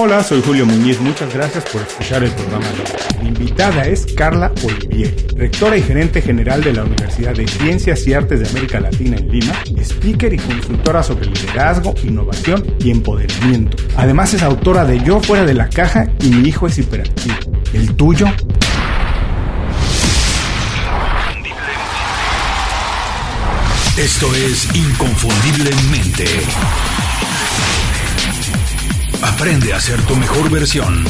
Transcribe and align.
Hola, 0.00 0.22
soy 0.22 0.40
Julio 0.42 0.64
Muñiz. 0.64 1.00
Muchas 1.00 1.34
gracias 1.34 1.64
por 1.64 1.82
escuchar 1.82 2.22
el 2.22 2.30
programa 2.30 2.66
de 2.68 2.82
hoy. 2.82 3.20
Mi 3.20 3.28
invitada 3.30 3.84
es 3.84 4.06
Carla 4.14 4.52
Olivier, 4.62 5.12
rectora 5.34 5.76
y 5.76 5.82
gerente 5.82 6.22
general 6.22 6.62
de 6.62 6.72
la 6.72 6.84
Universidad 6.84 7.34
de 7.34 7.48
Ciencias 7.48 8.06
y 8.06 8.14
Artes 8.14 8.38
de 8.38 8.48
América 8.48 8.78
Latina 8.78 9.16
en 9.16 9.28
Lima, 9.28 9.52
speaker 9.76 10.32
y 10.32 10.36
consultora 10.36 11.02
sobre 11.02 11.26
liderazgo, 11.26 11.94
innovación 12.04 12.64
y 12.78 12.92
empoderamiento. 12.92 13.76
Además 13.96 14.32
es 14.34 14.44
autora 14.44 14.84
de 14.84 15.02
Yo 15.02 15.18
fuera 15.18 15.44
de 15.44 15.54
la 15.54 15.68
caja 15.68 16.06
y 16.20 16.28
mi 16.28 16.48
hijo 16.48 16.68
es 16.68 16.78
hiperactivo. 16.78 17.34
¿El 17.72 17.96
tuyo? 17.96 18.26
Esto 23.96 24.32
es 24.36 24.76
Inconfundiblemente. 24.76 26.24
Aprende 29.22 29.72
a 29.72 29.80
ser 29.80 30.00
tu 30.02 30.14
mejor 30.14 30.48
versión. 30.48 31.04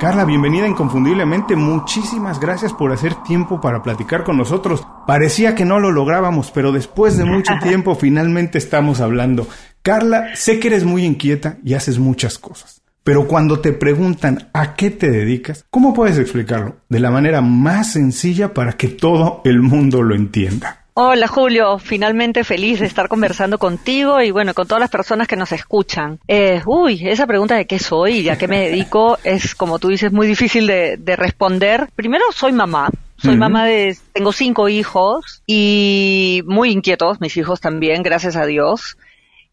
Carla, 0.00 0.24
bienvenida 0.24 0.66
inconfundiblemente. 0.66 1.56
Muchísimas 1.56 2.40
gracias 2.40 2.72
por 2.72 2.92
hacer 2.92 3.14
tiempo 3.24 3.60
para 3.60 3.82
platicar 3.82 4.24
con 4.24 4.38
nosotros. 4.38 4.86
Parecía 5.06 5.54
que 5.54 5.66
no 5.66 5.78
lo 5.78 5.92
lográbamos, 5.92 6.50
pero 6.52 6.72
después 6.72 7.18
de 7.18 7.26
mucho 7.26 7.52
tiempo 7.62 7.94
finalmente 7.94 8.56
estamos 8.56 9.00
hablando. 9.00 9.46
Carla, 9.82 10.34
sé 10.34 10.58
que 10.58 10.68
eres 10.68 10.84
muy 10.84 11.04
inquieta 11.04 11.58
y 11.62 11.74
haces 11.74 11.98
muchas 11.98 12.38
cosas. 12.38 12.80
Pero 13.04 13.28
cuando 13.28 13.60
te 13.60 13.72
preguntan 13.72 14.48
a 14.54 14.74
qué 14.74 14.90
te 14.90 15.10
dedicas, 15.10 15.66
¿cómo 15.70 15.92
puedes 15.92 16.18
explicarlo? 16.18 16.76
De 16.88 16.98
la 16.98 17.10
manera 17.10 17.42
más 17.42 17.92
sencilla 17.92 18.54
para 18.54 18.72
que 18.72 18.88
todo 18.88 19.42
el 19.44 19.60
mundo 19.60 20.02
lo 20.02 20.14
entienda. 20.14 20.85
Hola 20.98 21.28
Julio, 21.28 21.78
finalmente 21.78 22.42
feliz 22.42 22.80
de 22.80 22.86
estar 22.86 23.08
conversando 23.08 23.58
contigo 23.58 24.22
y 24.22 24.30
bueno, 24.30 24.54
con 24.54 24.66
todas 24.66 24.80
las 24.80 24.88
personas 24.88 25.28
que 25.28 25.36
nos 25.36 25.52
escuchan. 25.52 26.18
Eh, 26.26 26.62
uy, 26.64 27.06
esa 27.06 27.26
pregunta 27.26 27.54
de 27.54 27.66
qué 27.66 27.78
soy 27.78 28.20
y 28.20 28.28
a 28.30 28.38
qué 28.38 28.48
me 28.48 28.70
dedico 28.70 29.18
es, 29.24 29.54
como 29.54 29.78
tú 29.78 29.88
dices, 29.88 30.10
muy 30.10 30.26
difícil 30.26 30.66
de, 30.66 31.16
responder. 31.18 31.90
Primero, 31.94 32.24
soy 32.32 32.52
mamá. 32.52 32.88
Soy 33.18 33.36
mamá 33.36 33.66
de, 33.66 33.94
tengo 34.14 34.32
cinco 34.32 34.70
hijos 34.70 35.42
y 35.46 36.42
muy 36.46 36.70
inquietos, 36.70 37.20
mis 37.20 37.36
hijos 37.36 37.60
también, 37.60 38.02
gracias 38.02 38.34
a 38.34 38.46
Dios. 38.46 38.96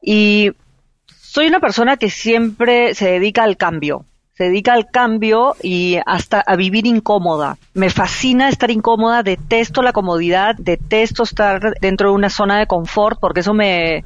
Y 0.02 0.52
soy 1.08 1.48
una 1.48 1.60
persona 1.60 1.98
que 1.98 2.10
siempre 2.10 2.96
se 2.96 3.12
dedica 3.12 3.44
al 3.44 3.58
cambio 3.58 4.06
se 4.36 4.46
dedica 4.46 4.74
al 4.74 4.90
cambio 4.90 5.56
y 5.62 5.98
hasta 6.06 6.42
a 6.42 6.56
vivir 6.56 6.88
incómoda. 6.88 7.58
Me 7.74 7.90
fascina 7.90 8.50
estar 8.50 8.72
incómoda, 8.72 9.22
detesto 9.22 9.84
la 9.84 9.94
comodidad, 9.94 10.56
detesto 10.58 11.24
estar 11.24 11.76
dentro 11.80 12.10
de 12.10 12.16
una 12.16 12.30
zona 12.32 12.58
de 12.58 12.66
confort 12.66 13.20
porque 13.20 13.42
eso 13.42 13.54
me, 13.54 14.04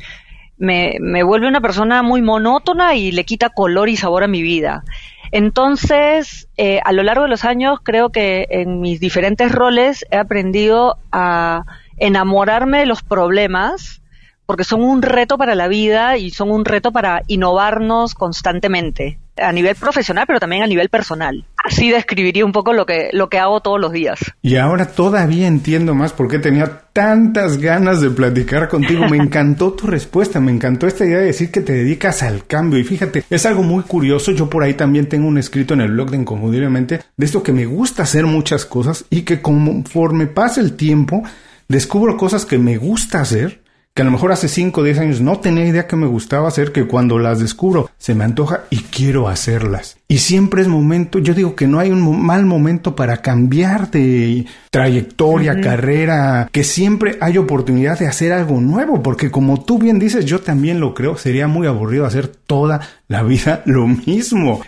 me, 0.57 0.97
me 0.99 1.23
vuelve 1.23 1.47
una 1.47 1.61
persona 1.61 2.03
muy 2.03 2.21
monótona 2.21 2.95
y 2.95 3.11
le 3.13 3.23
quita 3.23 3.49
color 3.49 3.87
y 3.87 3.95
sabor 3.95 4.23
a 4.23 4.27
mi 4.27 4.41
vida. 4.41 4.83
Entonces, 5.31 6.49
eh, 6.57 6.81
a 6.83 6.91
lo 6.91 7.03
largo 7.03 7.23
de 7.23 7.29
los 7.29 7.45
años, 7.45 7.79
creo 7.81 8.09
que 8.09 8.47
en 8.49 8.81
mis 8.81 8.99
diferentes 8.99 9.51
roles 9.51 10.05
he 10.11 10.17
aprendido 10.17 10.97
a 11.11 11.63
enamorarme 11.97 12.79
de 12.79 12.85
los 12.85 13.01
problemas, 13.01 14.01
porque 14.45 14.63
son 14.63 14.83
un 14.83 15.01
reto 15.01 15.37
para 15.37 15.55
la 15.55 15.67
vida 15.67 16.17
y 16.17 16.31
son 16.31 16.51
un 16.51 16.65
reto 16.65 16.91
para 16.91 17.23
innovarnos 17.27 18.13
constantemente 18.13 19.19
a 19.37 19.51
nivel 19.51 19.75
profesional, 19.75 20.25
pero 20.27 20.39
también 20.39 20.63
a 20.63 20.67
nivel 20.67 20.89
personal. 20.89 21.45
Así 21.63 21.89
describiría 21.89 22.45
un 22.45 22.51
poco 22.51 22.73
lo 22.73 22.85
que, 22.85 23.09
lo 23.11 23.29
que 23.29 23.39
hago 23.39 23.59
todos 23.61 23.79
los 23.79 23.91
días. 23.91 24.19
Y 24.41 24.55
ahora 24.55 24.85
todavía 24.87 25.47
entiendo 25.47 25.95
más 25.95 26.13
por 26.13 26.29
qué 26.29 26.39
tenía 26.39 26.81
tantas 26.93 27.57
ganas 27.57 28.01
de 28.01 28.09
platicar 28.09 28.69
contigo. 28.69 29.07
Me 29.09 29.17
encantó 29.17 29.73
tu 29.73 29.87
respuesta, 29.87 30.39
me 30.39 30.51
encantó 30.51 30.87
esta 30.87 31.05
idea 31.05 31.19
de 31.19 31.25
decir 31.25 31.51
que 31.51 31.61
te 31.61 31.73
dedicas 31.73 32.23
al 32.23 32.45
cambio. 32.45 32.79
Y 32.79 32.83
fíjate, 32.83 33.23
es 33.29 33.45
algo 33.45 33.63
muy 33.63 33.83
curioso. 33.83 34.31
Yo 34.31 34.49
por 34.49 34.63
ahí 34.63 34.75
también 34.75 35.09
tengo 35.09 35.27
un 35.27 35.37
escrito 35.37 35.73
en 35.73 35.81
el 35.81 35.91
blog 35.91 36.11
de 36.11 36.17
Inconfundiblemente 36.17 37.01
de 37.15 37.25
esto 37.25 37.43
que 37.43 37.53
me 37.53 37.65
gusta 37.65 38.03
hacer 38.03 38.25
muchas 38.25 38.65
cosas 38.65 39.05
y 39.09 39.23
que 39.23 39.41
conforme 39.41 40.27
pasa 40.27 40.61
el 40.61 40.75
tiempo, 40.75 41.23
descubro 41.67 42.17
cosas 42.17 42.45
que 42.45 42.57
me 42.57 42.77
gusta 42.77 43.21
hacer 43.21 43.61
que 43.97 44.03
a 44.03 44.05
lo 44.05 44.11
mejor 44.11 44.31
hace 44.31 44.47
5 44.47 44.79
o 44.79 44.83
10 44.83 44.99
años 44.99 45.21
no 45.21 45.39
tenía 45.39 45.65
idea 45.65 45.87
que 45.87 45.95
me 45.95 46.05
gustaba 46.05 46.47
hacer, 46.47 46.71
que 46.71 46.85
cuando 46.85 47.17
las 47.17 47.39
descubro 47.39 47.89
se 47.97 48.13
me 48.13 48.25
antoja 48.25 48.65
y 48.69 48.77
quiero 48.77 49.27
hacerlas. 49.27 49.97
Y 50.07 50.19
siempre 50.19 50.61
es 50.61 50.67
momento, 50.67 51.17
yo 51.17 51.33
digo 51.33 51.55
que 51.55 51.65
no 51.65 51.79
hay 51.79 51.89
un 51.89 52.23
mal 52.23 52.45
momento 52.45 52.95
para 52.95 53.23
cambiar 53.23 53.89
de 53.89 54.45
trayectoria, 54.69 55.59
carrera, 55.59 56.47
que 56.51 56.63
siempre 56.63 57.17
hay 57.21 57.39
oportunidad 57.39 57.97
de 57.97 58.05
hacer 58.05 58.33
algo 58.33 58.61
nuevo, 58.61 59.01
porque 59.01 59.31
como 59.31 59.63
tú 59.63 59.79
bien 59.79 59.97
dices, 59.97 60.25
yo 60.25 60.41
también 60.41 60.79
lo 60.79 60.93
creo, 60.93 61.17
sería 61.17 61.47
muy 61.47 61.65
aburrido 61.65 62.05
hacer 62.05 62.27
toda 62.27 62.81
la 63.07 63.23
vida 63.23 63.63
lo 63.65 63.87
mismo. 63.87 64.61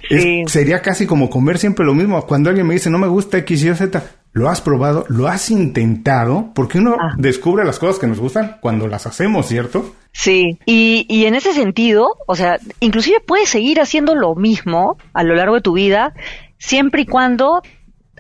sería 0.48 0.82
casi 0.82 1.06
como 1.06 1.30
comer 1.30 1.60
siempre 1.60 1.86
lo 1.86 1.94
mismo. 1.94 2.20
Cuando 2.26 2.50
alguien 2.50 2.66
me 2.66 2.74
dice 2.74 2.90
no 2.90 2.98
me 2.98 3.08
gusta 3.08 3.38
X, 3.38 3.64
Y, 3.64 3.76
Z, 3.76 4.04
lo 4.32 4.50
has 4.50 4.62
probado, 4.62 5.06
lo 5.10 5.28
has 5.28 5.50
intentado, 5.50 6.52
porque 6.54 6.78
uno 6.78 6.96
ah. 7.00 7.16
descubre 7.18 7.66
las 7.66 7.80
cosas 7.80 8.00
que 8.00 8.08
nos 8.08 8.20
gustan 8.20 8.58
cuando 8.62 8.88
las 8.88 9.08
hacemos, 9.08 9.48
¿cierto? 9.48 9.96
Sí, 10.12 10.60
y, 10.66 11.06
y 11.10 11.26
en 11.26 11.36
ese 11.36 11.54
sentido, 11.54 12.16
o 12.28 12.36
sea, 12.36 12.60
inclusive 12.80 13.20
puedes 13.20 13.50
seguir 13.50 13.80
haciendo 13.80 14.16
lo 14.16 14.36
mismo 14.36 14.98
a 15.14 15.24
lo 15.24 15.36
largo 15.36 15.56
de 15.56 15.62
tu 15.62 15.74
vida, 15.74 16.14
siempre 16.58 17.04
y 17.04 17.06
cuando 17.06 17.62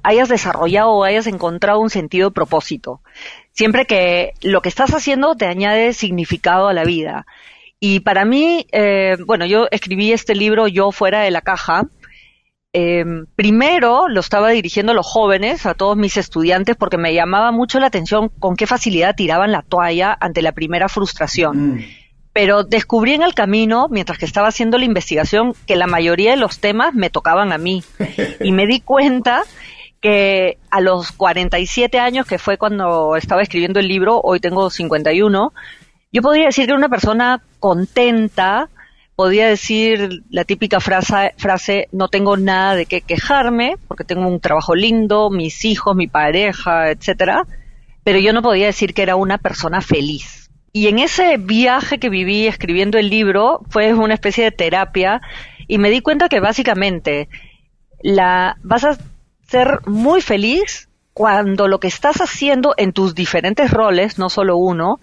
hayas 0.03 0.29
desarrollado 0.29 0.91
o 0.91 1.03
hayas 1.03 1.27
encontrado 1.27 1.79
un 1.79 1.89
sentido 1.89 2.29
de 2.29 2.33
propósito. 2.33 3.01
Siempre 3.51 3.85
que 3.85 4.33
lo 4.41 4.61
que 4.61 4.69
estás 4.69 4.93
haciendo 4.93 5.35
te 5.35 5.45
añade 5.45 5.93
significado 5.93 6.67
a 6.67 6.73
la 6.73 6.83
vida. 6.83 7.25
Y 7.79 8.01
para 8.01 8.25
mí, 8.25 8.67
eh, 8.71 9.17
bueno, 9.25 9.45
yo 9.45 9.67
escribí 9.71 10.11
este 10.11 10.35
libro 10.35 10.67
Yo 10.67 10.91
fuera 10.91 11.21
de 11.21 11.31
la 11.31 11.41
caja, 11.41 11.83
eh, 12.71 13.03
primero 13.35 14.07
lo 14.07 14.19
estaba 14.19 14.49
dirigiendo 14.49 14.91
a 14.91 14.95
los 14.95 15.07
jóvenes, 15.07 15.65
a 15.65 15.73
todos 15.73 15.97
mis 15.97 16.17
estudiantes, 16.17 16.75
porque 16.75 16.97
me 16.97 17.13
llamaba 17.13 17.51
mucho 17.51 17.79
la 17.79 17.87
atención 17.87 18.29
con 18.29 18.55
qué 18.55 18.67
facilidad 18.67 19.15
tiraban 19.15 19.51
la 19.51 19.63
toalla 19.63 20.15
ante 20.19 20.41
la 20.41 20.51
primera 20.51 20.87
frustración. 20.87 21.75
Mm. 21.75 21.85
Pero 22.31 22.63
descubrí 22.63 23.13
en 23.15 23.23
el 23.23 23.33
camino, 23.33 23.87
mientras 23.89 24.19
que 24.19 24.25
estaba 24.25 24.49
haciendo 24.49 24.77
la 24.77 24.85
investigación, 24.85 25.55
que 25.65 25.75
la 25.75 25.87
mayoría 25.87 26.31
de 26.31 26.37
los 26.37 26.59
temas 26.59 26.93
me 26.93 27.09
tocaban 27.09 27.51
a 27.51 27.57
mí. 27.57 27.83
y 28.39 28.51
me 28.51 28.67
di 28.67 28.81
cuenta 28.81 29.43
que 29.99 30.59
a 30.69 30.79
los 30.79 31.11
47 31.11 31.99
años, 31.99 32.27
que 32.27 32.37
fue 32.37 32.57
cuando 32.57 33.15
estaba 33.15 33.41
escribiendo 33.41 33.79
el 33.79 33.87
libro, 33.87 34.21
hoy 34.23 34.39
tengo 34.39 34.69
51, 34.69 35.53
yo 36.11 36.21
podría 36.21 36.45
decir 36.45 36.65
que 36.65 36.71
era 36.71 36.77
una 36.77 36.89
persona 36.89 37.41
contenta, 37.59 38.69
podía 39.19 39.49
decir 39.49 40.23
la 40.29 40.45
típica 40.45 40.79
frase, 40.79 41.33
frase, 41.35 41.89
no 41.91 42.07
tengo 42.07 42.37
nada 42.37 42.75
de 42.75 42.85
qué 42.85 43.01
quejarme, 43.01 43.75
porque 43.89 44.05
tengo 44.05 44.25
un 44.25 44.39
trabajo 44.39 44.75
lindo, 44.75 45.29
mis 45.29 45.65
hijos, 45.65 45.93
mi 45.93 46.07
pareja, 46.07 46.89
etcétera, 46.89 47.45
pero 48.05 48.17
yo 48.19 48.31
no 48.31 48.41
podía 48.41 48.67
decir 48.67 48.93
que 48.93 49.01
era 49.01 49.17
una 49.17 49.37
persona 49.37 49.81
feliz. 49.81 50.49
Y 50.71 50.87
en 50.87 50.99
ese 50.99 51.35
viaje 51.35 51.99
que 51.99 52.07
viví 52.07 52.47
escribiendo 52.47 52.97
el 52.97 53.09
libro 53.09 53.59
fue 53.69 53.93
una 53.93 54.13
especie 54.13 54.45
de 54.45 54.51
terapia 54.51 55.19
y 55.67 55.79
me 55.79 55.89
di 55.89 55.99
cuenta 55.99 56.29
que 56.29 56.39
básicamente 56.39 57.27
la 58.01 58.55
vas 58.63 58.85
a 58.85 58.97
ser 59.49 59.81
muy 59.85 60.21
feliz 60.21 60.87
cuando 61.11 61.67
lo 61.67 61.81
que 61.81 61.89
estás 61.89 62.21
haciendo 62.21 62.73
en 62.77 62.93
tus 62.93 63.15
diferentes 63.15 63.69
roles, 63.69 64.17
no 64.17 64.29
solo 64.29 64.55
uno, 64.55 65.01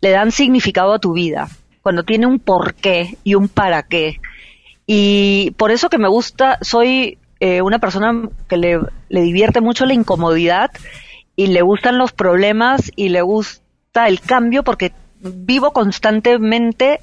le 0.00 0.08
dan 0.08 0.32
significado 0.32 0.94
a 0.94 1.00
tu 1.00 1.12
vida 1.12 1.50
cuando 1.88 2.02
tiene 2.02 2.26
un 2.26 2.38
porqué 2.38 3.16
y 3.24 3.34
un 3.34 3.48
para 3.48 3.82
qué. 3.82 4.20
Y 4.86 5.54
por 5.56 5.70
eso 5.70 5.88
que 5.88 5.96
me 5.96 6.06
gusta, 6.06 6.58
soy 6.60 7.16
eh, 7.40 7.62
una 7.62 7.78
persona 7.78 8.28
que 8.46 8.58
le, 8.58 8.78
divierte 9.08 9.62
mucho 9.62 9.86
la 9.86 9.94
incomodidad 9.94 10.70
y 11.34 11.46
le 11.46 11.62
gustan 11.62 11.96
los 11.96 12.12
problemas 12.12 12.92
y 12.94 13.08
le 13.08 13.22
gusta 13.22 14.06
el 14.06 14.20
cambio 14.20 14.64
porque 14.64 14.92
vivo 15.18 15.72
constantemente 15.72 17.00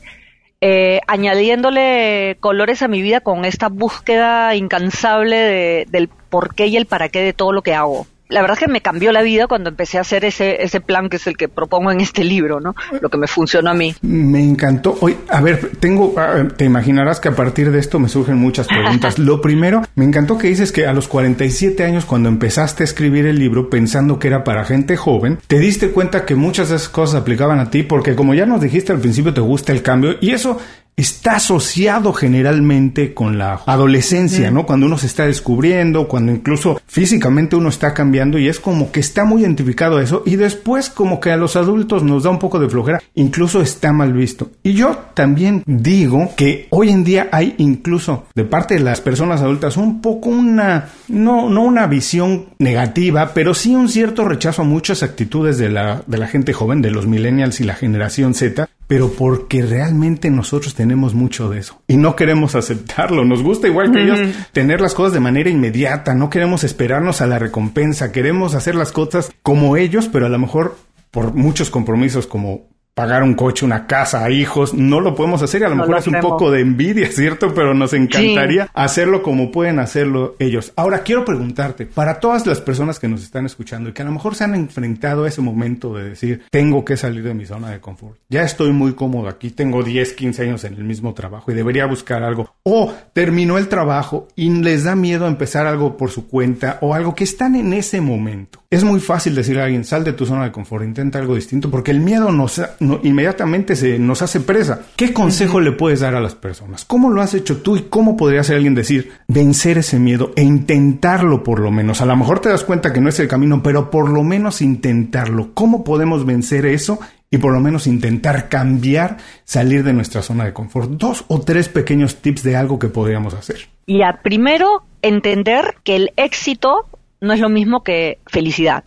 eh, 0.61 0.99
añadiéndole 1.07 2.37
colores 2.41 2.83
a 2.83 2.87
mi 2.87 3.01
vida 3.01 3.21
con 3.21 3.43
esta 3.43 3.69
búsqueda 3.69 4.53
incansable 4.53 5.35
de, 5.35 5.87
del 5.89 6.09
porqué 6.09 6.67
y 6.67 6.77
el 6.77 6.85
para 6.85 7.09
qué 7.09 7.23
de 7.23 7.33
todo 7.33 7.51
lo 7.51 7.63
que 7.63 7.73
hago 7.73 8.05
la 8.29 8.41
verdad 8.41 8.57
es 8.59 8.65
que 8.65 8.71
me 8.71 8.81
cambió 8.81 9.11
la 9.11 9.21
vida 9.21 9.47
cuando 9.47 9.69
empecé 9.69 9.97
a 9.97 10.01
hacer 10.01 10.25
ese, 10.25 10.63
ese 10.63 10.81
plan 10.81 11.09
que 11.09 11.17
es 11.17 11.27
el 11.27 11.37
que 11.37 11.47
propongo 11.47 11.91
en 11.91 12.01
este 12.01 12.23
libro, 12.23 12.59
¿no? 12.59 12.75
Lo 13.01 13.09
que 13.09 13.17
me 13.17 13.27
funcionó 13.27 13.69
a 13.69 13.73
mí. 13.73 13.95
Me 14.01 14.43
encantó. 14.43 14.97
Hoy, 15.01 15.17
a 15.29 15.41
ver, 15.41 15.71
tengo, 15.79 16.15
te 16.57 16.65
imaginarás 16.65 17.19
que 17.19 17.29
a 17.29 17.35
partir 17.35 17.71
de 17.71 17.79
esto 17.79 17.99
me 17.99 18.09
surgen 18.09 18.37
muchas 18.37 18.67
preguntas. 18.67 19.19
Lo 19.19 19.41
primero, 19.41 19.83
me 19.95 20.05
encantó 20.05 20.37
que 20.37 20.47
dices 20.47 20.71
que 20.71 20.87
a 20.87 20.93
los 20.93 21.07
47 21.07 21.83
años, 21.83 22.05
cuando 22.05 22.29
empezaste 22.29 22.83
a 22.83 22.85
escribir 22.85 23.25
el 23.25 23.37
libro, 23.37 23.69
pensando 23.69 24.17
que 24.17 24.27
era 24.27 24.43
para 24.43 24.65
gente 24.65 24.97
joven, 24.97 25.37
te 25.47 25.59
diste 25.59 25.91
cuenta 25.91 26.25
que 26.25 26.35
muchas 26.35 26.69
de 26.69 26.77
esas 26.77 26.89
cosas 26.89 27.21
aplicaban 27.21 27.59
a 27.59 27.69
ti, 27.69 27.83
porque 27.83 28.15
como 28.15 28.33
ya 28.33 28.45
nos 28.45 28.61
dijiste 28.61 28.91
al 28.91 28.99
principio, 28.99 29.33
te 29.33 29.41
gusta 29.41 29.71
el 29.71 29.81
cambio 29.81 30.15
y 30.19 30.31
eso 30.31 30.59
está 30.97 31.35
asociado 31.35 32.13
generalmente 32.13 33.13
con 33.13 33.37
la 33.37 33.61
adolescencia, 33.65 34.49
¿no? 34.51 34.65
Cuando 34.65 34.85
uno 34.85 34.97
se 34.97 35.07
está 35.07 35.25
descubriendo, 35.25 36.07
cuando 36.07 36.31
incluso 36.31 36.79
físicamente 36.87 37.55
uno 37.55 37.69
está 37.69 37.93
cambiando 37.93 38.37
y 38.37 38.47
es 38.47 38.59
como 38.59 38.91
que 38.91 39.01
está 39.01 39.25
muy 39.25 39.41
identificado 39.41 39.97
a 39.97 40.03
eso 40.03 40.23
y 40.25 40.37
después 40.37 40.89
como 40.89 41.19
que 41.19 41.31
a 41.31 41.37
los 41.37 41.55
adultos 41.55 42.03
nos 42.03 42.23
da 42.23 42.29
un 42.29 42.39
poco 42.39 42.59
de 42.59 42.69
flojera, 42.69 43.01
incluso 43.13 43.61
está 43.61 43.91
mal 43.91 44.13
visto. 44.13 44.51
Y 44.63 44.73
yo 44.73 44.97
también 45.13 45.63
digo 45.65 46.31
que 46.37 46.67
hoy 46.69 46.89
en 46.89 47.03
día 47.03 47.27
hay 47.31 47.55
incluso 47.57 48.27
de 48.33 48.45
parte 48.45 48.75
de 48.75 48.79
las 48.81 49.01
personas 49.01 49.41
adultas 49.41 49.77
un 49.77 50.01
poco 50.01 50.29
una, 50.29 50.89
no, 51.09 51.49
no 51.49 51.63
una 51.63 51.87
visión 51.87 52.45
negativa, 52.59 53.31
pero 53.33 53.53
sí 53.53 53.75
un 53.75 53.89
cierto 53.89 54.25
rechazo 54.25 54.61
a 54.61 54.65
muchas 54.65 55.03
actitudes 55.03 55.57
de 55.57 55.69
la, 55.69 56.03
de 56.07 56.17
la 56.17 56.27
gente 56.27 56.53
joven, 56.53 56.81
de 56.81 56.91
los 56.91 57.05
millennials 57.05 57.59
y 57.59 57.65
la 57.65 57.75
generación 57.75 58.33
Z, 58.33 58.69
pero 58.87 59.11
porque 59.11 59.63
realmente 59.63 60.29
nosotros 60.29 60.75
tenemos 60.75 61.13
mucho 61.13 61.49
de 61.49 61.59
eso. 61.59 61.81
Y 61.87 61.97
no 61.97 62.15
queremos 62.15 62.55
aceptarlo. 62.55 63.25
Nos 63.25 63.41
gusta 63.41 63.67
igual 63.67 63.91
que 63.91 64.03
ellos 64.03 64.19
tener 64.51 64.81
las 64.81 64.93
cosas 64.93 65.13
de 65.13 65.19
manera 65.19 65.49
inmediata, 65.49 66.13
no 66.13 66.29
queremos 66.29 66.63
esperarnos 66.63 67.21
a 67.21 67.27
la 67.27 67.39
recompensa, 67.39 68.11
queremos 68.11 68.53
hacer 68.55 68.75
las 68.75 68.91
cosas 68.91 69.31
como 69.41 69.77
ellos, 69.77 70.09
pero 70.11 70.25
a 70.25 70.29
lo 70.29 70.39
mejor 70.39 70.77
por 71.11 71.33
muchos 71.33 71.69
compromisos 71.69 72.27
como 72.27 72.67
pagar 72.95 73.23
un 73.23 73.33
coche, 73.33 73.65
una 73.65 73.87
casa, 73.87 74.27
hijos, 74.29 74.73
no 74.73 75.01
lo 75.01 75.15
podemos 75.15 75.41
hacer 75.41 75.61
y 75.61 75.65
a 75.65 75.69
lo 75.69 75.75
mejor 75.75 75.97
es 75.97 76.07
un 76.07 76.21
poco 76.21 76.49
de 76.49 76.61
envidia, 76.61 77.07
¿cierto? 77.11 77.53
Pero 77.53 77.73
nos 77.73 77.91
encantaría 77.93 78.69
hacerlo 78.73 79.21
como 79.21 79.51
pueden 79.51 79.79
hacerlo 79.79 80.37
ellos. 80.39 80.71
Ahora 80.77 81.03
quiero 81.03 81.25
preguntarte, 81.25 81.85
para 81.85 82.21
todas 82.21 82.47
las 82.47 82.61
personas 82.61 82.97
que 82.97 83.09
nos 83.09 83.21
están 83.21 83.45
escuchando 83.45 83.89
y 83.89 83.91
que 83.93 84.01
a 84.01 84.05
lo 84.05 84.13
mejor 84.13 84.35
se 84.35 84.45
han 84.45 84.55
enfrentado 84.55 85.25
a 85.25 85.27
ese 85.27 85.41
momento 85.41 85.93
de 85.93 86.09
decir, 86.09 86.43
tengo 86.49 86.85
que 86.85 86.95
salir 86.95 87.21
de 87.21 87.33
mi 87.33 87.45
zona 87.45 87.69
de 87.69 87.81
confort, 87.81 88.17
ya 88.29 88.43
estoy 88.43 88.71
muy 88.71 88.93
cómodo 88.93 89.27
aquí, 89.27 89.51
tengo 89.51 89.83
10, 89.83 90.13
15 90.13 90.43
años 90.43 90.63
en 90.63 90.75
el 90.75 90.85
mismo 90.85 91.13
trabajo 91.13 91.51
y 91.51 91.55
debería 91.55 91.85
buscar 91.87 92.23
algo, 92.23 92.55
o 92.63 92.93
terminó 93.11 93.57
el 93.57 93.67
trabajo 93.67 94.29
y 94.37 94.49
les 94.49 94.85
da 94.85 94.95
miedo 94.95 95.27
empezar 95.27 95.67
algo 95.67 95.97
por 95.97 96.11
su 96.11 96.29
cuenta 96.29 96.77
o 96.79 96.93
algo 96.93 97.13
que 97.13 97.25
están 97.25 97.55
en 97.55 97.73
ese 97.73 97.99
momento. 97.99 98.61
Es 98.69 98.83
muy 98.83 98.99
fácil 98.99 99.35
decirle 99.35 99.61
a 99.61 99.65
alguien, 99.65 99.83
sal 99.83 100.03
de 100.03 100.13
tu 100.13 100.25
zona 100.25 100.43
de 100.43 100.51
confort, 100.51 100.83
intenta 100.83 101.19
algo 101.19 101.35
distinto, 101.35 101.69
porque 101.69 101.91
el 101.91 101.99
miedo 101.99 102.31
nos, 102.31 102.61
inmediatamente 103.03 103.75
se 103.75 103.99
nos 103.99 104.21
hace 104.21 104.39
presa. 104.39 104.81
¿Qué 104.95 105.13
consejo 105.13 105.59
le 105.59 105.71
puedes 105.71 105.99
dar 105.99 106.15
a 106.15 106.19
las 106.19 106.35
personas? 106.35 106.85
¿Cómo 106.85 107.09
lo 107.09 107.21
has 107.21 107.33
hecho 107.33 107.57
tú 107.57 107.77
y 107.77 107.83
cómo 107.83 108.17
podría 108.17 108.43
ser 108.43 108.57
alguien 108.57 108.75
decir 108.75 109.11
vencer 109.27 109.77
ese 109.77 109.99
miedo 109.99 110.31
e 110.35 110.43
intentarlo 110.43 111.43
por 111.43 111.59
lo 111.59 111.71
menos? 111.71 112.01
A 112.01 112.05
lo 112.05 112.15
mejor 112.15 112.39
te 112.39 112.49
das 112.49 112.63
cuenta 112.63 112.93
que 112.93 113.01
no 113.01 113.09
es 113.09 113.19
el 113.19 113.27
camino, 113.27 113.61
pero 113.63 113.89
por 113.89 114.09
lo 114.09 114.23
menos 114.23 114.61
intentarlo. 114.61 115.53
¿Cómo 115.53 115.83
podemos 115.83 116.25
vencer 116.25 116.65
eso 116.65 116.99
y 117.31 117.37
por 117.37 117.53
lo 117.53 117.59
menos 117.59 117.87
intentar 117.87 118.49
cambiar, 118.49 119.17
salir 119.43 119.83
de 119.83 119.93
nuestra 119.93 120.21
zona 120.21 120.45
de 120.45 120.53
confort. 120.53 120.91
Dos 120.91 121.25
o 121.27 121.41
tres 121.41 121.67
pequeños 121.69 122.17
tips 122.21 122.43
de 122.43 122.55
algo 122.55 122.79
que 122.79 122.87
podríamos 122.87 123.33
hacer. 123.33 123.67
Ya, 123.87 124.21
primero, 124.23 124.83
entender 125.01 125.75
que 125.83 125.95
el 125.95 126.11
éxito 126.15 126.85
no 127.25 127.33
es 127.33 127.39
lo 127.39 127.49
mismo 127.49 127.83
que 127.83 128.19
felicidad. 128.27 128.83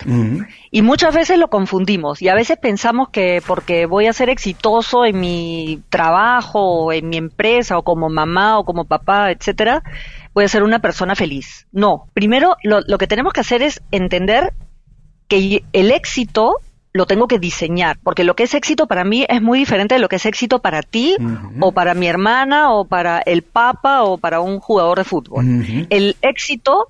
Y 0.70 0.82
muchas 0.82 1.14
veces 1.14 1.38
lo 1.38 1.48
confundimos 1.48 2.22
y 2.22 2.28
a 2.28 2.34
veces 2.34 2.56
pensamos 2.56 3.10
que 3.10 3.42
porque 3.46 3.86
voy 3.86 4.06
a 4.06 4.12
ser 4.12 4.30
exitoso 4.30 5.04
en 5.04 5.20
mi 5.20 5.82
trabajo 5.90 6.60
o 6.60 6.92
en 6.92 7.08
mi 7.08 7.16
empresa 7.16 7.76
o 7.76 7.82
como 7.82 8.08
mamá 8.08 8.58
o 8.58 8.64
como 8.64 8.84
papá, 8.84 9.30
etcétera, 9.30 9.82
voy 10.34 10.44
a 10.44 10.48
ser 10.48 10.62
una 10.62 10.78
persona 10.78 11.14
feliz. 11.14 11.66
No, 11.72 12.06
primero 12.14 12.56
lo, 12.62 12.80
lo 12.86 12.98
que 12.98 13.06
tenemos 13.06 13.32
que 13.32 13.40
hacer 13.40 13.62
es 13.62 13.82
entender 13.90 14.54
que 15.28 15.64
el 15.72 15.90
éxito 15.90 16.56
lo 16.92 17.06
tengo 17.06 17.28
que 17.28 17.38
diseñar, 17.38 17.98
porque 18.02 18.24
lo 18.24 18.34
que 18.34 18.44
es 18.44 18.54
éxito 18.54 18.86
para 18.86 19.04
mí 19.04 19.24
es 19.28 19.42
muy 19.42 19.58
diferente 19.58 19.94
de 19.94 20.00
lo 20.00 20.08
que 20.08 20.16
es 20.16 20.26
éxito 20.26 20.60
para 20.60 20.82
ti 20.82 21.16
o 21.60 21.72
para 21.72 21.94
mi 21.94 22.08
hermana 22.08 22.72
o 22.72 22.86
para 22.86 23.18
el 23.20 23.42
papa 23.42 24.02
o 24.02 24.18
para 24.18 24.40
un 24.40 24.58
jugador 24.58 24.98
de 24.98 25.04
fútbol. 25.04 25.44
El 25.90 26.16
éxito 26.22 26.88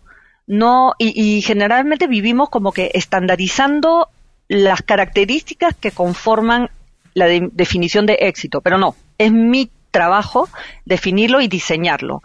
no, 0.49 0.95
y, 0.99 1.43
generalmente 1.43 2.07
vivimos 2.07 2.49
como 2.49 2.73
que 2.73 2.91
estandarizando 2.95 4.09
las 4.49 4.81
características 4.81 5.77
que 5.77 5.91
conforman 5.91 6.71
la 7.13 7.27
definición 7.27 8.07
de 8.07 8.15
éxito, 8.21 8.63
pero 8.63 8.79
no, 8.79 8.97
es 9.19 9.31
mi 9.31 9.71
trabajo 9.91 10.49
definirlo 10.87 11.43
y 11.43 11.49
diseñarlo. 11.49 12.23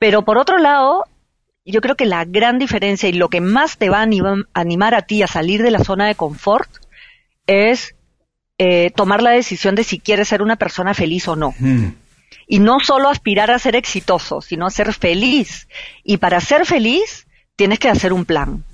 Pero 0.00 0.24
por 0.24 0.36
otro 0.36 0.58
lado, 0.58 1.04
yo 1.64 1.80
creo 1.80 1.94
que 1.94 2.06
la 2.06 2.24
gran 2.24 2.58
diferencia 2.58 3.08
y 3.08 3.12
lo 3.12 3.28
que 3.28 3.40
más 3.40 3.76
te 3.78 3.88
va 3.88 4.00
a 4.00 4.08
animar 4.52 4.94
a 4.96 5.02
ti 5.02 5.22
a 5.22 5.28
salir 5.28 5.62
de 5.62 5.70
la 5.70 5.84
zona 5.84 6.08
de 6.08 6.16
confort 6.16 6.68
es 7.46 7.94
eh, 8.58 8.90
tomar 8.90 9.22
la 9.22 9.30
decisión 9.30 9.76
de 9.76 9.84
si 9.84 10.00
quieres 10.00 10.26
ser 10.26 10.42
una 10.42 10.56
persona 10.56 10.92
feliz 10.92 11.28
o 11.28 11.36
no. 11.36 11.54
Y 12.48 12.58
no 12.58 12.80
solo 12.80 13.10
aspirar 13.10 13.52
a 13.52 13.60
ser 13.60 13.76
exitoso, 13.76 14.40
sino 14.40 14.66
a 14.66 14.70
ser 14.70 14.92
feliz. 14.92 15.68
Y 16.02 16.16
para 16.16 16.40
ser 16.40 16.66
feliz, 16.66 17.28
tienes 17.60 17.78
que 17.78 17.90
hacer 17.90 18.14
un 18.14 18.24
plan, 18.24 18.64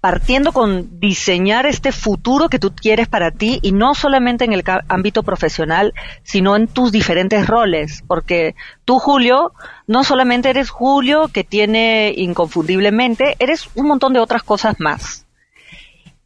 partiendo 0.00 0.52
con 0.52 0.98
diseñar 0.98 1.66
este 1.66 1.92
futuro 1.92 2.48
que 2.48 2.58
tú 2.58 2.74
quieres 2.74 3.06
para 3.06 3.30
ti 3.30 3.58
y 3.60 3.72
no 3.72 3.94
solamente 3.94 4.46
en 4.46 4.54
el 4.54 4.64
ámbito 4.88 5.22
profesional, 5.22 5.92
sino 6.22 6.56
en 6.56 6.66
tus 6.66 6.92
diferentes 6.92 7.46
roles, 7.46 8.02
porque 8.06 8.54
tú, 8.86 8.98
Julio, 8.98 9.52
no 9.86 10.02
solamente 10.02 10.48
eres 10.48 10.70
Julio 10.70 11.28
que 11.28 11.44
tiene 11.44 12.14
inconfundiblemente, 12.16 13.36
eres 13.38 13.68
un 13.74 13.86
montón 13.86 14.14
de 14.14 14.20
otras 14.20 14.42
cosas 14.42 14.80
más. 14.80 15.26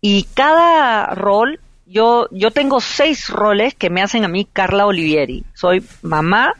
Y 0.00 0.28
cada 0.32 1.06
rol, 1.06 1.58
yo, 1.86 2.28
yo 2.30 2.52
tengo 2.52 2.80
seis 2.80 3.30
roles 3.30 3.74
que 3.74 3.90
me 3.90 4.00
hacen 4.00 4.24
a 4.24 4.28
mí 4.28 4.46
Carla 4.52 4.86
Olivieri. 4.86 5.42
Soy 5.54 5.84
mamá, 6.02 6.54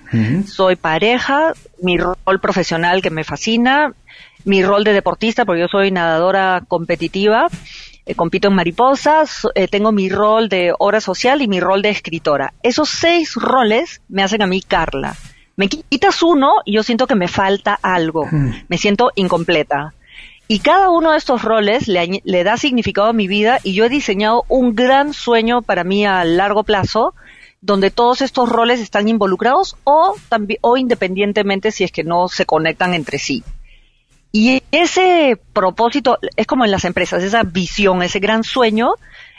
soy 0.45 0.75
pareja, 0.75 1.53
mi 1.81 1.99
rol 1.99 2.41
profesional 2.43 3.01
que 3.01 3.11
me 3.11 3.23
fascina, 3.23 3.93
mi 4.47 4.63
rol 4.63 4.85
de 4.85 4.93
deportista, 4.93 5.45
porque 5.45 5.61
yo 5.61 5.69
soy 5.69 5.91
nadadora 5.91 6.63
competitiva, 6.67 7.49
eh, 8.07 8.15
compito 8.15 8.49
en 8.49 8.55
mariposas, 8.55 9.47
eh, 9.57 9.67
tengo 9.67 9.91
mi 9.91 10.09
rol 10.09 10.49
de 10.49 10.73
hora 10.79 11.01
social 11.01 11.43
y 11.43 11.49
mi 11.49 11.61
rol 11.61 11.83
de 11.83 11.91
escritora. 11.91 12.55
Esos 12.63 12.89
seis 12.89 13.35
roles 13.35 14.01
me 14.09 14.23
hacen 14.23 14.43
a 14.43 14.47
mí 14.47 14.63
Carla. 14.63 15.17
Me 15.57 15.69
quitas 15.69 16.23
uno 16.23 16.53
y 16.65 16.75
yo 16.75 16.83
siento 16.83 17.07
que 17.07 17.15
me 17.17 17.29
falta 17.29 17.79
algo, 17.83 18.29
me 18.69 18.79
siento 18.79 19.11
incompleta. 19.17 19.95
Y 20.49 20.61
cada 20.61 20.91
uno 20.91 21.13
de 21.13 21.19
estos 21.19 21.43
roles 21.43 21.89
le, 21.89 22.21
le, 22.23 22.45
da 22.45 22.57
significado 22.57 23.09
a 23.09 23.13
mi 23.13 23.27
vida 23.27 23.59
y 23.65 23.73
yo 23.73 23.85
he 23.85 23.89
diseñado 23.89 24.45
un 24.49 24.77
gran 24.77 25.13
sueño 25.13 25.63
para 25.63 25.83
mí 25.83 26.05
a 26.05 26.25
largo 26.25 26.63
plazo, 26.63 27.15
donde 27.63 27.91
todos 27.91 28.21
estos 28.21 28.49
roles 28.49 28.81
están 28.81 29.09
involucrados 29.09 29.77
o, 29.83 30.15
o 30.61 30.77
independientemente 30.77 31.73
si 31.73 31.83
es 31.83 31.91
que 31.91 32.05
no 32.05 32.29
se 32.29 32.47
conectan 32.47 32.95
entre 32.95 33.19
sí. 33.19 33.43
Y 34.33 34.63
ese 34.71 35.41
propósito 35.53 36.19
es 36.37 36.47
como 36.47 36.65
en 36.65 36.71
las 36.71 36.85
empresas, 36.85 37.23
esa 37.23 37.43
visión, 37.43 38.03
ese 38.03 38.19
gran 38.19 38.45
sueño, 38.45 38.95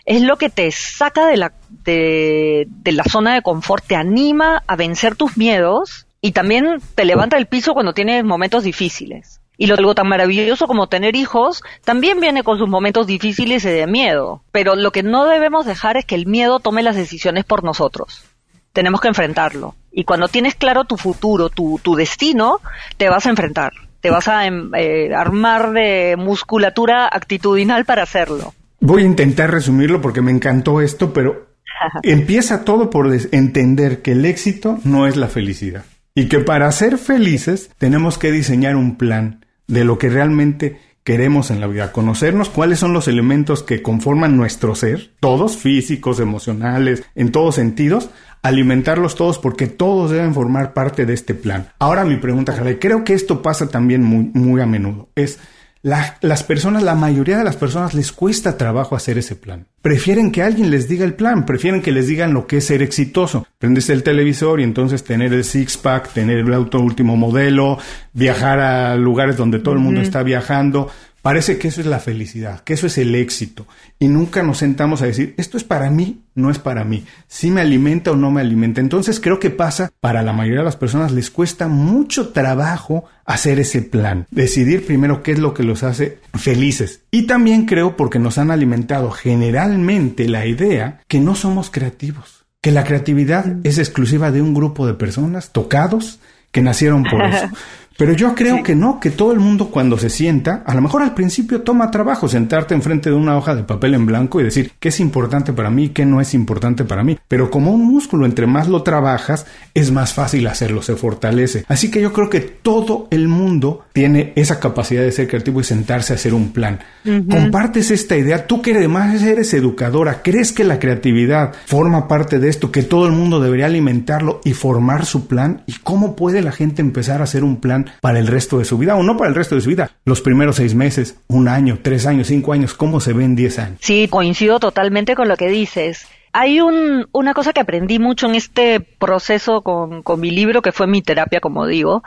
es 0.08 0.22
lo 0.22 0.38
que 0.38 0.50
te 0.50 0.72
saca 0.72 1.28
de 1.28 1.38
la, 1.38 1.54
de, 1.84 2.68
la 2.86 3.04
zona 3.04 3.36
de 3.36 3.42
confort, 3.42 3.86
te 3.86 3.96
anima 3.96 4.64
a 4.66 4.76
vencer 4.78 5.16
tus 5.16 5.38
miedos 5.38 6.08
y 6.22 6.32
también 6.32 6.82
te 6.96 7.04
levanta 7.04 7.38
el 7.38 7.46
piso 7.46 7.74
cuando 7.74 7.94
tienes 7.94 8.24
momentos 8.24 8.64
difíciles. 8.64 9.42
Y 9.58 9.68
lo 9.68 9.76
algo 9.76 9.96
tan 9.96 10.08
maravilloso 10.08 10.66
como 10.66 10.88
tener 10.88 11.16
hijos 11.16 11.62
también 11.84 12.22
viene 12.22 12.44
con 12.44 12.58
sus 12.58 12.70
momentos 12.70 13.06
difíciles 13.06 13.66
y 13.66 13.70
de 13.70 13.88
miedo. 13.88 14.44
Pero 14.52 14.76
lo 14.76 14.92
que 14.92 15.04
no 15.04 15.26
debemos 15.26 15.66
dejar 15.66 15.98
es 15.98 16.06
que 16.06 16.16
el 16.16 16.26
miedo 16.26 16.60
tome 16.60 16.84
las 16.84 16.96
decisiones 16.96 17.44
por 17.44 17.64
nosotros. 17.64 18.24
Tenemos 18.72 19.02
que 19.02 19.10
enfrentarlo. 19.10 19.76
Y 19.92 20.06
cuando 20.06 20.28
tienes 20.28 20.56
claro 20.56 20.86
tu 20.86 20.96
futuro, 20.96 21.50
tu, 21.50 21.80
tu 21.84 21.96
destino, 21.96 22.62
te 22.98 23.10
vas 23.10 23.26
a 23.26 23.32
enfrentar 23.32 23.74
te 24.02 24.10
vas 24.10 24.28
a 24.28 24.46
em, 24.46 24.72
eh, 24.76 25.14
armar 25.14 25.72
de 25.72 26.16
musculatura 26.18 27.08
actitudinal 27.08 27.86
para 27.86 28.04
hacerlo. 28.04 28.54
Voy 28.80 29.04
a 29.04 29.06
intentar 29.06 29.52
resumirlo 29.52 30.02
porque 30.02 30.22
me 30.22 30.32
encantó 30.32 30.82
esto, 30.82 31.14
pero 31.14 31.48
empieza 32.04 32.64
todo 32.64 32.90
por 32.90 33.12
entender 33.32 34.02
que 34.02 34.12
el 34.14 34.26
éxito 34.26 34.80
no 34.84 35.08
es 35.08 35.16
la 35.16 35.28
felicidad 35.28 35.86
y 36.16 36.28
que 36.28 36.40
para 36.40 36.72
ser 36.72 36.98
felices 36.98 37.70
tenemos 37.78 38.18
que 38.18 38.32
diseñar 38.32 38.76
un 38.76 38.98
plan 38.98 39.46
de 39.68 39.84
lo 39.84 39.98
que 39.98 40.10
realmente 40.10 40.80
queremos 41.08 41.52
en 41.52 41.62
la 41.62 41.68
vida, 41.68 41.94
conocernos 41.94 42.50
cuáles 42.50 42.80
son 42.80 42.92
los 42.92 43.08
elementos 43.08 43.64
que 43.64 43.82
conforman 43.82 44.36
nuestro 44.36 44.76
ser, 44.76 45.12
todos 45.22 45.56
físicos, 45.56 46.20
emocionales, 46.20 47.02
en 47.16 47.32
todos 47.32 47.56
sentidos, 47.56 48.10
alimentarlos 48.42 49.16
todos 49.16 49.40
porque 49.40 49.68
todos 49.68 50.12
deben 50.12 50.34
formar 50.34 50.74
parte 50.74 51.06
de 51.06 51.14
este 51.14 51.34
plan. 51.34 51.70
Ahora 51.80 52.04
mi 52.04 52.18
pregunta, 52.18 52.52
Jale, 52.52 52.78
creo 52.78 53.06
que 53.06 53.14
esto 53.14 53.42
pasa 53.42 53.70
también 53.70 54.04
muy, 54.04 54.32
muy 54.34 54.60
a 54.60 54.66
menudo, 54.66 55.08
es 55.16 55.40
las 55.82 56.44
personas, 56.44 56.84
la 56.84 56.96
mayoría 56.96 57.38
de 57.38 57.44
las 57.44 57.56
personas 57.56 57.94
les 57.94 58.12
cuesta 58.12 58.58
trabajo 58.58 58.96
hacer 58.96 59.18
ese 59.18 59.36
plan. 59.36 59.68
Prefieren 59.82 60.32
que 60.32 60.44
alguien 60.44 60.70
les 60.70 60.90
diga 60.90 61.06
el 61.06 61.14
plan, 61.14 61.46
prefieren 61.46 61.82
que 61.82 61.92
les 61.92 62.08
digan 62.08 62.34
lo 62.34 62.46
que 62.46 62.58
es 62.58 62.66
ser 62.66 62.82
exitoso. 62.82 63.48
Prendes 63.58 63.90
el 63.90 64.04
televisor 64.04 64.60
y 64.60 64.64
entonces 64.64 65.04
tener 65.04 65.34
el 65.34 65.44
six-pack, 65.44 66.12
tener 66.14 66.40
el 66.40 66.54
auto 66.54 66.80
último 66.80 67.16
modelo, 67.16 67.78
viajar 68.14 68.60
a 68.60 68.96
lugares 68.96 69.38
donde 69.38 69.60
todo 69.60 69.76
el 69.76 69.80
mundo 69.80 70.02
está 70.02 70.24
viajando. 70.24 70.90
Parece 71.28 71.58
que 71.58 71.68
eso 71.68 71.82
es 71.82 71.88
la 71.88 72.00
felicidad, 72.00 72.62
que 72.62 72.72
eso 72.72 72.88
es 72.88 72.98
el 72.98 73.14
éxito. 73.14 73.68
Y 74.00 74.08
nunca 74.08 74.44
nos 74.44 74.60
sentamos 74.60 75.02
a 75.02 75.08
decir, 75.08 75.34
esto 75.36 75.58
es 75.58 75.66
para 75.66 75.90
mí, 75.90 76.22
no 76.36 76.50
es 76.50 76.58
para 76.58 76.86
mí, 76.86 77.04
si 77.28 77.52
me 77.52 77.60
alimenta 77.60 78.12
o 78.12 78.16
no 78.16 78.32
me 78.32 78.40
alimenta. 78.40 78.80
Entonces 78.80 79.20
creo 79.20 79.38
que 79.38 79.50
pasa, 79.50 79.92
para 80.00 80.22
la 80.22 80.32
mayoría 80.32 80.60
de 80.60 80.64
las 80.64 80.78
personas 80.78 81.12
les 81.12 81.30
cuesta 81.30 81.68
mucho 81.68 82.30
trabajo 82.30 83.04
hacer 83.26 83.60
ese 83.60 83.82
plan, 83.82 84.26
decidir 84.32 84.86
primero 84.86 85.22
qué 85.22 85.34
es 85.34 85.40
lo 85.40 85.54
que 85.54 85.64
los 85.64 85.84
hace 85.84 86.20
felices. 86.34 87.02
Y 87.12 87.24
también 87.24 87.66
creo 87.66 87.98
porque 87.98 88.20
nos 88.20 88.38
han 88.38 88.50
alimentado 88.50 89.12
generalmente 89.12 90.30
la 90.30 90.46
idea 90.46 91.02
que 91.10 91.20
no 91.20 91.36
somos 91.36 91.70
creativos, 91.70 92.46
que 92.62 92.72
la 92.72 92.86
creatividad 92.86 93.54
es 93.66 93.80
exclusiva 93.80 94.32
de 94.32 94.42
un 94.42 94.54
grupo 94.54 94.88
de 94.88 94.94
personas 94.94 95.52
tocados 95.52 96.22
que 96.54 96.62
nacieron 96.62 97.04
por 97.04 97.22
eso. 97.26 97.50
Pero 97.98 98.14
yo 98.14 98.36
creo 98.36 98.62
que 98.62 98.76
no, 98.76 99.00
que 99.00 99.10
todo 99.10 99.32
el 99.32 99.40
mundo 99.40 99.70
cuando 99.70 99.98
se 99.98 100.10
sienta, 100.10 100.62
a 100.66 100.76
lo 100.76 100.82
mejor 100.82 101.02
al 101.02 101.16
principio 101.16 101.62
toma 101.62 101.90
trabajo 101.90 102.28
sentarte 102.28 102.76
enfrente 102.76 103.10
de 103.10 103.16
una 103.16 103.36
hoja 103.36 103.56
de 103.56 103.64
papel 103.64 103.96
en 103.96 104.06
blanco 104.06 104.40
y 104.40 104.44
decir 104.44 104.74
qué 104.80 104.90
es 104.90 105.00
importante 105.00 105.52
para 105.52 105.72
mí, 105.72 105.90
qué 105.90 106.06
no 106.06 106.22
es 106.22 106.36
importante 106.36 106.84
para 106.84 107.04
mí. 107.04 107.18
Pero 107.28 107.50
como 107.50 107.72
un 107.72 107.86
músculo, 107.86 108.26
entre 108.26 108.46
más 108.46 108.68
lo 108.68 108.84
trabajas, 108.84 109.48
es 109.74 109.92
más 109.92 110.14
fácil 110.14 110.46
hacerlo, 110.46 110.84
se 110.84 110.96
fortalece. 110.96 111.66
Así 111.68 111.90
que 111.90 112.00
yo 112.00 112.14
creo 112.14 112.30
que 112.30 112.42
todo 112.42 113.08
el 113.10 113.28
mundo 113.28 113.86
tiene 113.94 114.32
esa 114.36 114.60
capacidad 114.60 115.02
de 115.02 115.12
ser 115.12 115.28
creativo 115.28 115.62
y 115.62 115.64
sentarse 115.64 116.14
a 116.14 116.18
hacer 116.18 116.36
un 116.36 116.52
plan. 116.52 116.80
Compartes 117.04 117.90
esta 117.90 118.16
idea, 118.16 118.46
tú 118.46 118.62
que 118.62 118.76
además 118.76 119.24
eres 119.24 119.54
educadora, 119.54 120.22
¿crees 120.22 120.52
que 120.52 120.64
la 120.64 120.78
creatividad 120.78 121.54
forma 121.66 122.08
parte 122.08 122.38
de 122.38 122.50
esto, 122.50 122.72
que 122.72 122.84
todo 122.84 123.08
el 123.08 123.14
mundo 123.14 123.40
debería 123.40 123.66
alimentarlo 123.66 124.42
y 124.44 124.54
formar 124.54 125.06
su 125.06 125.26
plan? 125.28 125.64
¿Y 125.66 125.74
cómo 125.84 126.16
puede 126.16 126.42
la 126.42 126.52
gente 126.52 126.82
empezar 126.82 127.22
a 127.22 127.24
hacer 127.24 127.44
un 127.44 127.58
plan 127.60 127.87
para 128.02 128.20
el 128.20 128.28
resto 128.28 128.60
de 128.60 128.66
su 128.66 128.78
vida 128.78 128.96
o 128.96 129.04
no 129.04 129.18
para 129.18 129.30
el 129.30 129.36
resto 129.36 129.56
de 129.56 129.62
su 129.62 129.70
vida. 129.70 129.92
Los 130.06 130.22
primeros 130.22 130.58
seis 130.58 130.76
meses, 130.76 131.18
un 131.28 131.48
año, 131.48 131.80
tres 131.82 132.06
años, 132.06 132.28
cinco 132.28 132.54
años, 132.54 132.74
¿cómo 132.74 133.00
se 133.00 133.14
ven 133.14 133.36
diez 133.36 133.60
años? 133.60 133.80
Sí, 133.82 134.08
coincido 134.10 134.60
totalmente 134.60 135.16
con 135.16 135.28
lo 135.28 135.38
que 135.38 135.50
dices. 135.50 136.08
Hay 136.34 136.62
un, 136.62 137.08
una 137.14 137.34
cosa 137.34 137.54
que 137.54 137.62
aprendí 137.62 138.00
mucho 138.00 138.28
en 138.28 138.36
este 138.36 138.80
proceso 138.80 139.62
con, 139.62 140.04
con 140.04 140.20
mi 140.20 140.30
libro, 140.30 140.62
que 140.62 140.72
fue 140.72 140.86
mi 140.86 141.02
terapia, 141.02 141.40
como 141.40 141.66
digo, 141.66 142.04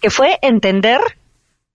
que 0.00 0.10
fue 0.10 0.38
entender 0.40 1.00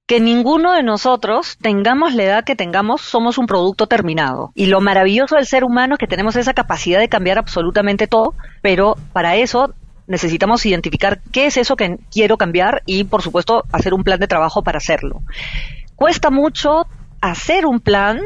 que 0.06 0.20
ninguno 0.20 0.74
de 0.74 0.84
nosotros, 0.84 1.58
tengamos 1.62 2.14
la 2.14 2.24
edad 2.24 2.44
que 2.44 2.56
tengamos, 2.56 3.02
somos 3.02 3.38
un 3.38 3.48
producto 3.48 3.88
terminado. 3.88 4.52
Y 4.54 4.66
lo 4.66 4.82
maravilloso 4.82 5.36
del 5.36 5.46
ser 5.46 5.64
humano 5.64 5.96
es 5.96 6.00
que 6.00 6.08
tenemos 6.08 6.36
esa 6.36 6.54
capacidad 6.54 7.00
de 7.00 7.10
cambiar 7.10 7.38
absolutamente 7.38 8.08
todo, 8.08 8.34
pero 8.62 8.98
para 9.14 9.36
eso 9.38 9.74
necesitamos 10.08 10.66
identificar 10.66 11.22
qué 11.32 11.48
es 11.48 11.58
eso 11.58 11.76
que 11.76 11.98
quiero 12.12 12.38
cambiar 12.38 12.84
y, 12.86 13.04
por 13.04 13.22
supuesto, 13.22 13.64
hacer 13.72 13.94
un 13.94 14.04
plan 14.04 14.20
de 14.20 14.28
trabajo 14.28 14.64
para 14.64 14.78
hacerlo. 14.78 15.22
Cuesta 15.96 16.30
mucho 16.30 16.88
hacer 17.22 17.66
un 17.66 17.80
plan 17.80 18.20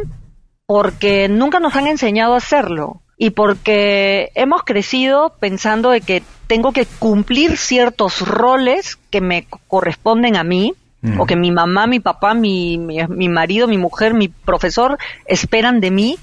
porque 0.66 1.30
nunca 1.30 1.60
nos 1.60 1.76
han 1.76 1.88
enseñado 1.88 2.34
a 2.34 2.38
hacerlo 2.38 3.02
y 3.18 3.32
porque 3.32 4.32
hemos 4.36 4.64
crecido 4.64 5.34
pensando 5.40 5.90
de 5.90 6.02
que 6.02 6.24
tengo 6.48 6.72
que 6.72 6.86
cumplir 6.86 7.58
ciertos 7.58 8.22
roles 8.22 8.98
que 9.10 9.22
me 9.22 9.48
corresponden 9.68 10.36
a 10.36 10.44
mí 10.44 10.74
o 11.18 11.26
que 11.26 11.38
mi 11.38 11.52
mamá, 11.52 11.88
mi 11.88 12.02
papá, 12.02 12.34
mi, 12.34 12.78
mi, 12.78 13.30
marido, 13.30 13.68
mi 13.68 13.78
mujer, 13.78 14.14
mi 14.14 14.28
profesor 14.28 14.98
esperan 15.26 15.80
de 15.80 15.90
mí 15.90 16.18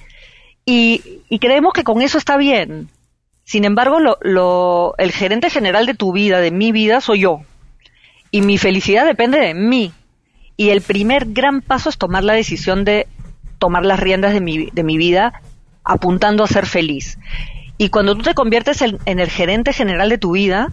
y, 0.67 1.23
y 1.31 1.39
creemos 1.39 1.73
que 1.73 1.85
con 1.85 2.03
eso 2.03 2.19
está 2.19 2.37
bien. 2.37 2.91
Sin 3.45 3.65
embargo, 3.65 3.99
lo, 4.01 4.95
el 4.97 5.13
gerente 5.13 5.51
general 5.51 5.87
de 5.87 5.95
tu 5.95 6.13
vida, 6.13 6.41
de 6.41 6.51
mi 6.51 6.73
vida, 6.73 7.01
soy 7.01 7.21
yo. 7.21 7.43
Y 8.31 8.41
mi 8.41 8.59
felicidad 8.59 9.05
depende 9.05 9.39
de 9.39 9.55
mí. 9.55 9.93
Y 10.57 10.71
el 10.71 10.81
primer 10.81 11.27
gran 11.27 11.61
paso 11.61 11.89
es 11.89 11.99
tomar 11.99 12.25
la 12.25 12.33
decisión 12.33 12.85
de 12.85 13.07
tomar 13.59 13.85
las 13.85 14.01
riendas 14.01 14.33
de 14.33 14.41
mi, 14.41 14.71
de 14.71 14.83
mi 14.83 14.97
vida 14.97 15.41
apuntando 15.85 16.43
a 16.43 16.49
ser 16.49 16.67
feliz. 16.67 17.19
Y 17.77 17.91
cuando 17.91 18.15
tú 18.15 18.23
te 18.23 18.35
conviertes 18.35 18.83
en, 18.83 18.99
el 19.05 19.29
gerente 19.29 19.73
general 19.73 20.09
de 20.09 20.19
tu 20.19 20.33
vida, 20.33 20.73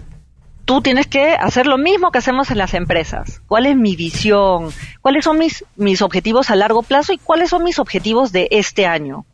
tú 0.65 0.81
tienes 0.81 1.07
que 1.07 1.33
hacer 1.33 1.65
lo 1.65 1.77
mismo 1.77 2.11
que 2.11 2.19
hacemos 2.19 2.51
en 2.51 2.57
las 2.57 2.73
empresas. 2.73 3.41
¿Cuál 3.47 3.65
es 3.65 3.75
mi 3.75 3.95
visión? 3.95 4.69
¿Cuáles 5.01 5.25
son 5.25 5.37
mis, 5.37 5.65
mis 5.75 6.01
objetivos 6.01 6.51
a 6.51 6.55
largo 6.55 6.83
plazo 6.83 7.11
y 7.11 7.17
cuáles 7.17 7.49
son 7.49 7.63
mis 7.63 7.79
objetivos 7.79 8.31
de 8.31 8.47
este 8.51 8.85
año? 8.85 9.25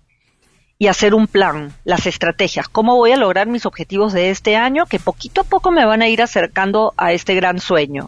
Y 0.80 0.88
hacer 0.88 1.14
un 1.16 1.28
plan, 1.28 1.74
las 1.84 2.06
estrategias, 2.06 2.68
cómo 2.70 2.96
voy 2.96 3.12
a 3.12 3.18
lograr 3.18 3.48
mis 3.48 3.66
objetivos 3.66 4.14
de 4.14 4.30
este 4.30 4.56
año 4.56 4.86
que 4.86 5.00
poquito 5.00 5.42
a 5.42 5.44
poco 5.44 5.72
me 5.72 5.86
van 5.86 6.02
a 6.02 6.08
ir 6.08 6.22
acercando 6.22 6.94
a 6.98 7.14
este 7.14 7.34
gran 7.36 7.60
sueño. 7.60 8.08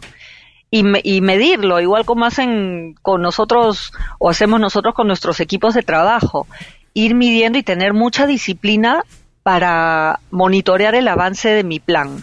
Y, 0.70 0.84
y 1.02 1.20
medirlo, 1.20 1.80
igual 1.80 2.04
como 2.04 2.26
hacen 2.26 2.94
con 3.02 3.22
nosotros 3.22 3.92
o 4.20 4.30
hacemos 4.30 4.60
nosotros 4.60 4.94
con 4.94 5.08
nuestros 5.08 5.40
equipos 5.40 5.74
de 5.74 5.82
trabajo, 5.82 6.46
ir 6.94 7.16
midiendo 7.16 7.58
y 7.58 7.64
tener 7.64 7.92
mucha 7.92 8.26
disciplina 8.26 9.04
para 9.42 10.20
monitorear 10.30 10.94
el 10.94 11.08
avance 11.08 11.48
de 11.48 11.64
mi 11.64 11.80
plan. 11.80 12.22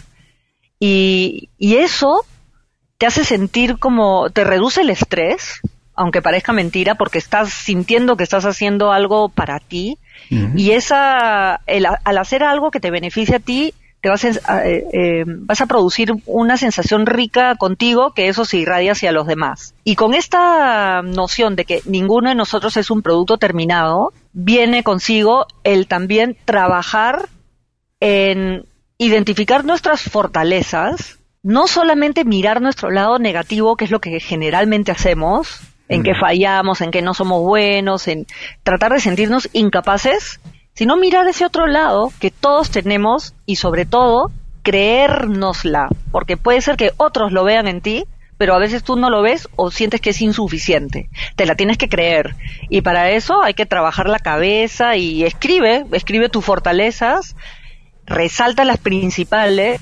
Y, 0.80 1.50
y 1.58 1.76
eso 1.76 2.24
te 2.96 3.04
hace 3.06 3.24
sentir 3.24 3.78
como, 3.78 4.30
te 4.30 4.44
reduce 4.44 4.80
el 4.80 4.90
estrés, 4.90 5.60
aunque 5.98 6.22
parezca 6.22 6.52
mentira, 6.52 6.94
porque 6.94 7.18
estás 7.18 7.52
sintiendo 7.52 8.16
que 8.16 8.22
estás 8.22 8.44
haciendo 8.44 8.92
algo 8.92 9.28
para 9.28 9.58
ti, 9.58 9.98
y 10.30 10.72
esa, 10.72 11.54
al 11.54 12.18
hacer 12.18 12.42
algo 12.42 12.70
que 12.70 12.80
te 12.80 12.90
beneficia 12.90 13.36
a 13.36 13.40
ti, 13.40 13.74
te 14.00 14.08
vas 14.08 14.24
a, 14.24 14.66
eh, 14.66 14.84
eh, 14.92 15.24
vas 15.26 15.60
a 15.60 15.66
producir 15.66 16.12
una 16.26 16.56
sensación 16.56 17.06
rica 17.06 17.56
contigo 17.56 18.12
que 18.12 18.28
eso 18.28 18.44
se 18.44 18.58
irradia 18.58 18.92
hacia 18.92 19.12
los 19.12 19.26
demás. 19.26 19.74
Y 19.84 19.96
con 19.96 20.14
esta 20.14 21.02
noción 21.02 21.56
de 21.56 21.64
que 21.64 21.82
ninguno 21.84 22.28
de 22.28 22.36
nosotros 22.36 22.76
es 22.76 22.90
un 22.90 23.02
producto 23.02 23.38
terminado, 23.38 24.12
viene 24.32 24.84
consigo 24.84 25.46
el 25.64 25.88
también 25.88 26.36
trabajar 26.44 27.28
en 28.00 28.66
identificar 28.98 29.64
nuestras 29.64 30.02
fortalezas, 30.02 31.18
no 31.42 31.66
solamente 31.66 32.24
mirar 32.24 32.60
nuestro 32.60 32.90
lado 32.90 33.18
negativo, 33.18 33.76
que 33.76 33.86
es 33.86 33.90
lo 33.90 34.00
que 34.00 34.20
generalmente 34.20 34.92
hacemos, 34.92 35.60
en 35.88 36.02
que 36.02 36.14
fallamos, 36.14 36.80
en 36.80 36.90
que 36.90 37.02
no 37.02 37.14
somos 37.14 37.42
buenos, 37.42 38.08
en 38.08 38.26
tratar 38.62 38.92
de 38.92 39.00
sentirnos 39.00 39.48
incapaces, 39.52 40.40
sino 40.74 40.96
mirar 40.96 41.26
ese 41.26 41.44
otro 41.44 41.66
lado 41.66 42.12
que 42.20 42.30
todos 42.30 42.70
tenemos 42.70 43.34
y 43.46 43.56
sobre 43.56 43.86
todo 43.86 44.30
creérnosla, 44.62 45.88
porque 46.12 46.36
puede 46.36 46.60
ser 46.60 46.76
que 46.76 46.92
otros 46.98 47.32
lo 47.32 47.42
vean 47.42 47.66
en 47.66 47.80
ti, 47.80 48.04
pero 48.36 48.54
a 48.54 48.58
veces 48.58 48.84
tú 48.84 48.96
no 48.96 49.10
lo 49.10 49.22
ves 49.22 49.48
o 49.56 49.70
sientes 49.70 50.00
que 50.00 50.10
es 50.10 50.20
insuficiente. 50.20 51.08
Te 51.34 51.46
la 51.46 51.56
tienes 51.56 51.78
que 51.78 51.88
creer. 51.88 52.36
Y 52.68 52.82
para 52.82 53.10
eso 53.10 53.42
hay 53.42 53.54
que 53.54 53.66
trabajar 53.66 54.08
la 54.08 54.20
cabeza 54.20 54.94
y 54.94 55.24
escribe, 55.24 55.84
escribe 55.90 56.28
tus 56.28 56.44
fortalezas, 56.44 57.34
resalta 58.06 58.64
las 58.64 58.78
principales 58.78 59.80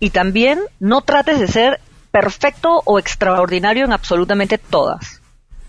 y 0.00 0.10
también 0.10 0.60
no 0.80 1.00
trates 1.00 1.40
de 1.40 1.48
ser 1.48 1.80
perfecto 2.10 2.82
o 2.84 2.98
extraordinario 2.98 3.86
en 3.86 3.92
absolutamente 3.92 4.58
todas 4.58 5.22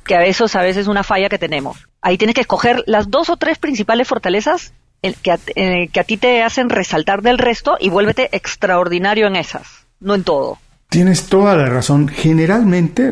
que 0.06 0.16
a 0.16 0.20
veces, 0.20 0.56
a 0.56 0.62
veces 0.62 0.84
es 0.84 0.88
una 0.88 1.04
falla 1.04 1.30
que 1.30 1.38
tenemos. 1.38 1.88
Ahí 2.02 2.18
tienes 2.18 2.36
que 2.36 2.42
escoger 2.42 2.84
las 2.86 3.10
dos 3.10 3.30
o 3.30 3.38
tres 3.38 3.58
principales 3.58 4.08
fortalezas 4.08 4.74
que 5.22 5.32
a, 5.32 5.38
que 5.38 6.00
a 6.00 6.04
ti 6.04 6.18
te 6.18 6.42
hacen 6.42 6.70
resaltar 6.70 7.22
del 7.22 7.38
resto 7.38 7.78
y 7.80 7.90
vuélvete 7.90 8.30
extraordinario 8.32 9.28
en 9.28 9.36
esas, 9.36 9.86
no 10.00 10.16
en 10.16 10.24
todo. 10.24 10.58
Tienes 10.90 11.26
toda 11.28 11.56
la 11.56 11.66
razón. 11.66 12.08
Generalmente, 12.08 13.12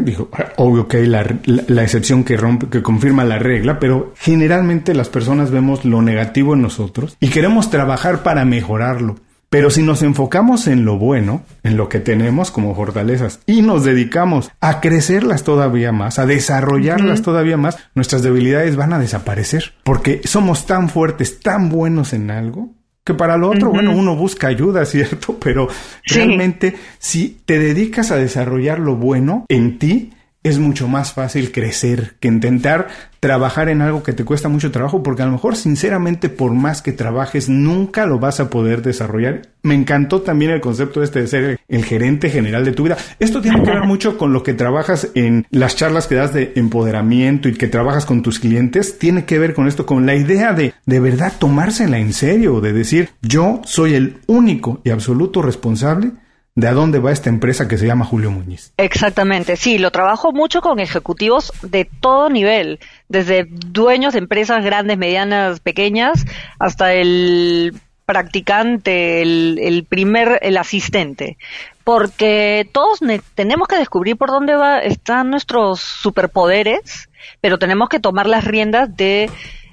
obvio 0.58 0.88
que 0.88 0.98
hay 0.98 1.06
la, 1.06 1.26
la, 1.46 1.84
excepción 1.84 2.24
que 2.24 2.38
rompe, 2.38 2.70
que 2.70 2.82
confirma 2.82 3.26
la 3.26 3.40
regla, 3.40 3.80
pero 3.80 4.14
generalmente 4.18 4.94
las 4.94 5.10
personas 5.10 5.52
vemos 5.52 5.84
lo 5.84 6.02
negativo 6.02 6.54
en 6.54 6.62
nosotros 6.62 7.18
y 7.20 7.30
queremos 7.30 7.70
trabajar 7.70 8.24
para 8.24 8.46
mejorarlo. 8.46 9.16
Pero 9.53 9.69
si 9.69 9.83
nos 9.83 10.01
enfocamos 10.01 10.65
en 10.65 10.83
lo 10.83 10.98
bueno, 10.98 11.43
en 11.62 11.77
lo 11.77 11.88
que 11.88 12.00
tenemos 12.00 12.50
como 12.50 12.74
fortalezas, 12.74 13.39
y 13.45 13.62
nos 13.62 13.83
dedicamos 13.83 14.50
a 14.62 14.81
crecerlas 14.81 15.43
todavía 15.43 15.91
más, 15.91 16.17
a 16.17 16.25
desarrollarlas 16.25 17.22
todavía 17.22 17.55
más, 17.55 17.77
nuestras 17.93 18.24
debilidades 18.24 18.75
van 18.75 18.93
a 18.93 18.98
desaparecer. 18.98 19.75
Porque 19.83 20.22
somos 20.24 20.65
tan 20.65 20.89
fuertes, 20.89 21.39
tan 21.39 21.69
buenos 21.69 22.13
en 22.13 22.31
algo, 22.31 22.72
que 23.03 23.13
para 23.13 23.38
lo 23.38 23.51
otro, 23.51 23.69
bueno, 23.69 23.95
uno 23.95 24.15
busca 24.15 24.48
ayuda, 24.48 24.86
¿cierto? 24.88 25.38
Pero 25.39 25.67
realmente, 26.03 26.75
si 26.98 27.39
te 27.45 27.60
dedicas 27.60 28.10
a 28.10 28.15
desarrollar 28.15 28.79
lo 28.79 28.95
bueno 28.95 29.45
en 29.50 29.77
ti, 29.77 30.13
es 30.44 30.60
mucho 30.60 30.88
más 30.88 31.14
fácil 31.14 31.52
crecer 31.52 32.16
que 32.20 32.28
intentar 32.28 32.90
trabajar 33.22 33.70
en 33.70 33.82
algo 33.82 34.04
que 34.04 34.12
te 34.12 34.26
cuesta 34.26 34.50
mucho 34.50 34.72
trabajo, 34.72 35.02
porque 35.02 35.22
a 35.22 35.26
lo 35.26 35.32
mejor 35.32 35.56
sinceramente 35.56 36.28
por 36.28 36.52
más 36.52 36.82
que 36.82 36.92
trabajes 36.92 37.48
nunca 37.48 38.06
lo 38.06 38.20
vas 38.20 38.42
a 38.42 38.50
poder 38.50 38.82
desarrollar. 38.82 39.44
Me 39.62 39.76
encantó 39.76 40.22
también 40.22 40.52
el 40.52 40.60
concepto 40.60 41.02
este 41.02 41.22
de 41.22 41.28
ser 41.28 41.60
el 41.70 41.86
gerente 41.86 42.30
general 42.30 42.66
de 42.66 42.74
tu 42.74 42.84
vida. 42.84 42.98
Esto 43.20 43.42
tiene 43.42 43.64
que 43.64 43.72
ver 43.72 43.86
mucho 43.86 44.18
con 44.18 44.34
lo 44.34 44.44
que 44.44 44.54
trabajas 44.54 45.10
en 45.16 45.48
las 45.52 45.78
charlas 45.78 46.08
que 46.08 46.16
das 46.16 46.34
de 46.34 46.52
empoderamiento 46.58 47.48
y 47.48 47.54
que 47.54 47.68
trabajas 47.70 48.06
con 48.06 48.22
tus 48.22 48.40
clientes. 48.40 49.00
Tiene 49.00 49.24
que 49.24 49.40
ver 49.40 49.54
con 49.54 49.70
esto, 49.70 49.86
con 49.86 50.06
la 50.06 50.16
idea 50.16 50.52
de 50.52 50.74
de 50.86 51.00
verdad 51.00 51.32
tomársela 51.40 52.00
en 52.00 52.12
serio, 52.12 52.60
de 52.60 52.74
decir 52.74 53.12
yo 53.22 53.62
soy 53.64 53.96
el 53.96 54.18
único 54.28 54.82
y 54.84 54.90
absoluto 54.90 55.42
responsable 55.42 56.12
de 56.55 56.67
a 56.67 56.74
dónde 56.74 57.00
va 57.00 57.12
esta 57.12 57.29
empresa 57.29 57.67
que 57.67 57.77
se 57.77 57.88
llama 57.88 58.05
Julio 58.05 58.29
Muñiz. 58.29 58.74
Exactamente, 58.77 59.55
sí, 59.55 59.79
lo 59.79 59.91
trabajo 59.91 60.31
mucho 60.31 60.62
con 60.62 60.79
ejecutivos 60.79 61.51
de 61.63 61.86
todo 61.86 62.29
nivel, 62.29 62.79
desde 63.10 63.45
dueños 63.50 64.13
de 64.13 64.19
empresas 64.19 64.63
grandes, 64.63 64.98
medianas, 64.98 65.60
pequeñas, 65.60 66.25
hasta 66.60 66.93
el 66.93 67.74
practicante, 68.05 69.22
el, 69.22 69.86
primer, 69.89 70.39
el 70.43 70.57
asistente, 70.57 71.38
porque 71.83 72.69
todos 72.72 73.00
tenemos 73.33 73.67
que 73.67 73.77
descubrir 73.77 74.17
por 74.17 74.29
dónde 74.29 74.55
va, 74.55 74.79
están 74.79 75.31
nuestros 75.31 75.79
superpoderes, 75.79 77.10
pero 77.41 77.57
tenemos 77.57 77.89
que 77.89 78.00
tomar 78.00 78.27
las 78.27 78.43
riendas 78.43 78.95
de, 78.95 79.31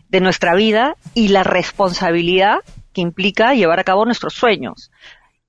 de 0.08 0.20
nuestra 0.20 0.54
vida 0.54 0.96
y 1.12 1.28
la 1.28 1.42
responsabilidad 1.42 2.60
que 2.94 3.02
implica 3.02 3.54
llevar 3.54 3.80
a 3.80 3.84
cabo 3.84 4.06
nuestros 4.06 4.34
sueños 4.34 4.90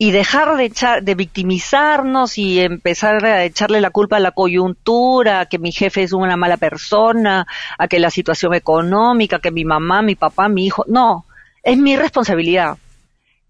y 0.01 0.09
dejar 0.09 0.57
de, 0.57 0.65
echar, 0.65 1.03
de 1.03 1.13
victimizarnos 1.13 2.39
y 2.39 2.59
empezar 2.59 3.23
a 3.23 3.43
echarle 3.43 3.79
la 3.81 3.91
culpa 3.91 4.17
a 4.17 4.19
la 4.19 4.31
coyuntura, 4.31 5.41
a 5.41 5.45
que 5.45 5.59
mi 5.59 5.71
jefe 5.71 6.01
es 6.01 6.11
una 6.11 6.35
mala 6.37 6.57
persona, 6.57 7.45
a 7.77 7.87
que 7.87 7.99
la 7.99 8.09
situación 8.09 8.55
económica, 8.55 9.37
que 9.37 9.51
mi 9.51 9.63
mamá, 9.63 10.01
mi 10.01 10.15
papá, 10.15 10.49
mi 10.49 10.65
hijo. 10.65 10.85
No, 10.87 11.25
es 11.61 11.77
mi 11.77 11.95
responsabilidad. 11.97 12.79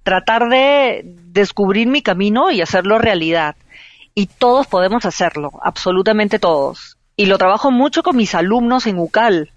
Tratar 0.04 0.50
de 0.50 1.04
descubrir 1.06 1.88
mi 1.88 2.02
camino 2.02 2.52
y 2.52 2.60
hacerlo 2.60 3.00
realidad. 3.00 3.56
Y 4.14 4.26
todos 4.26 4.68
podemos 4.68 5.06
hacerlo, 5.06 5.52
absolutamente 5.64 6.38
todos. 6.38 6.98
Y 7.16 7.28
lo 7.28 7.38
trabajo 7.38 7.72
mucho 7.72 8.04
con 8.04 8.18
mis 8.18 8.36
alumnos 8.36 8.88
en 8.88 9.00
UCAL. 9.00 9.52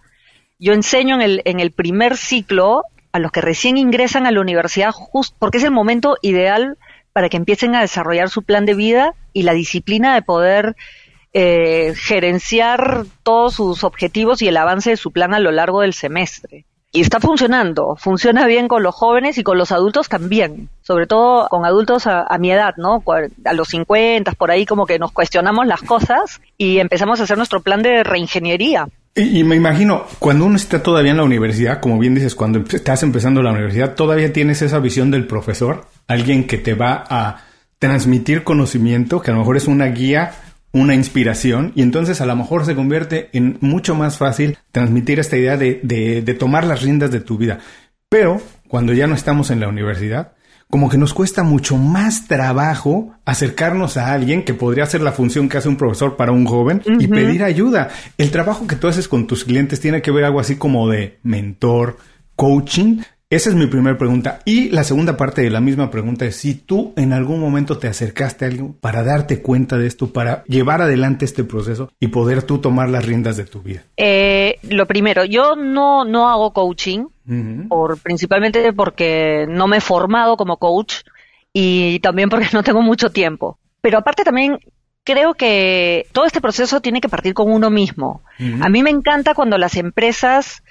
Yo 0.61 0.73
enseño 0.73 1.17
en 1.17 1.23
el, 1.23 1.43
en 1.45 1.59
el 1.59 1.73
primer 1.73 2.17
ciclo 2.17 2.85
a 3.15 3.21
los 3.21 3.31
que 3.31 3.41
recién 3.41 3.79
ingresan 3.79 4.27
a 4.27 4.33
la 4.33 4.41
universidad, 4.41 4.91
justo 4.91 5.37
porque 5.39 5.59
es 5.59 5.65
el 5.65 5.71
momento 5.71 6.17
ideal 6.21 6.79
para 7.13 7.29
que 7.29 7.37
empiecen 7.37 7.77
a 7.77 7.81
desarrollar 7.81 8.29
su 8.29 8.43
plan 8.43 8.67
de 8.67 8.75
vida 8.75 9.15
y 9.33 9.45
la 9.45 9.53
disciplina 9.53 10.17
de 10.17 10.23
poder 10.23 10.75
eh, 11.33 11.95
gerenciar 11.95 13.05
todos 13.23 13.55
sus 13.55 13.85
objetivos 13.85 14.43
y 14.43 14.49
el 14.49 14.57
avance 14.57 14.91
de 14.91 14.97
su 14.97 15.13
plan 15.13 15.33
a 15.33 15.39
lo 15.39 15.53
largo 15.53 15.83
del 15.83 15.95
semestre. 15.95 16.67
Y 16.91 17.03
está 17.03 17.21
funcionando, 17.21 17.95
funciona 17.95 18.49
bien 18.49 18.67
con 18.67 18.83
los 18.83 18.97
jóvenes 18.97 19.39
y 19.39 19.45
con 19.45 19.59
los 19.59 19.71
adultos 19.71 20.09
también, 20.09 20.69
sobre 20.83 21.07
todo 21.07 21.47
con 21.51 21.65
adultos 21.65 22.09
a, 22.09 22.25
a 22.29 22.39
mi 22.39 22.51
edad, 22.51 22.75
¿no? 22.79 23.05
A 23.45 23.53
los 23.53 23.69
50, 23.69 24.33
por 24.33 24.51
ahí 24.51 24.67
como 24.67 24.87
que 24.87 24.99
nos 24.99 25.13
cuestionamos 25.13 25.69
las 25.69 25.83
cosas 25.83 26.41
y 26.59 26.81
empezamos 26.81 27.21
a 27.21 27.25
hacer 27.25 27.37
nuestro 27.37 27.61
plan 27.61 27.81
de 27.81 28.03
reingeniería. 28.03 28.89
Y, 29.17 29.45
me 29.45 29.55
imagino, 29.55 30.07
cuando 30.19 30.45
uno 30.45 30.57
está 30.57 30.83
todavía 30.83 31.13
en 31.13 31.19
la 31.19 31.23
universidad, 31.23 31.81
como 31.81 32.01
bien 32.01 32.17
dices, 32.17 32.35
cuando 32.35 32.65
estás 32.69 33.05
empezando 33.05 33.43
la 33.43 33.53
universidad, 33.53 33.95
todavía 33.95 34.33
tienes 34.33 34.61
esa 34.61 34.81
visión 34.81 35.13
del 35.13 35.29
profesor 35.29 35.87
alguien 36.09 36.49
que 36.49 36.59
te 36.59 36.75
va 36.75 37.05
a 37.09 37.45
transmitir 37.79 38.43
conocimiento, 38.43 39.23
que 39.23 39.31
a 39.31 39.35
lo 39.35 39.41
mejor 39.41 39.57
es 39.57 39.69
una 39.69 39.87
guía, 39.87 40.33
una 40.73 40.97
inspiración, 40.97 41.71
y 41.77 41.83
entonces 41.83 42.21
a 42.21 42.27
lo 42.27 42.35
mejor 42.35 42.67
se 42.67 42.75
convierte 42.75 43.31
en 43.33 43.57
mucho 43.61 43.95
más 43.95 44.19
fácil 44.19 44.59
transmitir 44.73 45.21
esta 45.21 45.37
idea 45.37 45.57
de, 45.57 45.79
de, 45.85 46.23
de 46.23 46.35
tomar 46.35 46.65
las 46.65 46.83
riendas 46.83 47.13
de 47.13 47.21
tu 47.21 47.39
vida. 47.39 47.61
Pero 48.09 48.43
cuando 48.67 48.93
ya 48.95 49.07
no 49.07 49.15
estamos 49.15 49.51
en 49.51 49.61
la 49.61 49.69
universidad, 49.69 50.33
como 50.75 50.91
que 50.91 50.99
nos 50.99 51.15
cuesta 51.15 51.45
mucho 51.45 51.77
más 51.77 52.27
trabajo 52.27 53.13
acercarnos 53.25 53.97
a 53.97 54.13
alguien 54.13 54.43
que 54.43 54.55
podría 54.55 54.83
hacer 54.83 55.03
la 55.03 55.13
función 55.13 55.49
que 55.49 55.57
hace 55.57 55.69
un 55.69 55.77
profesor 55.77 56.17
para 56.17 56.33
un 56.33 56.47
joven 56.47 56.83
y 56.99 57.07
pedir 57.07 57.45
ayuda. 57.45 57.91
El 58.19 58.33
trabajo 58.33 58.67
que 58.67 58.75
tú 58.75 58.89
haces 58.89 59.07
con 59.07 59.29
tus 59.29 59.45
clientes 59.45 59.79
tiene 59.79 60.03
que 60.03 60.11
ver 60.11 60.25
algo 60.25 60.41
así 60.41 60.57
como 60.57 60.89
de 60.89 61.21
mentor, 61.23 61.99
coaching, 62.35 63.03
esa 63.31 63.51
es 63.51 63.55
mi 63.57 63.69
primera 63.69 63.97
pregunta. 63.97 64.41
Y 64.45 64.71
la 64.71 64.85
segunda 64.85 65.17
parte 65.17 65.43
de 65.43 65.51
la 65.51 65.61
misma 65.61 65.91
pregunta 65.91 66.25
es 66.25 66.37
si 66.37 66.55
tú 66.55 66.93
en 66.97 67.13
algún 67.13 67.41
momento 67.41 67.79
te 67.79 67.87
acercaste 67.89 68.45
a 68.45 68.49
alguien 68.49 68.75
para 68.75 69.03
darte 69.03 69.43
cuenta 69.43 69.79
de 69.79 69.87
esto, 69.87 70.13
para 70.13 70.45
llevar 70.45 70.83
adelante 70.83 71.25
este 71.25 71.45
proceso 71.45 71.91
y 72.01 72.09
poder 72.09 72.43
tú 72.43 72.59
tomar 72.59 72.89
las 72.89 73.05
riendas 73.05 73.37
de 73.37 73.45
tu 73.45 73.63
vida. 73.63 73.83
Eh, 73.97 74.57
lo 74.69 74.87
primero, 74.87 75.25
yo 75.25 75.55
no, 75.57 76.05
no 76.05 76.29
hago 76.29 76.53
coaching, 76.53 77.07
por, 77.69 77.99
principalmente 78.01 78.73
porque 78.73 79.47
no 79.49 79.67
me 79.67 79.79
he 79.79 79.81
formado 79.81 80.37
como 80.37 80.59
coach 80.59 80.97
y 81.53 82.01
también 82.01 82.29
porque 82.29 82.49
no 82.53 82.63
tengo 82.63 82.83
mucho 82.83 83.11
tiempo. 83.11 83.59
Pero 83.81 83.99
aparte 83.99 84.25
también 84.25 84.59
creo 85.05 85.35
que 85.35 86.07
todo 86.13 86.25
este 86.25 86.41
proceso 86.41 86.81
tiene 86.81 87.01
que 87.01 87.09
partir 87.09 87.35
con 87.35 87.51
uno 87.53 87.71
mismo. 87.71 88.23
A 88.61 88.69
mí 88.69 88.83
me 88.83 88.91
encanta 88.91 89.35
cuando 89.35 89.59
las 89.59 89.77
empresas 89.77 90.63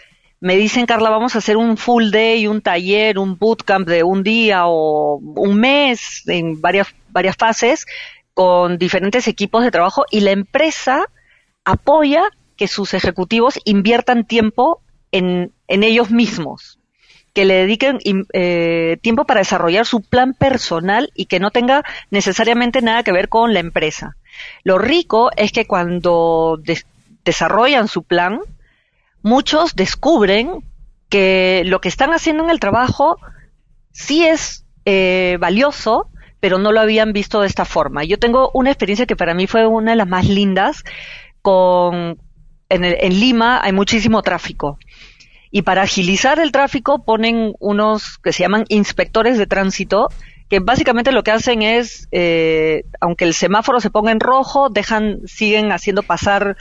me 0.43 0.57
dicen, 0.57 0.85
Carla, 0.85 1.09
vamos 1.09 1.35
a 1.35 1.37
hacer 1.37 1.55
un 1.55 1.77
full 1.77 2.09
day, 2.11 2.47
un 2.47 2.61
taller, 2.61 3.17
un 3.17 3.37
bootcamp 3.37 3.87
de 3.87 4.03
un 4.03 4.23
día 4.23 4.63
o 4.65 5.17
un 5.17 5.57
mes 5.57 6.27
en 6.27 6.59
varias, 6.59 6.87
varias 7.09 7.37
fases 7.37 7.85
con 8.33 8.77
diferentes 8.77 9.27
equipos 9.29 9.63
de 9.63 9.71
trabajo 9.71 10.05
y 10.11 10.19
la 10.19 10.31
empresa 10.31 11.05
apoya 11.63 12.23
que 12.57 12.67
sus 12.67 12.93
ejecutivos 12.93 13.57
inviertan 13.63 14.25
tiempo 14.25 14.81
en, 15.13 15.53
ellos 15.67 16.11
mismos, 16.11 16.79
que 17.33 17.45
le 17.45 17.55
dediquen 17.55 17.99
eh, 18.33 18.97
tiempo 19.01 19.25
para 19.25 19.39
desarrollar 19.39 19.85
su 19.85 20.01
plan 20.01 20.33
personal 20.33 21.11
y 21.15 21.25
que 21.25 21.39
no 21.39 21.51
tenga 21.51 21.83
necesariamente 22.11 22.81
nada 22.81 23.03
que 23.03 23.11
ver 23.11 23.29
con 23.29 23.53
la 23.53 23.59
empresa. 23.59 24.17
Lo 24.63 24.77
rico 24.77 25.31
es 25.35 25.51
que 25.51 25.65
cuando 25.65 26.59
desarrollan 27.23 27.87
su 27.87 28.03
plan, 28.03 28.41
muchos 29.21 29.75
descubren 29.75 30.63
que 31.09 31.63
lo 31.65 31.79
que 31.79 31.89
están 31.89 32.11
haciendo 32.11 32.43
en 32.43 32.49
el 32.49 32.59
trabajo 32.59 33.17
sí 33.91 34.25
es 34.25 34.65
eh, 34.85 35.37
valioso, 35.39 36.09
pero 36.39 36.57
no 36.57 36.71
lo 36.71 36.81
habían 36.81 37.13
visto 37.13 37.41
de 37.41 37.47
esta 37.47 37.65
forma. 37.65 38.03
Yo 38.03 38.19
tengo 38.19 38.51
una 38.53 38.69
experiencia 38.69 39.05
que 39.05 39.15
para 39.15 39.33
mí 39.33 39.47
fue 39.47 39.65
una 39.65 39.91
de 39.91 39.97
las 39.97 40.07
más 40.07 40.27
lindas. 40.27 40.83
Con, 41.41 42.17
en, 42.69 42.83
en 42.83 43.19
Lima 43.19 43.61
hay 43.63 43.71
muchísimo 43.71 44.21
tráfico. 44.21 44.77
Y 45.55 45.61
para 45.61 45.83
agilizar 45.83 46.39
el 46.39 46.51
tráfico 46.51 47.05
ponen 47.05 47.53
unos 47.59 48.17
que 48.17 48.33
se 48.33 48.41
llaman 48.41 48.65
inspectores 48.69 49.37
de 49.37 49.45
tránsito, 49.45 50.07
que 50.49 50.59
básicamente 50.59 51.11
lo 51.11 51.21
que 51.21 51.29
hacen 51.29 51.61
es, 51.61 52.07
eh, 52.11 52.85
aunque 52.99 53.25
el 53.25 53.35
semáforo 53.35 53.79
se 53.79 53.91
ponga 53.91 54.11
en 54.11 54.19
rojo, 54.19 54.69
dejan, 54.69 55.19
siguen 55.27 55.71
haciendo 55.71 56.01
pasar 56.01 56.57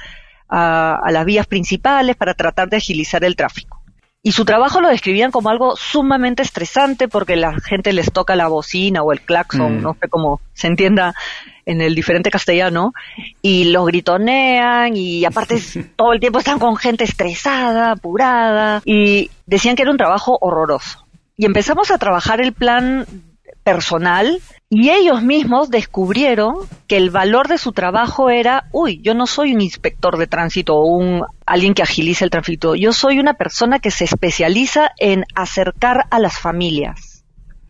a, 0.47 1.01
las 1.11 1.25
vías 1.25 1.47
principales 1.47 2.17
para 2.17 2.35
tratar 2.35 2.69
de 2.69 2.77
agilizar 2.77 3.25
el 3.25 3.35
tráfico. 3.35 3.83
Y 4.23 4.33
su 4.33 4.45
trabajo 4.45 4.83
lo 4.83 4.91
describían 4.91 5.31
como 5.31 5.49
algo 5.49 5.75
sumamente 5.75 6.43
estresante 6.43 7.09
porque 7.09 7.37
la 7.37 7.59
gente 7.61 7.95
les 7.95 8.13
toca 8.13 8.37
la 8.37 8.49
bocina 8.49 9.03
o 9.03 9.11
el 9.13 9.23
claxon, 9.23 9.79
mm. 9.79 9.83
no 9.83 9.97
sé 9.99 10.11
cómo 10.11 10.43
se 10.53 10.67
entienda 10.67 11.15
en 11.67 11.81
el 11.81 11.95
diferente 11.95 12.31
castellano, 12.31 12.93
y 13.41 13.65
los 13.65 13.87
gritonean 13.87 14.97
y 14.97 15.25
aparte 15.25 15.57
todo 15.97 16.13
el 16.13 16.21
tiempo 16.21 16.39
están 16.39 16.59
con 16.59 16.77
gente 16.77 17.05
estresada, 17.05 17.93
apurada, 17.93 18.83
y 18.85 19.31
decían 19.47 19.77
que 19.77 19.83
era 19.83 19.91
un 19.91 19.99
trabajo 19.99 20.39
horroroso. 20.41 21.07
Y 21.37 21.47
empezamos 21.47 21.91
a 21.91 21.99
trabajar 21.99 22.41
el 22.41 22.53
plan 22.53 23.07
personal 23.63 24.41
y 24.69 24.91
ellos 24.91 25.23
mismos 25.23 25.71
descubrieron 25.71 26.57
que 26.89 26.97
el 26.97 27.11
valor 27.11 27.49
de 27.49 27.59
su 27.59 27.73
trabajo 27.73 28.31
era, 28.31 28.69
uy, 28.73 29.01
yo 29.03 29.15
no 29.15 29.27
soy 29.27 29.55
un 29.55 29.61
inspector 29.61 30.17
de 30.19 30.27
tránsito 30.27 30.77
o 30.77 30.87
un 30.87 31.23
alguien 31.47 31.75
que 31.75 31.83
agiliza 31.83 32.25
el 32.25 32.31
tránsito, 32.31 32.75
yo 32.75 32.93
soy 32.93 33.19
una 33.19 33.35
persona 33.35 33.79
que 33.79 33.91
se 33.91 34.05
especializa 34.05 34.91
en 34.99 35.25
acercar 35.35 36.07
a 36.11 36.19
las 36.19 36.39
familias. 36.39 37.25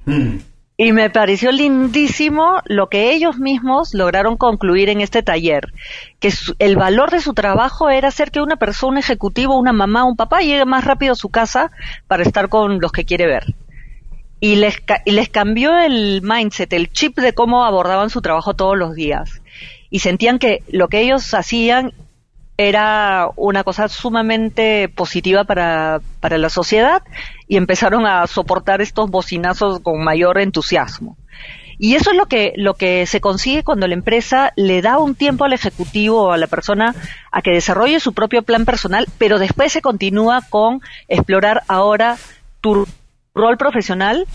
Hmm. 0.06 0.38
Y 0.84 0.90
me 0.90 1.10
pareció 1.10 1.52
lindísimo 1.52 2.60
lo 2.64 2.88
que 2.88 3.12
ellos 3.12 3.38
mismos 3.38 3.94
lograron 3.94 4.36
concluir 4.36 4.88
en 4.88 5.00
este 5.00 5.22
taller, 5.22 5.72
que 6.18 6.32
el 6.58 6.74
valor 6.74 7.12
de 7.12 7.20
su 7.20 7.34
trabajo 7.34 7.88
era 7.88 8.08
hacer 8.08 8.32
que 8.32 8.40
una 8.40 8.56
persona, 8.56 8.94
un 8.94 8.98
ejecutivo, 8.98 9.56
una 9.56 9.72
mamá, 9.72 10.02
un 10.02 10.16
papá 10.16 10.40
llegue 10.40 10.64
más 10.64 10.84
rápido 10.84 11.12
a 11.12 11.14
su 11.14 11.28
casa 11.28 11.70
para 12.08 12.24
estar 12.24 12.48
con 12.48 12.80
los 12.80 12.90
que 12.90 13.04
quiere 13.04 13.26
ver 13.26 13.54
y 14.40 14.56
les, 14.56 14.82
y 15.04 15.12
les 15.12 15.28
cambió 15.28 15.78
el 15.78 16.20
mindset, 16.20 16.72
el 16.72 16.90
chip 16.90 17.16
de 17.16 17.32
cómo 17.32 17.64
abordaban 17.64 18.10
su 18.10 18.20
trabajo 18.20 18.54
todos 18.54 18.76
los 18.76 18.96
días. 18.96 19.40
Y 19.88 20.00
sentían 20.00 20.40
que 20.40 20.64
lo 20.66 20.88
que 20.88 21.00
ellos 21.00 21.32
hacían 21.32 21.92
era 22.68 23.28
una 23.36 23.64
cosa 23.64 23.88
sumamente 23.88 24.88
positiva 24.88 25.44
para, 25.44 26.00
para 26.20 26.38
la 26.38 26.48
sociedad 26.48 27.02
y 27.48 27.56
empezaron 27.56 28.06
a 28.06 28.26
soportar 28.26 28.80
estos 28.80 29.10
bocinazos 29.10 29.80
con 29.80 30.02
mayor 30.02 30.38
entusiasmo. 30.38 31.16
Y 31.78 31.96
eso 31.96 32.10
es 32.10 32.16
lo 32.16 32.26
que, 32.26 32.52
lo 32.56 32.74
que 32.74 33.06
se 33.06 33.20
consigue 33.20 33.64
cuando 33.64 33.88
la 33.88 33.94
empresa 33.94 34.52
le 34.54 34.82
da 34.82 34.98
un 34.98 35.14
tiempo 35.14 35.44
al 35.44 35.52
ejecutivo 35.52 36.22
o 36.22 36.32
a 36.32 36.36
la 36.36 36.46
persona 36.46 36.94
a 37.32 37.42
que 37.42 37.50
desarrolle 37.50 37.98
su 37.98 38.12
propio 38.12 38.42
plan 38.42 38.64
personal, 38.64 39.06
pero 39.18 39.38
después 39.38 39.72
se 39.72 39.82
continúa 39.82 40.42
con 40.48 40.80
explorar 41.08 41.64
ahora 41.66 42.18
tu 42.60 42.86
rol 43.34 43.56
profesional, 43.56 44.26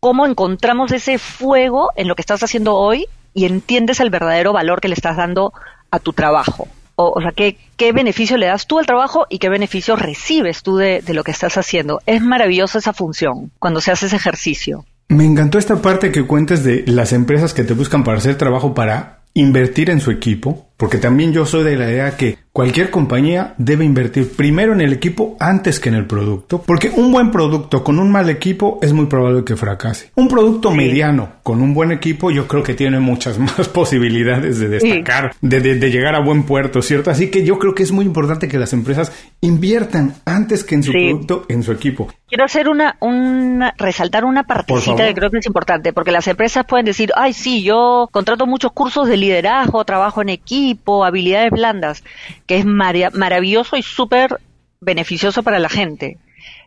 cómo 0.00 0.24
encontramos 0.24 0.92
ese 0.92 1.18
fuego 1.18 1.90
en 1.94 2.08
lo 2.08 2.14
que 2.14 2.22
estás 2.22 2.42
haciendo 2.42 2.74
hoy 2.76 3.06
y 3.34 3.44
entiendes 3.44 4.00
el 4.00 4.08
verdadero 4.08 4.54
valor 4.54 4.80
que 4.80 4.88
le 4.88 4.94
estás 4.94 5.18
dando 5.18 5.52
a 5.90 5.98
tu 5.98 6.14
trabajo. 6.14 6.68
O, 6.96 7.20
sea, 7.20 7.32
¿qué, 7.32 7.58
qué 7.76 7.92
beneficio 7.92 8.38
le 8.38 8.46
das 8.46 8.66
tú 8.66 8.78
al 8.78 8.86
trabajo 8.86 9.26
y 9.28 9.38
qué 9.38 9.50
beneficio 9.50 9.96
recibes 9.96 10.62
tú 10.62 10.76
de, 10.76 11.02
de 11.02 11.14
lo 11.14 11.24
que 11.24 11.30
estás 11.30 11.58
haciendo. 11.58 12.00
Es 12.06 12.22
maravillosa 12.22 12.78
esa 12.78 12.94
función 12.94 13.52
cuando 13.58 13.80
se 13.80 13.92
hace 13.92 14.06
ese 14.06 14.16
ejercicio. 14.16 14.86
Me 15.08 15.24
encantó 15.24 15.58
esta 15.58 15.82
parte 15.82 16.10
que 16.10 16.26
cuentes 16.26 16.64
de 16.64 16.84
las 16.86 17.12
empresas 17.12 17.54
que 17.54 17.64
te 17.64 17.74
buscan 17.74 18.02
para 18.02 18.18
hacer 18.18 18.36
trabajo 18.36 18.74
para 18.74 19.20
invertir 19.34 19.90
en 19.90 20.00
su 20.00 20.10
equipo, 20.10 20.65
porque 20.76 20.98
también 20.98 21.32
yo 21.32 21.46
soy 21.46 21.64
de 21.64 21.76
la 21.76 21.90
idea 21.90 22.16
que 22.16 22.38
cualquier 22.52 22.90
compañía 22.90 23.54
debe 23.58 23.84
invertir 23.84 24.34
primero 24.34 24.72
en 24.72 24.80
el 24.80 24.92
equipo 24.92 25.36
antes 25.38 25.78
que 25.78 25.90
en 25.90 25.94
el 25.94 26.06
producto, 26.06 26.62
porque 26.62 26.88
un 26.88 27.12
buen 27.12 27.30
producto 27.30 27.84
con 27.84 27.98
un 27.98 28.10
mal 28.10 28.30
equipo 28.30 28.78
es 28.80 28.94
muy 28.94 29.06
probable 29.06 29.44
que 29.44 29.56
fracase. 29.56 30.10
Un 30.14 30.28
producto 30.28 30.70
mediano 30.70 31.32
con 31.42 31.60
un 31.60 31.74
buen 31.74 31.92
equipo 31.92 32.30
yo 32.30 32.48
creo 32.48 32.62
que 32.62 32.74
tiene 32.74 32.98
muchas 32.98 33.38
más 33.58 33.68
posibilidades 33.68 34.58
de 34.58 34.68
destacar, 34.68 35.34
de, 35.40 35.60
de, 35.60 35.90
llegar 35.90 36.14
a 36.14 36.20
buen 36.20 36.44
puerto, 36.44 36.80
¿cierto? 36.80 37.10
Así 37.10 37.30
que 37.30 37.44
yo 37.44 37.58
creo 37.58 37.74
que 37.74 37.82
es 37.82 37.92
muy 37.92 38.06
importante 38.06 38.48
que 38.48 38.58
las 38.58 38.72
empresas 38.72 39.12
inviertan 39.42 40.14
antes 40.24 40.64
que 40.64 40.76
en 40.76 40.82
su 40.82 40.92
producto, 40.92 41.44
en 41.48 41.62
su 41.62 41.72
equipo. 41.72 42.08
Quiero 42.26 42.44
hacer 42.44 42.68
una, 42.68 42.96
una 43.00 43.72
resaltar 43.76 44.24
una 44.24 44.44
partecita 44.44 45.06
que 45.06 45.14
creo 45.14 45.30
que 45.30 45.38
es 45.38 45.46
importante, 45.46 45.92
porque 45.92 46.10
las 46.10 46.26
empresas 46.26 46.64
pueden 46.64 46.86
decir, 46.86 47.12
ay, 47.14 47.32
sí, 47.32 47.62
yo 47.62 48.08
contrato 48.10 48.46
muchos 48.46 48.72
cursos 48.72 49.08
de 49.08 49.16
liderazgo, 49.16 49.84
trabajo 49.84 50.22
en 50.22 50.30
equipo, 50.30 50.65
habilidades 51.04 51.50
blandas, 51.50 52.04
que 52.46 52.56
es 52.58 52.64
maravilloso 52.64 53.76
y 53.76 53.82
súper 53.82 54.40
beneficioso 54.80 55.42
para 55.42 55.58
la 55.58 55.68
gente. 55.68 56.18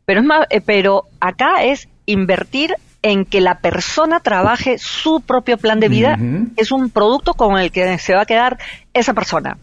Pero, 0.06 0.22
es 0.22 0.26
más, 0.26 0.48
eh, 0.50 0.62
pero 0.62 1.06
acá 1.20 1.64
es 1.64 1.88
invertir 2.06 2.76
en 3.02 3.26
que 3.26 3.42
la 3.42 3.60
persona 3.60 4.20
trabaje 4.20 4.78
su 4.78 5.22
propio 5.22 5.58
plan 5.58 5.80
de 5.80 5.88
vida, 5.88 6.18
es 6.58 6.72
un 6.72 6.90
producto 6.90 7.34
con 7.34 7.58
el 7.58 7.72
que 7.72 7.98
se 7.98 8.14
va 8.14 8.24
a 8.24 8.26
quedar 8.26 8.58
esa 8.94 9.14
persona 9.14 9.58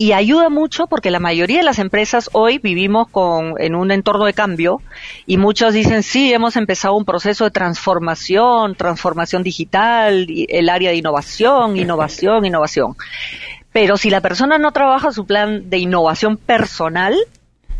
y 0.00 0.12
ayuda 0.12 0.48
mucho 0.48 0.86
porque 0.86 1.10
la 1.10 1.18
mayoría 1.18 1.58
de 1.58 1.64
las 1.64 1.80
empresas 1.80 2.30
hoy 2.32 2.58
vivimos 2.58 3.08
con, 3.08 3.54
en 3.58 3.74
un 3.74 3.90
entorno 3.90 4.26
de 4.26 4.32
cambio 4.32 4.80
y 5.26 5.38
muchos 5.38 5.74
dicen, 5.74 6.04
sí, 6.04 6.32
hemos 6.32 6.54
empezado 6.54 6.94
un 6.94 7.04
proceso 7.04 7.42
de 7.42 7.50
transformación, 7.50 8.76
transformación 8.76 9.42
digital, 9.42 10.28
el 10.28 10.68
área 10.68 10.90
de 10.90 10.96
innovación, 10.96 11.76
innovación, 11.76 12.46
innovación. 12.46 12.94
Pero 13.72 13.96
si 13.96 14.08
la 14.08 14.20
persona 14.20 14.56
no 14.56 14.70
trabaja 14.70 15.10
su 15.10 15.26
plan 15.26 15.68
de 15.68 15.78
innovación 15.78 16.36
personal, 16.36 17.16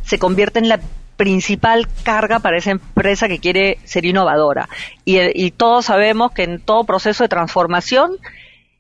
se 0.03 0.19
convierte 0.19 0.59
en 0.59 0.69
la 0.69 0.81
principal 1.17 1.87
carga 2.03 2.41
para 2.41 2.59
esa 2.59 2.73
empresa 2.73 3.29
que 3.29 3.39
quiere 3.39 3.79
ser 3.85 4.05
innovadora. 4.05 4.69
Y, 5.05 5.19
y 5.41 5.53
todos 5.53 5.85
sabemos 5.85 6.33
que 6.33 6.43
en 6.43 6.61
todo 6.61 6.83
proceso 6.83 7.23
de 7.23 7.29
transformación 7.29 8.17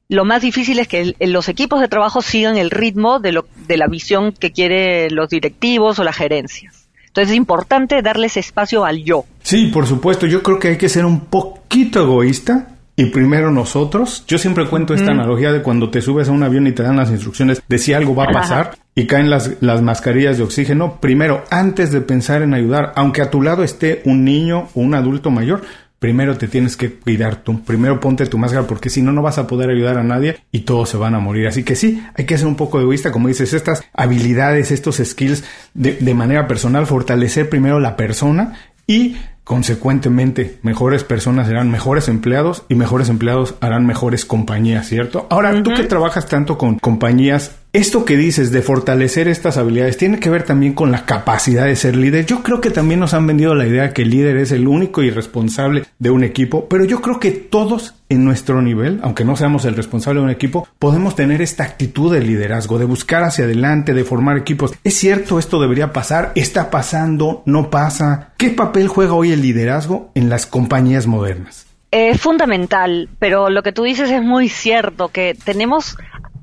lo 0.09 0.25
más 0.25 0.41
difícil 0.41 0.79
es 0.79 0.89
que 0.89 1.15
los 1.21 1.49
equipos 1.49 1.81
de 1.81 1.89
trabajo 1.89 2.23
sigan 2.23 2.57
el 2.57 2.71
ritmo 2.71 3.21
de, 3.21 3.33
lo, 3.33 3.47
de 3.67 3.77
la 3.77 3.89
visión 3.89 4.33
que 4.33 4.53
quieren 4.53 5.15
los 5.15 5.29
directivos 5.29 5.99
o 5.99 6.05
las 6.05 6.17
gerencias. 6.17 6.89
Entonces 7.09 7.33
es 7.33 7.37
importante 7.37 8.01
darles 8.01 8.37
espacio 8.37 8.85
al 8.85 9.05
yo. 9.05 9.25
Sí, 9.43 9.67
por 9.67 9.87
supuesto. 9.87 10.27
Yo 10.27 10.43
creo 10.43 10.59
que 10.59 10.69
hay 10.69 10.79
que 10.79 10.89
ser 10.89 11.05
un 11.05 11.27
poquito 11.27 12.03
egoísta 12.03 12.69
y 12.97 13.07
primero 13.07 13.51
nosotros. 13.51 14.25
Yo 14.27 14.39
siempre 14.39 14.67
cuento 14.67 14.95
esta 14.95 15.11
analogía 15.11 15.53
de 15.53 15.63
cuando 15.63 15.91
te 15.91 16.01
subes 16.01 16.29
a 16.29 16.33
un 16.33 16.43
avión 16.43 16.67
y 16.67 16.73
te 16.73 16.83
dan 16.83 16.97
las 16.97 17.11
instrucciones 17.11 17.63
de 17.67 17.79
si 17.79 17.93
algo 17.93 18.15
va 18.15 18.25
a 18.25 18.33
pasar 18.33 18.79
y 18.95 19.07
caen 19.07 19.31
las, 19.31 19.57
las 19.61 19.83
mascarillas 19.83 20.39
de 20.39 20.45
oxígeno. 20.45 21.01
Primero, 21.01 21.45
antes 21.51 21.93
de 21.93 22.01
pensar 22.01 22.43
en 22.43 22.55
ayudar, 22.55 22.93
aunque 22.97 23.23
a 23.23 23.31
tu 23.31 23.43
lado 23.43 23.63
esté 23.63 24.03
un 24.05 24.25
niño 24.25 24.69
o 24.75 24.81
un 24.81 24.95
adulto 24.95 25.31
mayor, 25.31 25.63
primero 25.99 26.37
te 26.37 26.49
tienes 26.49 26.77
que 26.77 26.93
cuidar 26.93 27.37
tú, 27.37 27.63
primero 27.63 28.01
ponte 28.01 28.27
tu 28.27 28.39
máscara 28.39 28.67
porque 28.67 28.91
si 28.91 29.03
no, 29.03 29.13
no 29.13 29.23
vas 29.23 29.39
a 29.39 29.47
poder 29.47 29.71
ayudar 29.71 29.99
a 29.99 30.05
nadie 30.05 30.39
y 30.53 30.61
todos 30.61 30.91
se 30.91 30.97
van 30.97 31.15
a 31.15 31.21
morir. 31.21 31.49
Así 31.49 31.65
que 31.65 31.77
sí, 31.77 32.03
hay 32.15 32.25
que 32.25 32.39
ser 32.39 32.47
un 32.47 32.57
poco 32.57 32.81
egoísta, 32.81 33.13
como 33.13 33.29
dices, 33.29 33.53
estas 33.53 33.83
habilidades, 33.93 34.71
estos 34.71 34.97
skills 35.05 35.45
de, 35.75 35.95
de 35.95 36.15
manera 36.15 36.47
personal, 36.47 36.87
fortalecer 36.87 37.49
primero 37.49 37.81
la 37.81 37.97
persona 37.97 38.55
y 38.87 39.17
consecuentemente 39.49 40.59
mejores 40.63 41.05
personas 41.05 41.47
serán 41.47 41.71
mejores 41.71 42.09
empleados 42.09 42.65
y 42.69 42.75
mejores 42.75 43.09
empleados 43.09 43.55
harán 43.61 43.87
mejores 43.87 44.27
compañías, 44.27 44.87
¿cierto? 44.87 45.27
Ahora, 45.31 45.63
tú 45.63 45.73
que 45.75 45.85
trabajas 45.85 46.27
tanto 46.27 46.59
con 46.59 46.79
compañías, 46.79 47.57
esto 47.79 48.05
que 48.05 48.17
dices 48.17 48.51
de 48.51 48.61
fortalecer 48.61 49.29
estas 49.29 49.57
habilidades 49.57 49.97
tiene 49.97 50.19
que 50.19 50.31
ver 50.31 50.43
también 50.43 50.75
con 50.75 50.91
la 50.91 51.07
capacidad 51.07 51.65
de 51.65 51.77
ser 51.77 51.95
líder. 51.97 52.27
Yo 52.27 52.43
creo 52.43 52.61
que 52.61 52.71
también 52.71 52.99
nos 52.99 53.15
han 53.15 53.25
vendido 53.25 53.55
la 53.55 53.69
idea 53.69 53.93
que 53.93 54.03
el 54.03 54.11
líder 54.11 54.37
es 54.39 54.51
el 54.51 54.67
único 54.67 55.01
y 55.01 55.11
responsable 55.11 55.85
de 56.01 56.11
un 56.11 56.25
equipo, 56.25 56.69
pero 56.69 56.85
yo 56.85 57.01
creo 57.01 57.21
que 57.21 57.31
todos 57.31 57.95
en 58.09 58.25
nuestro 58.25 58.63
nivel, 58.63 58.99
aunque 59.05 59.25
no 59.25 59.37
seamos 59.37 59.65
el 59.65 59.77
responsable 59.77 60.19
de 60.19 60.25
un 60.25 60.33
equipo, 60.33 60.67
podemos 60.81 61.15
tener 61.15 61.41
esta 61.41 61.63
actitud 61.63 62.13
de 62.13 62.21
liderazgo, 62.21 62.81
de 62.81 62.85
buscar 62.85 63.23
hacia 63.23 63.45
adelante, 63.45 63.95
de 63.95 64.03
formar 64.03 64.39
equipos. 64.39 64.75
¿Es 64.83 64.95
cierto 64.95 65.39
esto 65.39 65.61
debería 65.61 65.93
pasar? 65.93 66.33
¿Está 66.35 66.71
pasando? 66.71 67.45
¿No 67.47 67.71
pasa? 67.71 68.33
¿Qué 68.39 68.51
papel 68.51 68.89
juega 68.89 69.13
hoy 69.13 69.31
el 69.31 69.43
liderazgo 69.43 70.11
en 70.17 70.29
las 70.29 70.47
compañías 70.47 71.07
modernas? 71.07 71.67
Es 71.93 72.21
fundamental, 72.21 73.09
pero 73.21 73.49
lo 73.49 73.63
que 73.63 73.73
tú 73.73 73.85
dices 73.85 74.11
es 74.11 74.23
muy 74.23 74.49
cierto, 74.49 75.09
que 75.09 75.35
tenemos 75.45 75.97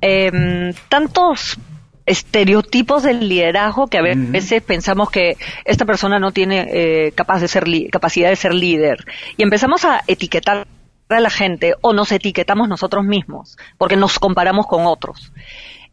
eh, 0.07 0.73
tantos 0.87 1.57
estereotipos 2.05 3.01
del 3.01 3.27
liderazgo 3.27 3.87
que 3.87 3.97
a 3.97 4.03
veces 4.03 4.61
pensamos 4.61 5.09
que 5.09 5.37
esta 5.65 5.85
persona 5.85 6.19
no 6.19 6.31
tiene 6.31 6.67
eh, 6.69 7.11
capaz 7.13 7.41
de 7.41 7.47
ser 7.47 7.65
capacidad 7.91 8.29
de 8.29 8.35
ser 8.35 8.53
líder 8.53 9.03
y 9.35 9.41
empezamos 9.41 9.83
a 9.85 10.03
etiquetar 10.05 10.67
a 11.09 11.19
la 11.19 11.31
gente 11.31 11.73
o 11.81 11.93
nos 11.93 12.11
etiquetamos 12.11 12.69
nosotros 12.69 13.03
mismos 13.03 13.57
porque 13.79 13.95
nos 13.95 14.19
comparamos 14.19 14.67
con 14.67 14.85
otros. 14.85 15.33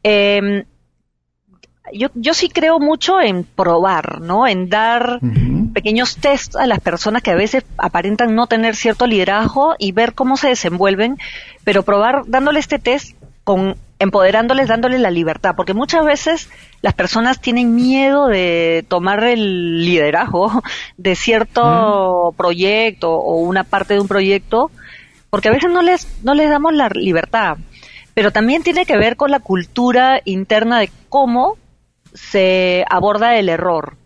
Eh, 0.03 0.65
yo, 1.95 2.09
yo 2.15 2.35
sí 2.35 2.51
creo 2.51 2.79
mucho 2.79 3.19
en 3.19 3.45
probar, 3.45 4.21
¿no? 4.21 4.47
En 4.47 4.69
dar 4.69 5.21
pequeños 5.73 6.17
tests 6.17 6.57
a 6.57 6.67
las 6.67 6.81
personas 6.81 7.23
que 7.23 7.31
a 7.31 7.35
veces 7.35 7.65
aparentan 7.79 8.35
no 8.35 8.47
tener 8.47 8.77
cierto 8.77 9.07
liderazgo 9.07 9.75
y 9.79 9.93
ver 9.93 10.15
cómo 10.15 10.37
se 10.37 10.49
desenvuelven, 10.49 11.17
pero 11.65 11.83
probar 11.83 12.25
dándole 12.27 12.61
este 12.61 12.79
test 12.79 13.17
con 13.45 13.77
empoderándoles, 14.03 14.67
dándoles 14.67 15.01
la 15.01 15.13
libertad, 15.13 15.55
porque 15.57 15.75
muchas 15.75 16.05
veces 16.05 16.51
las 16.81 16.93
personas 16.93 17.41
tienen 17.41 17.77
miedo 17.77 18.27
de 18.27 18.85
tomar 18.89 19.23
el 19.23 19.85
liderazgo 19.85 20.51
de 20.97 21.15
cierto 21.15 22.35
proyecto 22.37 23.13
o 23.13 23.37
una 23.37 23.63
parte 23.63 23.95
de 23.95 24.01
un 24.01 24.09
proyecto, 24.09 24.73
porque 25.31 25.49
a 25.49 25.53
veces 25.53 25.71
no 25.71 25.83
les, 25.83 26.09
no 26.25 26.35
les 26.35 26.51
damos 26.51 26.75
la 26.75 26.89
libertad. 26.89 27.59
Pero 28.13 28.33
también 28.33 28.65
tiene 28.65 28.87
que 28.87 28.99
ver 28.99 29.17
con 29.17 29.31
la 29.31 29.39
cultura 29.39 30.21
interna 30.25 30.81
de 30.81 30.91
cómo 31.09 31.57
se 32.13 32.85
aborda 32.91 33.37
el 33.37 33.49
error. 33.49 33.97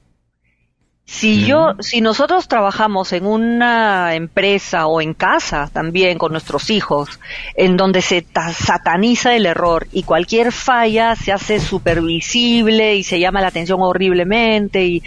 Si 1.08 1.46
yo, 1.46 1.76
si 1.78 2.00
nosotros 2.00 2.48
trabajamos 2.48 3.12
en 3.12 3.26
una 3.26 4.16
empresa 4.16 4.88
o 4.88 5.00
en 5.00 5.14
casa 5.14 5.70
también 5.72 6.18
con 6.18 6.32
nuestros 6.32 6.68
hijos, 6.68 7.20
en 7.54 7.76
donde 7.76 8.02
se 8.02 8.26
sataniza 8.52 9.36
el 9.36 9.46
error 9.46 9.86
y 9.92 10.02
cualquier 10.02 10.50
falla 10.50 11.14
se 11.14 11.32
hace 11.32 11.60
supervisible 11.60 12.96
y 12.96 13.04
se 13.04 13.20
llama 13.20 13.40
la 13.40 13.48
atención 13.48 13.80
horriblemente 13.82 14.84
y 14.84 15.02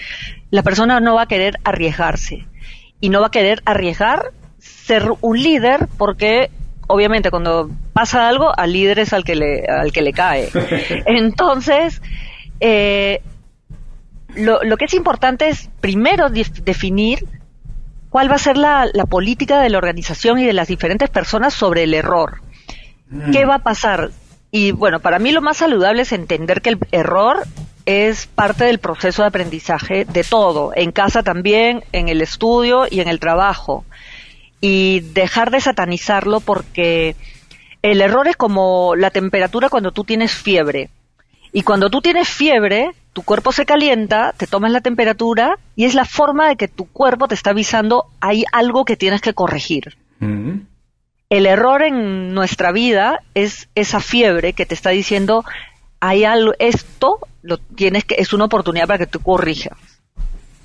la 0.52 0.64
persona 0.64 1.02
no 1.02 1.16
va 1.16 1.24
a 1.24 1.28
querer 1.28 1.60
arriesgarse 1.66 2.48
y 3.02 3.10
no 3.10 3.20
va 3.20 3.28
a 3.28 3.32
querer 3.32 3.62
arriesgar 3.66 4.32
ser 4.58 5.12
un 5.20 5.38
líder 5.38 5.88
porque 5.98 6.50
obviamente 6.88 7.30
cuando 7.30 7.70
pasa 7.92 8.30
algo 8.30 8.58
al 8.58 8.72
líder 8.72 9.00
es 9.00 9.12
al 9.12 9.26
que 9.26 9.36
le 9.36 9.66
al 9.66 9.92
que 9.92 10.02
le 10.02 10.14
cae. 10.14 10.50
Entonces 11.06 12.02
eh, 12.62 13.22
lo, 14.36 14.64
lo, 14.64 14.78
que 14.78 14.86
es 14.86 14.94
importante 14.94 15.50
es 15.50 15.70
primero 15.82 16.30
definir 16.30 17.26
cuál 18.10 18.30
va 18.30 18.36
a 18.36 18.40
ser 18.40 18.58
la, 18.58 18.90
política 19.10 19.62
de 19.62 19.70
la 19.70 19.78
organización 19.78 20.40
y 20.40 20.46
de 20.46 20.54
las 20.54 20.68
diferentes 20.68 21.10
personas 21.10 21.54
sobre 21.54 21.84
el 21.84 21.94
error. 21.94 22.42
Mm. 23.10 23.32
¿Qué 23.32 23.46
va 23.46 23.56
a 23.56 23.64
pasar? 23.64 24.12
Y 24.52 24.72
bueno, 24.72 25.00
para 25.00 25.20
mí 25.20 25.32
lo 25.32 25.42
más 25.42 25.58
saludable 25.58 26.02
es 26.02 26.12
entender 26.12 26.62
que 26.62 26.72
el 26.72 26.80
error 26.92 27.44
es 27.86 28.28
parte 28.28 28.66
del 28.66 28.80
proceso 28.80 29.22
de 29.22 29.28
aprendizaje 29.28 30.06
de 30.06 30.24
todo, 30.24 30.72
en 30.76 30.92
casa 30.92 31.24
también, 31.24 31.84
en 31.92 32.10
el 32.10 32.22
estudio 32.22 32.86
y 32.90 33.00
en 33.00 33.08
el 33.08 33.20
trabajo. 33.20 33.86
Y 34.62 35.02
dejar 35.14 35.52
de 35.52 35.62
satanizarlo 35.62 36.40
porque 36.40 37.16
el 37.82 38.02
error 38.02 38.28
es 38.28 38.36
como 38.36 38.96
la 38.96 39.12
temperatura 39.12 39.70
cuando 39.70 39.92
tú 39.92 40.04
tienes 40.04 40.34
fiebre. 40.34 40.90
Y 41.54 41.62
cuando 41.62 41.90
tú 41.90 42.02
tienes 42.02 42.28
fiebre, 42.28 42.92
tu 43.20 43.26
cuerpo 43.26 43.52
se 43.52 43.66
calienta, 43.66 44.34
te 44.38 44.48
tomas 44.48 44.72
la 44.72 44.80
temperatura 44.80 45.60
y 45.76 45.84
es 45.84 45.94
la 45.94 46.06
forma 46.06 46.48
de 46.48 46.56
que 46.56 46.70
tu 46.70 46.86
cuerpo 46.86 47.28
te 47.28 47.36
está 47.36 47.50
avisando 47.50 48.06
hay 48.22 48.46
algo 48.54 48.86
que 48.86 48.96
tienes 48.96 49.20
que 49.20 49.34
corregir. 49.34 49.98
Mm-hmm. 50.22 50.66
El 51.30 51.46
error 51.46 51.82
en 51.84 52.34
nuestra 52.34 52.72
vida 52.72 53.20
es 53.34 53.68
esa 53.76 54.00
fiebre 54.00 54.54
que 54.54 54.66
te 54.66 54.74
está 54.74 54.92
diciendo 54.92 55.44
hay 56.00 56.24
algo, 56.24 56.54
esto 56.60 57.20
lo 57.42 57.58
tienes 57.58 58.06
que, 58.06 58.16
es 58.20 58.32
una 58.32 58.46
oportunidad 58.46 58.88
para 58.88 59.00
que 59.00 59.08
tú 59.08 59.20
corrijas. 59.20 59.78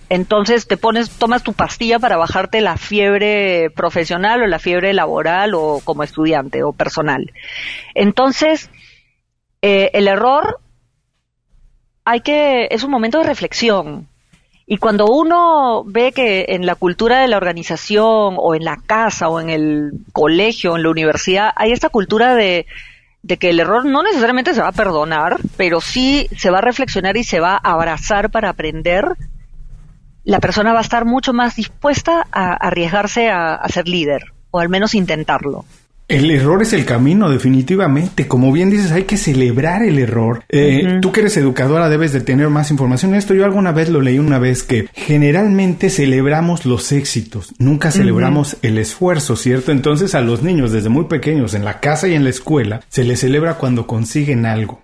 Entonces 0.09 0.69
te 0.69 0.77
pones, 0.77 1.11
tomas 1.11 1.43
tu 1.43 1.55
pastilla 1.55 1.99
para 1.99 2.17
bajarte 2.17 2.61
la 2.61 2.77
fiebre 2.77 3.69
profesional 3.75 4.43
o 4.43 4.47
la 4.47 4.61
fiebre 4.61 4.95
laboral 4.95 5.55
o 5.55 5.81
como 5.83 6.05
estudiante 6.05 6.63
o 6.63 6.73
personal. 6.73 7.33
Entonces, 7.97 8.71
eh, 9.61 9.91
el 9.93 10.07
error 10.07 10.61
hay 12.05 12.21
que, 12.21 12.69
es 12.71 12.85
un 12.85 12.91
momento 12.91 13.19
de 13.19 13.25
reflexión. 13.25 14.09
Y 14.67 14.79
cuando 14.79 15.07
uno 15.07 15.85
ve 15.85 16.13
que 16.13 16.47
en 16.49 16.65
la 16.65 16.75
cultura 16.75 17.21
de 17.21 17.29
la 17.29 17.37
organización 17.37 18.37
o 18.39 18.55
en 18.55 18.65
la 18.65 18.79
casa 18.79 19.29
o 19.29 19.41
en 19.41 19.51
el 19.51 19.93
colegio, 20.13 20.73
o 20.73 20.77
en 20.77 20.83
la 20.85 20.91
universidad, 20.91 21.53
hay 21.55 21.73
esta 21.73 21.91
cultura 21.91 22.35
de, 22.35 22.67
que 23.39 23.51
el 23.51 23.61
error 23.61 23.85
no 23.85 24.03
necesariamente 24.03 24.55
se 24.55 24.63
va 24.63 24.69
a 24.69 24.73
perdonar, 24.73 25.39
pero 25.57 25.81
sí 25.81 26.29
se 26.37 26.51
va 26.51 26.59
a 26.59 26.63
reflexionar 26.63 27.17
y 27.17 27.25
se 27.25 27.41
va 27.41 27.55
a 27.55 27.73
abrazar 27.73 28.31
para 28.31 28.49
aprender, 28.49 29.05
la 30.25 30.41
persona 30.41 30.73
va 30.73 30.79
a 30.79 30.83
estar 30.83 31.05
mucho 31.05 31.35
más 31.35 31.57
dispuesta 31.57 32.27
a 32.33 32.55
arriesgarse 32.55 33.29
a, 33.29 33.55
a 33.55 33.69
ser 33.69 33.87
líder, 33.87 34.33
o 34.51 34.61
al 34.61 34.71
menos 34.71 34.95
intentarlo. 34.95 35.67
El 36.07 36.31
error 36.31 36.61
es 36.61 36.75
el 36.75 36.85
camino, 36.85 37.31
definitivamente. 37.31 38.29
Como 38.29 38.53
bien 38.53 38.69
dices, 38.69 38.93
hay 38.93 39.05
que 39.05 39.17
celebrar 39.17 39.83
el 39.83 39.99
error. 39.99 40.45
Eh, 40.51 40.99
Tú 41.01 41.13
que 41.13 41.21
eres 41.21 41.37
educadora 41.39 41.89
debes 41.89 42.13
de 42.13 42.21
tener 42.21 42.51
más 42.51 42.71
información. 42.71 43.15
Esto 43.15 43.33
yo 43.33 43.45
alguna 43.45 43.73
vez 43.73 43.89
lo 43.89 44.03
leí 44.03 44.19
una 44.19 44.39
vez 44.39 44.63
que 44.63 44.89
generalmente 44.93 45.89
celebramos 45.89 46.67
los 46.67 46.93
éxitos, 46.93 47.55
nunca 47.59 47.91
celebramos 47.91 48.59
el 48.63 48.79
esfuerzo, 48.79 49.37
¿cierto? 49.37 49.73
Entonces 49.73 50.15
a 50.15 50.21
los 50.21 50.43
niños 50.43 50.73
desde 50.73 50.91
muy 50.91 51.05
pequeños 51.05 51.55
en 51.55 51.65
la 51.65 51.81
casa 51.81 52.07
y 52.07 52.15
en 52.15 52.25
la 52.25 52.31
escuela 52.31 52.83
se 52.89 53.05
les 53.05 53.21
celebra 53.21 53.55
cuando 53.55 53.87
consiguen 53.87 54.45
algo. 54.45 54.83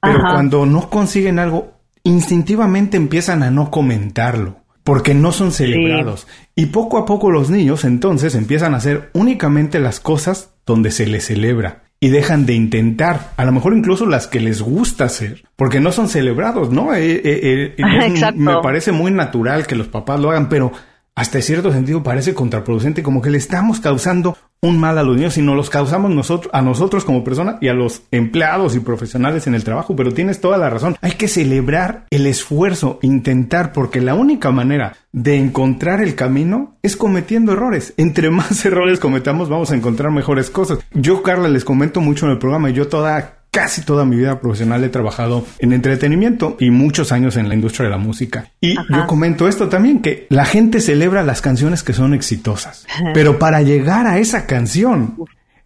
Pero 0.00 0.20
cuando 0.20 0.66
no 0.66 0.90
consiguen 0.90 1.38
algo, 1.38 1.72
instintivamente 2.04 2.96
empiezan 2.96 3.42
a 3.42 3.50
no 3.50 3.70
comentarlo 3.70 4.57
porque 4.88 5.12
no 5.12 5.32
son 5.32 5.52
celebrados. 5.52 6.26
Y 6.54 6.66
poco 6.66 6.96
a 6.96 7.04
poco 7.04 7.30
los 7.30 7.50
niños 7.50 7.84
entonces 7.84 8.34
empiezan 8.34 8.72
a 8.72 8.78
hacer 8.78 9.10
únicamente 9.12 9.80
las 9.80 10.00
cosas 10.00 10.54
donde 10.64 10.90
se 10.90 11.06
les 11.06 11.26
celebra 11.26 11.82
y 12.00 12.08
dejan 12.08 12.46
de 12.46 12.54
intentar, 12.54 13.32
a 13.36 13.44
lo 13.44 13.52
mejor 13.52 13.76
incluso 13.76 14.06
las 14.06 14.28
que 14.28 14.40
les 14.40 14.62
gusta 14.62 15.04
hacer, 15.04 15.42
porque 15.56 15.78
no 15.78 15.92
son 15.92 16.08
celebrados, 16.08 16.70
¿no? 16.70 16.94
Eh, 16.94 17.20
eh, 17.22 17.74
eh, 17.76 18.32
me 18.34 18.62
parece 18.62 18.90
muy 18.90 19.10
natural 19.10 19.66
que 19.66 19.76
los 19.76 19.88
papás 19.88 20.20
lo 20.20 20.30
hagan, 20.30 20.48
pero 20.48 20.72
hasta 21.14 21.42
cierto 21.42 21.70
sentido 21.70 22.02
parece 22.02 22.32
contraproducente, 22.32 23.02
como 23.02 23.20
que 23.20 23.28
le 23.28 23.36
estamos 23.36 23.80
causando 23.80 24.38
un 24.60 24.78
mal 24.78 24.98
a 24.98 25.02
los 25.02 25.16
niños 25.16 25.38
y 25.38 25.42
nos 25.42 25.56
los 25.56 25.70
causamos 25.70 26.10
nosotros, 26.10 26.50
a 26.52 26.62
nosotros 26.62 27.04
como 27.04 27.24
personas 27.24 27.56
y 27.60 27.68
a 27.68 27.74
los 27.74 28.02
empleados 28.10 28.74
y 28.74 28.80
profesionales 28.80 29.46
en 29.46 29.54
el 29.54 29.64
trabajo. 29.64 29.94
Pero 29.94 30.12
tienes 30.12 30.40
toda 30.40 30.58
la 30.58 30.70
razón. 30.70 30.96
Hay 31.00 31.12
que 31.12 31.28
celebrar 31.28 32.06
el 32.10 32.26
esfuerzo, 32.26 32.98
intentar, 33.02 33.72
porque 33.72 34.00
la 34.00 34.14
única 34.14 34.50
manera 34.50 34.96
de 35.12 35.36
encontrar 35.36 36.00
el 36.00 36.14
camino 36.14 36.76
es 36.82 36.96
cometiendo 36.96 37.52
errores. 37.52 37.94
Entre 37.96 38.30
más 38.38 38.64
errores 38.64 38.98
cometamos, 38.98 39.48
vamos 39.48 39.70
a 39.70 39.76
encontrar 39.76 40.10
mejores 40.10 40.50
cosas. 40.50 40.78
Yo, 40.92 41.22
Carla, 41.22 41.48
les 41.48 41.64
comento 41.64 42.00
mucho 42.00 42.26
en 42.26 42.32
el 42.32 42.38
programa. 42.38 42.70
Yo 42.70 42.88
toda 42.88 43.37
casi 43.58 43.82
toda 43.82 44.04
mi 44.04 44.14
vida 44.14 44.38
profesional 44.40 44.84
he 44.84 44.88
trabajado 44.88 45.44
en 45.58 45.72
entretenimiento 45.72 46.56
y 46.60 46.70
muchos 46.70 47.10
años 47.10 47.36
en 47.36 47.48
la 47.48 47.56
industria 47.56 47.86
de 47.86 47.90
la 47.90 47.98
música. 47.98 48.52
Y 48.60 48.76
yo 48.76 49.06
comento 49.08 49.48
esto 49.48 49.68
también, 49.68 50.00
que 50.00 50.28
la 50.30 50.44
gente 50.44 50.80
celebra 50.80 51.24
las 51.24 51.40
canciones 51.40 51.82
que 51.82 51.92
son 51.92 52.14
exitosas. 52.14 52.86
Pero 53.14 53.40
para 53.40 53.60
llegar 53.62 54.06
a 54.06 54.20
esa 54.20 54.46
canción, 54.46 55.16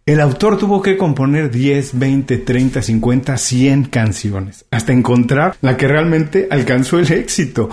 el 0.07 0.19
autor 0.19 0.57
tuvo 0.57 0.81
que 0.81 0.97
componer 0.97 1.49
10, 1.49 1.97
20, 1.97 2.37
30, 2.39 2.81
50, 2.81 3.37
100 3.37 3.83
canciones 3.85 4.65
hasta 4.69 4.91
encontrar 4.91 5.55
la 5.61 5.77
que 5.77 5.87
realmente 5.87 6.47
alcanzó 6.51 6.99
el 6.99 7.09
éxito. 7.11 7.69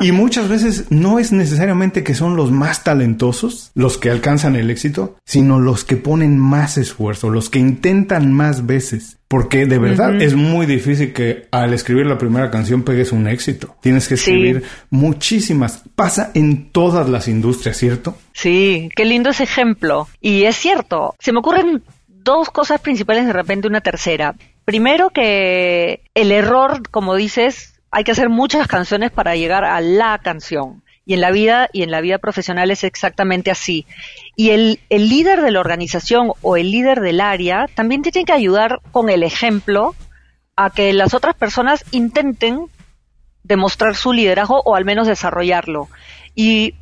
Y 0.00 0.10
muchas 0.10 0.48
veces 0.48 0.86
no 0.90 1.20
es 1.20 1.30
necesariamente 1.30 2.02
que 2.02 2.14
son 2.14 2.36
los 2.36 2.50
más 2.50 2.82
talentosos 2.82 3.70
los 3.74 3.96
que 3.96 4.10
alcanzan 4.10 4.56
el 4.56 4.70
éxito, 4.70 5.18
sino 5.24 5.60
los 5.60 5.84
que 5.84 5.96
ponen 5.96 6.36
más 6.38 6.78
esfuerzo, 6.78 7.30
los 7.30 7.48
que 7.48 7.60
intentan 7.60 8.32
más 8.32 8.66
veces. 8.66 9.18
Porque 9.28 9.66
de 9.66 9.78
verdad 9.78 10.22
es 10.22 10.34
muy 10.34 10.64
difícil 10.64 11.12
que 11.12 11.48
al 11.50 11.74
escribir 11.74 12.06
la 12.06 12.16
primera 12.16 12.50
canción 12.50 12.82
pegues 12.82 13.12
un 13.12 13.28
éxito. 13.28 13.76
Tienes 13.82 14.08
que 14.08 14.14
escribir 14.14 14.62
muchísimas. 14.88 15.82
Pasa 15.94 16.30
en 16.32 16.70
todas 16.70 17.10
las 17.10 17.28
industrias, 17.28 17.76
¿cierto? 17.76 18.16
Sí, 18.32 18.88
qué 18.96 19.04
lindo 19.04 19.28
ese 19.28 19.44
ejemplo. 19.44 20.08
Y 20.22 20.44
es 20.44 20.56
cierto, 20.56 21.14
se 21.18 21.32
me 21.32 21.40
ocurren 21.40 21.82
dos 22.06 22.48
cosas 22.48 22.80
principales, 22.80 23.26
de 23.26 23.34
repente 23.34 23.68
una 23.68 23.82
tercera. 23.82 24.34
Primero 24.64 25.10
que 25.10 26.02
el 26.14 26.32
error, 26.32 26.88
como 26.90 27.14
dices, 27.14 27.74
hay 27.90 28.04
que 28.04 28.12
hacer 28.12 28.30
muchas 28.30 28.66
canciones 28.66 29.10
para 29.10 29.36
llegar 29.36 29.64
a 29.64 29.80
la 29.82 30.18
canción. 30.18 30.82
Y 31.04 31.14
en 31.14 31.20
la 31.20 31.30
vida 31.30 31.68
y 31.72 31.82
en 31.82 31.90
la 31.90 32.00
vida 32.00 32.18
profesional 32.18 32.70
es 32.70 32.84
exactamente 32.84 33.50
así. 33.50 33.86
Y 34.38 34.50
el, 34.50 34.78
el 34.88 35.08
líder 35.08 35.42
de 35.42 35.50
la 35.50 35.58
organización 35.58 36.30
o 36.42 36.56
el 36.56 36.70
líder 36.70 37.00
del 37.00 37.20
área 37.20 37.66
también 37.74 38.02
tiene 38.02 38.24
que 38.24 38.32
ayudar 38.32 38.80
con 38.92 39.10
el 39.10 39.24
ejemplo 39.24 39.96
a 40.54 40.70
que 40.70 40.92
las 40.92 41.12
otras 41.12 41.34
personas 41.34 41.84
intenten 41.90 42.66
demostrar 43.42 43.96
su 43.96 44.12
liderazgo 44.12 44.62
o 44.64 44.76
al 44.76 44.84
menos 44.84 45.08
desarrollarlo. 45.08 45.88
Y 46.36 46.74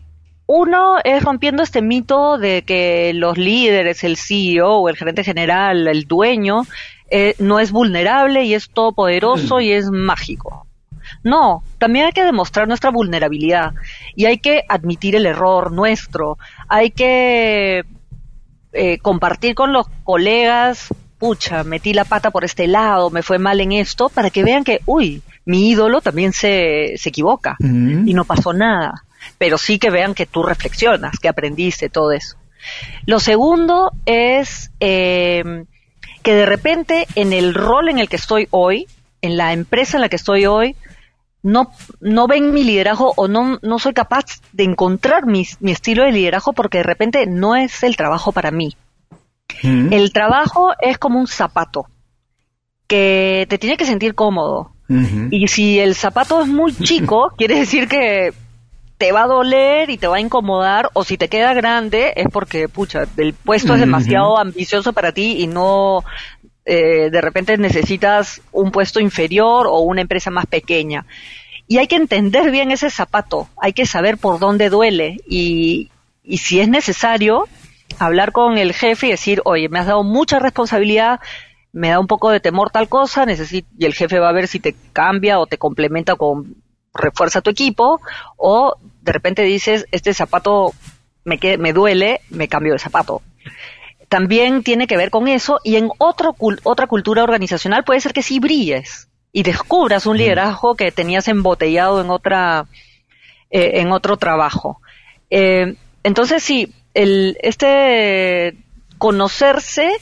uno 0.45 0.99
es 1.03 1.23
rompiendo 1.23 1.63
este 1.63 1.81
mito 1.81 2.37
de 2.37 2.61
que 2.61 3.15
los 3.15 3.39
líderes, 3.39 4.05
el 4.05 4.19
CEO 4.19 4.75
o 4.77 4.91
el 4.91 4.99
gerente 4.99 5.25
general, 5.25 5.89
el 5.89 6.05
dueño, 6.05 6.67
eh, 7.11 7.37
no 7.39 7.59
es 7.59 7.73
vulnerable 7.73 8.45
y 8.45 8.53
es 8.53 8.69
todopoderoso 8.69 9.61
y 9.61 9.73
es 9.73 9.91
mágico. 9.91 10.66
No, 11.27 11.65
también 11.79 12.07
hay 12.07 12.13
que 12.13 12.25
demostrar 12.25 12.69
nuestra 12.69 12.91
vulnerabilidad 12.91 13.73
y 14.15 14.27
hay 14.27 14.39
que 14.39 14.63
admitir 14.69 15.17
el 15.17 15.27
error 15.27 15.73
nuestro, 15.73 16.39
hay 16.69 16.93
que 16.93 17.85
eh, 18.73 18.99
compartir 18.99 19.57
con 19.57 19.73
los 19.73 19.89
colegas, 20.05 20.87
pucha, 21.19 21.65
metí 21.65 21.95
la 21.95 22.05
pata 22.05 22.31
por 22.31 22.45
este 22.45 22.69
lado, 22.69 23.11
me 23.11 23.25
fue 23.25 23.41
mal 23.41 23.61
en 23.61 23.73
esto, 23.73 24.09
para 24.09 24.31
que 24.31 24.45
vean 24.45 24.63
que, 24.63 24.83
uy, 24.87 25.21
mi 25.45 25.69
ídolo 25.69 26.01
también 26.01 26.33
se, 26.33 26.95
se 26.97 27.09
equivoca 27.09 27.57
y 27.59 28.15
no 28.15 28.25
pasó 28.25 28.53
nada, 28.53 29.03
pero 29.37 29.59
sí 29.59 29.81
que 29.81 29.91
vean 29.91 30.15
que 30.15 30.27
tú 30.27 30.45
reflexionas, 30.45 31.19
que 31.19 31.29
aprendiste 31.29 31.89
todo 31.89 32.13
eso. 32.13 32.37
Lo 33.05 33.19
segundo 33.19 33.91
es 34.05 34.71
eh, 34.79 35.65
que 36.23 36.35
de 36.35 36.47
repente 36.47 37.09
en 37.17 37.33
el 37.33 37.53
rol 37.53 37.89
en 37.89 37.99
el 37.99 38.09
que 38.09 38.15
estoy 38.15 38.47
hoy, 38.53 38.87
en 39.23 39.37
la 39.37 39.53
empresa 39.53 39.97
en 39.97 40.03
la 40.03 40.09
que 40.09 40.15
estoy 40.15 40.47
hoy, 40.47 40.77
no, 41.47 41.71
no 42.01 42.27
ven 42.27 42.53
mi 42.53 42.65
liderazgo 42.65 43.13
o 43.17 43.29
no, 43.29 43.59
no 43.63 43.79
soy 43.79 43.95
capaz 43.95 44.41
de 44.53 44.65
encontrar 44.65 45.27
mi, 45.27 45.47
mi 45.61 45.71
estilo 45.71 46.03
de 46.05 46.11
liderazgo 46.11 46.53
porque 46.53 46.79
de 46.79 46.85
repente 46.85 47.27
no 47.27 47.55
es 47.55 47.85
el 47.85 47.97
trabajo 47.97 48.33
para 48.33 48.51
mí. 48.51 48.77
Mm. 49.63 49.93
El 49.93 50.13
trabajo 50.13 50.73
es 50.81 50.99
como 50.99 51.21
un 51.21 51.29
zapato 51.29 51.87
que 52.89 53.47
te 53.49 53.59
tiene 53.59 53.77
que 53.77 53.87
sentir 53.87 54.15
cómodo. 54.15 54.73
Y 55.31 55.49
si 55.49 55.81
el 55.81 55.97
zapato 55.97 56.43
es 56.43 56.49
muy 56.49 56.73
chico, 56.83 57.33
quiere 57.37 57.59
decir 57.59 57.89
que 57.89 58.33
te 58.99 59.13
va 59.13 59.25
a 59.25 59.27
doler 59.27 59.91
y 59.91 59.99
te 59.99 60.07
va 60.07 60.17
a 60.17 60.21
incomodar, 60.21 60.91
o 60.95 61.05
si 61.05 61.19
te 61.19 61.29
queda 61.29 61.53
grande 61.55 62.13
es 62.17 62.27
porque, 62.33 62.69
pucha, 62.69 63.05
el 63.17 63.35
puesto 63.35 63.75
es 63.75 63.81
demasiado 63.81 64.39
ambicioso 64.39 64.93
para 64.93 65.13
ti 65.13 65.43
y 65.43 65.47
no, 65.47 66.03
eh, 66.69 67.11
de 67.11 67.21
repente 67.21 67.57
necesitas 67.57 68.43
un 68.51 68.73
puesto 68.73 68.99
inferior 68.99 69.69
o 69.69 69.79
una 69.79 70.01
empresa 70.01 70.33
más 70.33 70.47
pequeña. 70.47 71.07
Y 71.69 71.79
hay 71.79 71.87
que 71.87 71.95
entender 71.95 72.51
bien 72.51 72.73
ese 72.73 72.91
zapato, 72.91 73.49
hay 73.57 73.73
que 73.73 73.87
saber 73.87 74.19
por 74.19 74.41
dónde 74.41 74.69
duele 74.69 75.19
y, 75.29 75.91
y 76.25 76.39
si 76.39 76.61
es 76.61 76.69
necesario, 76.69 77.49
hablar 78.01 78.33
con 78.33 78.59
el 78.59 78.73
jefe 78.73 79.07
y 79.07 79.11
decir, 79.11 79.43
oye, 79.45 79.69
me 79.69 79.79
has 79.79 79.87
dado 79.87 80.03
mucha 80.03 80.41
responsabilidad, 80.41 81.21
me 81.73 81.91
da 81.91 82.01
un 82.01 82.09
poco 82.09 82.31
de 82.31 82.41
temor 82.41 82.71
tal 82.71 82.89
cosa, 82.89 83.27
necesito, 83.27 83.69
y 83.79 83.85
el 83.85 83.95
jefe 83.95 84.19
va 84.19 84.29
a 84.29 84.33
ver 84.33 84.49
si 84.49 84.59
te 84.59 84.75
cambia 84.93 85.39
o 85.39 85.47
te 85.47 85.59
complementa 85.59 86.17
con 86.17 86.57
refuerza 86.93 87.43
tu 87.43 87.51
equipo, 87.51 88.01
o 88.37 88.75
de 89.03 89.13
repente 89.13 89.43
dices, 89.43 89.87
este 89.93 90.15
zapato 90.15 90.73
me, 91.25 91.39
me 91.59 91.73
duele, 91.73 92.23
me 92.31 92.49
cambio 92.49 92.73
de 92.73 92.81
zapato 92.81 93.23
también 94.09 94.63
tiene 94.63 94.87
que 94.87 94.97
ver 94.97 95.11
con 95.11 95.29
eso 95.29 95.61
y 95.65 95.77
en 95.77 95.91
otro, 95.99 96.37
otra 96.63 96.87
cultura 96.87 97.23
organizacional 97.25 97.85
puede 97.85 98.01
ser 98.01 98.13
que 98.13 98.23
sí 98.23 98.39
brilles 98.39 99.09
y 99.33 99.43
descubras 99.43 100.07
un 100.07 100.17
liderazgo 100.17 100.77
que 100.77 100.93
tenías 100.93 101.29
embotellado 101.29 102.01
en 102.01 102.11
otra 102.11 102.67
eh, 103.51 103.81
en 103.81 103.93
otro 103.93 104.17
trabajo. 104.17 104.81
Eh, 105.31 105.77
entonces 106.03 106.43
sí, 106.43 106.73
el, 106.95 107.37
este 107.41 108.57
conocerse 108.99 109.93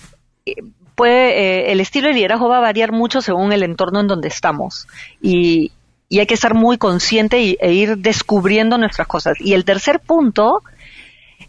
eh, 0.47 0.55
puede, 0.95 1.73
el 1.73 1.81
estilo 1.81 2.09
de 2.09 2.15
liderazgo 2.15 2.49
va 2.49 2.59
a 2.59 2.63
variar 2.63 2.93
mucho 2.93 3.23
según 3.23 3.53
el 3.53 3.63
entorno 3.63 4.01
en 4.01 4.07
donde 4.07 4.29
estamos 4.29 4.87
y, 5.21 5.73
y 6.09 6.21
hay 6.21 6.27
que 6.27 6.35
estar 6.35 6.55
muy 6.55 6.79
consciente 6.79 7.57
e 7.59 7.73
ir 7.73 7.99
descubriendo 7.99 8.79
nuestras 8.79 9.09
cosas. 9.09 9.41
Y 9.41 9.55
el 9.55 9.65
tercer 9.65 10.01
punto 10.01 10.63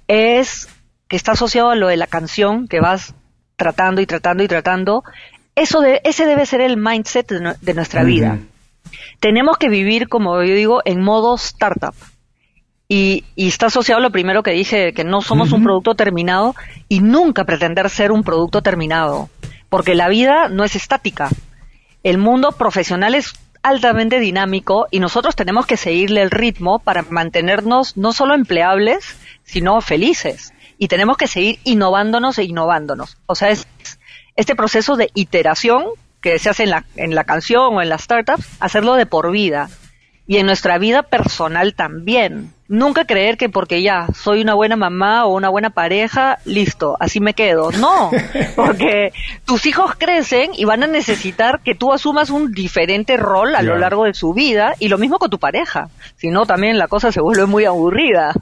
es 0.07 0.67
que 1.15 1.17
está 1.17 1.31
asociado 1.31 1.69
a 1.69 1.75
lo 1.77 1.87
de 1.87 1.95
la 1.95 2.07
canción 2.07 2.67
que 2.67 2.81
vas 2.81 3.15
tratando 3.55 4.01
y 4.01 4.05
tratando 4.05 4.43
y 4.43 4.49
tratando, 4.49 5.05
eso 5.55 5.79
de, 5.79 6.01
ese 6.03 6.25
debe 6.25 6.45
ser 6.45 6.59
el 6.59 6.75
mindset 6.75 7.31
de, 7.61 7.73
nuestra 7.73 8.03
vida. 8.03 8.37
Tenemos 9.21 9.57
que 9.57 9.69
vivir, 9.69 10.09
como 10.09 10.43
yo 10.43 10.53
digo, 10.53 10.81
en 10.83 11.01
modo 11.01 11.35
startup. 11.35 11.95
Y, 12.89 13.23
está 13.37 13.67
asociado 13.67 13.99
a 13.99 14.01
lo 14.01 14.11
primero 14.11 14.43
que 14.43 14.51
dije, 14.51 14.91
que 14.91 15.05
no 15.05 15.21
somos 15.21 15.53
un 15.53 15.63
producto 15.63 15.95
terminado 15.95 16.53
y 16.89 16.99
nunca 16.99 17.45
pretender 17.45 17.89
ser 17.89 18.11
un 18.11 18.25
producto 18.25 18.61
terminado, 18.61 19.29
porque 19.69 19.95
la 19.95 20.09
vida 20.09 20.49
no 20.49 20.65
es 20.65 20.75
estática. 20.75 21.29
El 22.03 22.17
mundo 22.17 22.51
profesional 22.51 23.15
es 23.15 23.35
altamente 23.63 24.19
dinámico 24.19 24.87
y 24.91 24.99
nosotros 24.99 25.33
tenemos 25.33 25.65
que 25.65 25.77
seguirle 25.77 26.21
el 26.21 26.29
ritmo 26.29 26.79
para 26.79 27.03
mantenernos 27.09 27.95
no 27.95 28.11
solo 28.11 28.33
empleables, 28.33 29.15
sino 29.45 29.79
felices. 29.79 30.51
Y 30.85 30.87
tenemos 30.87 31.17
que 31.17 31.25
seguir 31.25 31.57
innovándonos 31.63 32.37
e 32.37 32.43
innovándonos. 32.43 33.17
O 33.25 33.33
sea, 33.33 33.49
es 33.49 33.65
este 34.35 34.53
proceso 34.53 34.95
de 34.95 35.09
iteración 35.15 35.85
que 36.21 36.37
se 36.37 36.51
hace 36.51 36.61
en 36.61 36.69
la, 36.69 36.85
en 36.95 37.15
la 37.15 37.23
canción 37.23 37.75
o 37.75 37.81
en 37.81 37.89
las 37.89 38.03
startups, 38.03 38.45
hacerlo 38.59 38.93
de 38.93 39.07
por 39.07 39.31
vida. 39.31 39.67
Y 40.27 40.37
en 40.37 40.45
nuestra 40.45 40.77
vida 40.77 41.01
personal 41.01 41.73
también. 41.73 42.53
Nunca 42.67 43.05
creer 43.05 43.37
que 43.37 43.49
porque 43.49 43.81
ya 43.81 44.05
soy 44.13 44.41
una 44.41 44.53
buena 44.53 44.75
mamá 44.75 45.25
o 45.25 45.33
una 45.33 45.49
buena 45.49 45.71
pareja, 45.71 46.37
listo, 46.45 46.97
así 46.99 47.19
me 47.19 47.33
quedo. 47.33 47.71
No, 47.71 48.11
porque 48.55 49.11
tus 49.45 49.65
hijos 49.65 49.95
crecen 49.97 50.51
y 50.55 50.65
van 50.65 50.83
a 50.83 50.87
necesitar 50.87 51.61
que 51.61 51.73
tú 51.73 51.93
asumas 51.93 52.29
un 52.29 52.51
diferente 52.51 53.17
rol 53.17 53.55
a 53.55 53.63
lo 53.63 53.75
largo 53.79 54.03
de 54.03 54.13
su 54.13 54.35
vida 54.35 54.75
y 54.79 54.89
lo 54.89 54.99
mismo 54.99 55.17
con 55.17 55.31
tu 55.31 55.39
pareja. 55.39 55.89
Si 56.17 56.29
no, 56.29 56.45
también 56.45 56.77
la 56.77 56.87
cosa 56.87 57.11
se 57.11 57.21
vuelve 57.21 57.47
muy 57.47 57.65
aburrida. 57.65 58.33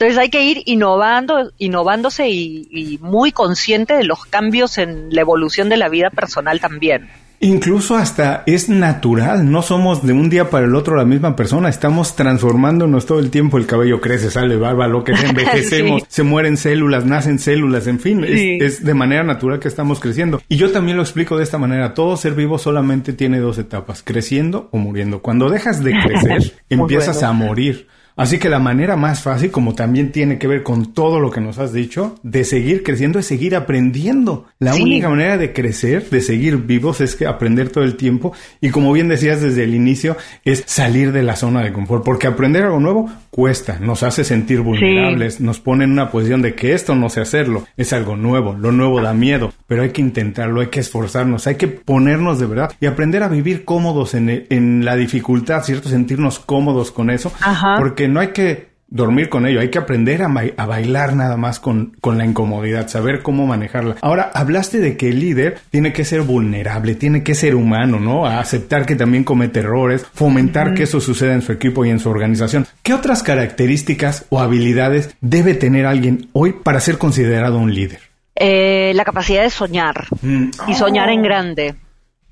Entonces 0.00 0.16
hay 0.16 0.30
que 0.30 0.42
ir 0.42 0.62
innovando, 0.64 1.52
innovándose 1.58 2.30
y, 2.30 2.66
y 2.70 2.98
muy 3.02 3.32
consciente 3.32 3.92
de 3.92 4.04
los 4.04 4.24
cambios 4.24 4.78
en 4.78 5.14
la 5.14 5.20
evolución 5.20 5.68
de 5.68 5.76
la 5.76 5.90
vida 5.90 6.08
personal 6.08 6.58
también. 6.58 7.10
Incluso 7.40 7.96
hasta 7.96 8.42
es 8.46 8.70
natural, 8.70 9.50
no 9.50 9.60
somos 9.60 10.06
de 10.06 10.14
un 10.14 10.30
día 10.30 10.48
para 10.48 10.64
el 10.64 10.74
otro 10.74 10.96
la 10.96 11.04
misma 11.04 11.36
persona, 11.36 11.68
estamos 11.68 12.16
transformándonos 12.16 13.04
todo 13.04 13.18
el 13.18 13.30
tiempo, 13.30 13.58
el 13.58 13.66
cabello 13.66 14.00
crece, 14.00 14.30
sale 14.30 14.56
barba, 14.56 14.88
lo 14.88 15.04
que 15.04 15.12
envejecemos, 15.28 16.04
se 16.08 16.22
mueren 16.22 16.56
células, 16.56 17.04
nacen 17.04 17.38
células, 17.38 17.86
en 17.86 18.00
fin, 18.00 18.24
es, 18.24 18.62
es, 18.62 18.84
de 18.84 18.94
manera 18.94 19.22
natural 19.22 19.58
que 19.58 19.68
estamos 19.68 20.00
creciendo. 20.00 20.40
Y 20.48 20.56
yo 20.56 20.70
también 20.72 20.96
lo 20.96 21.02
explico 21.02 21.36
de 21.36 21.44
esta 21.44 21.58
manera, 21.58 21.92
todo 21.92 22.16
ser 22.16 22.32
vivo 22.32 22.56
solamente 22.56 23.12
tiene 23.12 23.38
dos 23.38 23.58
etapas, 23.58 24.02
creciendo 24.02 24.70
o 24.72 24.78
muriendo. 24.78 25.20
Cuando 25.20 25.50
dejas 25.50 25.84
de 25.84 25.92
crecer, 26.04 26.54
empiezas 26.70 27.22
a 27.22 27.32
morir. 27.32 27.86
Así 28.16 28.38
que 28.38 28.48
la 28.48 28.58
manera 28.58 28.96
más 28.96 29.22
fácil, 29.22 29.50
como 29.50 29.74
también 29.74 30.12
tiene 30.12 30.38
que 30.38 30.46
ver 30.46 30.62
con 30.62 30.92
todo 30.92 31.20
lo 31.20 31.30
que 31.30 31.40
nos 31.40 31.58
has 31.58 31.72
dicho, 31.72 32.18
de 32.22 32.44
seguir 32.44 32.82
creciendo 32.82 33.18
es 33.18 33.26
seguir 33.26 33.56
aprendiendo. 33.56 34.46
La 34.58 34.74
sí. 34.74 34.82
única 34.82 35.08
manera 35.08 35.38
de 35.38 35.52
crecer, 35.52 36.10
de 36.10 36.20
seguir 36.20 36.58
vivos, 36.58 37.00
es 37.00 37.16
que 37.16 37.26
aprender 37.26 37.70
todo 37.70 37.84
el 37.84 37.96
tiempo. 37.96 38.32
Y 38.60 38.70
como 38.70 38.92
bien 38.92 39.08
decías 39.08 39.40
desde 39.40 39.64
el 39.64 39.74
inicio, 39.74 40.16
es 40.44 40.62
salir 40.66 41.12
de 41.12 41.22
la 41.22 41.36
zona 41.36 41.62
de 41.62 41.72
confort. 41.72 42.04
Porque 42.04 42.26
aprender 42.26 42.64
algo 42.64 42.80
nuevo 42.80 43.10
cuesta, 43.30 43.78
nos 43.80 44.02
hace 44.02 44.24
sentir 44.24 44.60
vulnerables, 44.60 45.36
sí. 45.36 45.42
nos 45.42 45.60
pone 45.60 45.84
en 45.84 45.92
una 45.92 46.10
posición 46.10 46.42
de 46.42 46.54
que 46.54 46.74
esto 46.74 46.94
no 46.94 47.08
sé 47.08 47.20
hacerlo. 47.20 47.66
Es 47.76 47.92
algo 47.92 48.16
nuevo, 48.16 48.54
lo 48.54 48.72
nuevo 48.72 49.00
da 49.00 49.14
miedo, 49.14 49.52
pero 49.66 49.82
hay 49.82 49.90
que 49.90 50.00
intentarlo, 50.00 50.60
hay 50.60 50.66
que 50.66 50.80
esforzarnos, 50.80 51.46
hay 51.46 51.54
que 51.54 51.68
ponernos 51.68 52.38
de 52.38 52.46
verdad 52.46 52.72
y 52.80 52.86
aprender 52.86 53.22
a 53.22 53.28
vivir 53.28 53.64
cómodos 53.64 54.14
en, 54.14 54.46
en 54.50 54.84
la 54.84 54.96
dificultad, 54.96 55.62
¿cierto? 55.62 55.88
Sentirnos 55.88 56.38
cómodos 56.38 56.90
con 56.90 57.10
eso. 57.10 57.32
Ajá. 57.40 57.76
Porque 57.78 57.99
no 58.08 58.20
hay 58.20 58.28
que 58.28 58.70
dormir 58.90 59.28
con 59.28 59.46
ello, 59.46 59.60
hay 59.60 59.70
que 59.70 59.78
aprender 59.78 60.22
a, 60.22 60.28
ba 60.28 60.42
a 60.56 60.66
bailar 60.66 61.14
nada 61.14 61.36
más 61.36 61.60
con, 61.60 61.96
con, 62.00 62.18
la 62.18 62.24
incomodidad, 62.24 62.88
saber 62.88 63.22
cómo 63.22 63.46
manejarla. 63.46 63.96
Ahora, 64.02 64.30
hablaste 64.34 64.78
de 64.78 64.96
que 64.96 65.10
el 65.10 65.20
líder 65.20 65.60
tiene 65.70 65.92
que 65.92 66.04
ser 66.04 66.22
vulnerable, 66.22 66.96
tiene 66.96 67.22
que 67.22 67.36
ser 67.36 67.54
humano, 67.54 68.00
¿no? 68.00 68.26
A 68.26 68.40
aceptar 68.40 68.86
que 68.86 68.96
también 68.96 69.24
comete 69.24 69.60
errores, 69.60 70.04
fomentar 70.12 70.68
uh 70.68 70.70
-huh. 70.72 70.76
que 70.76 70.82
eso 70.82 71.00
suceda 71.00 71.34
en 71.34 71.42
su 71.42 71.52
equipo 71.52 71.84
y 71.84 71.90
en 71.90 72.00
su 72.00 72.10
organización. 72.10 72.66
¿Qué 72.82 72.92
otras 72.92 73.22
características 73.22 74.26
o 74.28 74.40
habilidades 74.40 75.14
debe 75.20 75.54
tener 75.54 75.86
alguien 75.86 76.28
hoy 76.32 76.52
para 76.52 76.80
ser 76.80 76.98
considerado 76.98 77.58
un 77.58 77.72
líder? 77.72 78.00
Eh, 78.34 78.92
la 78.94 79.04
capacidad 79.04 79.42
de 79.42 79.50
soñar 79.50 80.06
mm. 80.22 80.50
y 80.66 80.74
soñar 80.74 81.08
oh. 81.08 81.12
en 81.12 81.22
grande. 81.22 81.74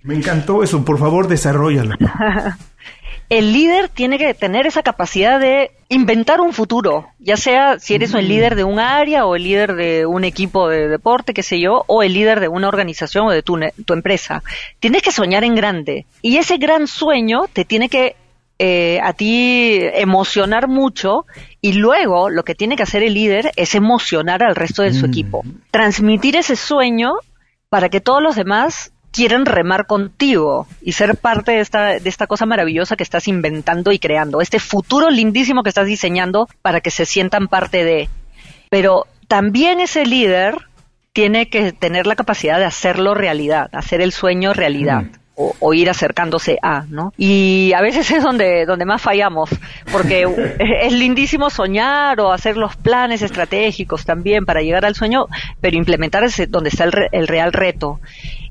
Me 0.02 0.14
encantó 0.14 0.62
eso, 0.62 0.84
por 0.84 0.98
favor, 0.98 1.28
desarrollalo. 1.28 1.94
el 3.28 3.52
líder 3.52 3.88
tiene 3.88 4.18
que 4.18 4.32
tener 4.32 4.66
esa 4.66 4.82
capacidad 4.82 5.38
de 5.38 5.70
inventar 5.90 6.40
un 6.40 6.52
futuro, 6.52 7.08
ya 7.18 7.36
sea 7.36 7.78
si 7.78 7.94
eres 7.94 8.14
el 8.14 8.28
líder 8.28 8.56
de 8.56 8.64
un 8.64 8.78
área 8.78 9.26
o 9.26 9.36
el 9.36 9.42
líder 9.42 9.74
de 9.74 10.06
un 10.06 10.24
equipo 10.24 10.68
de 10.68 10.88
deporte, 10.88 11.34
qué 11.34 11.42
sé 11.42 11.60
yo, 11.60 11.84
o 11.86 12.02
el 12.02 12.14
líder 12.14 12.40
de 12.40 12.48
una 12.48 12.68
organización 12.68 13.26
o 13.26 13.30
de 13.30 13.42
tu, 13.42 13.58
tu 13.84 13.92
empresa. 13.92 14.42
Tienes 14.80 15.02
que 15.02 15.12
soñar 15.12 15.44
en 15.44 15.54
grande 15.54 16.06
y 16.22 16.38
ese 16.38 16.56
gran 16.56 16.86
sueño 16.86 17.46
te 17.52 17.64
tiene 17.64 17.88
que 17.88 18.16
eh, 18.58 18.98
a 19.04 19.12
ti 19.12 19.78
emocionar 19.80 20.66
mucho 20.66 21.26
y 21.60 21.74
luego 21.74 22.30
lo 22.30 22.42
que 22.44 22.54
tiene 22.54 22.76
que 22.76 22.82
hacer 22.82 23.02
el 23.02 23.14
líder 23.14 23.52
es 23.56 23.74
emocionar 23.74 24.42
al 24.42 24.56
resto 24.56 24.82
de 24.82 24.92
su 24.92 25.06
mm. 25.06 25.10
equipo, 25.10 25.44
transmitir 25.70 26.34
ese 26.34 26.56
sueño 26.56 27.12
para 27.68 27.88
que 27.88 28.00
todos 28.00 28.22
los 28.22 28.36
demás 28.36 28.92
quieren 29.12 29.46
remar 29.46 29.86
contigo 29.86 30.66
y 30.80 30.92
ser 30.92 31.16
parte 31.16 31.52
de 31.52 31.60
esta, 31.60 31.98
de 31.98 32.08
esta 32.08 32.26
cosa 32.26 32.46
maravillosa 32.46 32.96
que 32.96 33.02
estás 33.02 33.28
inventando 33.28 33.92
y 33.92 33.98
creando, 33.98 34.40
este 34.40 34.58
futuro 34.58 35.10
lindísimo 35.10 35.62
que 35.62 35.70
estás 35.70 35.86
diseñando 35.86 36.48
para 36.62 36.80
que 36.80 36.90
se 36.90 37.06
sientan 37.06 37.48
parte 37.48 37.84
de. 37.84 38.08
Pero 38.70 39.06
también 39.26 39.80
ese 39.80 40.04
líder 40.04 40.56
tiene 41.12 41.48
que 41.48 41.72
tener 41.72 42.06
la 42.06 42.16
capacidad 42.16 42.58
de 42.58 42.64
hacerlo 42.64 43.14
realidad, 43.14 43.70
hacer 43.72 44.00
el 44.00 44.12
sueño 44.12 44.52
realidad. 44.52 45.02
Mm. 45.02 45.12
O, 45.40 45.54
o, 45.60 45.72
ir 45.72 45.88
acercándose 45.88 46.58
a, 46.60 46.84
¿no? 46.88 47.12
Y 47.16 47.72
a 47.76 47.80
veces 47.80 48.10
es 48.10 48.24
donde, 48.24 48.66
donde 48.66 48.84
más 48.84 49.00
fallamos, 49.00 49.50
porque 49.92 50.26
es 50.58 50.92
lindísimo 50.92 51.48
soñar 51.48 52.20
o 52.20 52.32
hacer 52.32 52.56
los 52.56 52.74
planes 52.74 53.22
estratégicos 53.22 54.04
también 54.04 54.44
para 54.44 54.62
llegar 54.62 54.84
al 54.84 54.96
sueño, 54.96 55.26
pero 55.60 55.76
implementar 55.76 56.24
es 56.24 56.50
donde 56.50 56.70
está 56.70 56.82
el, 56.82 56.90
re, 56.90 57.08
el 57.12 57.28
real 57.28 57.52
reto 57.52 58.00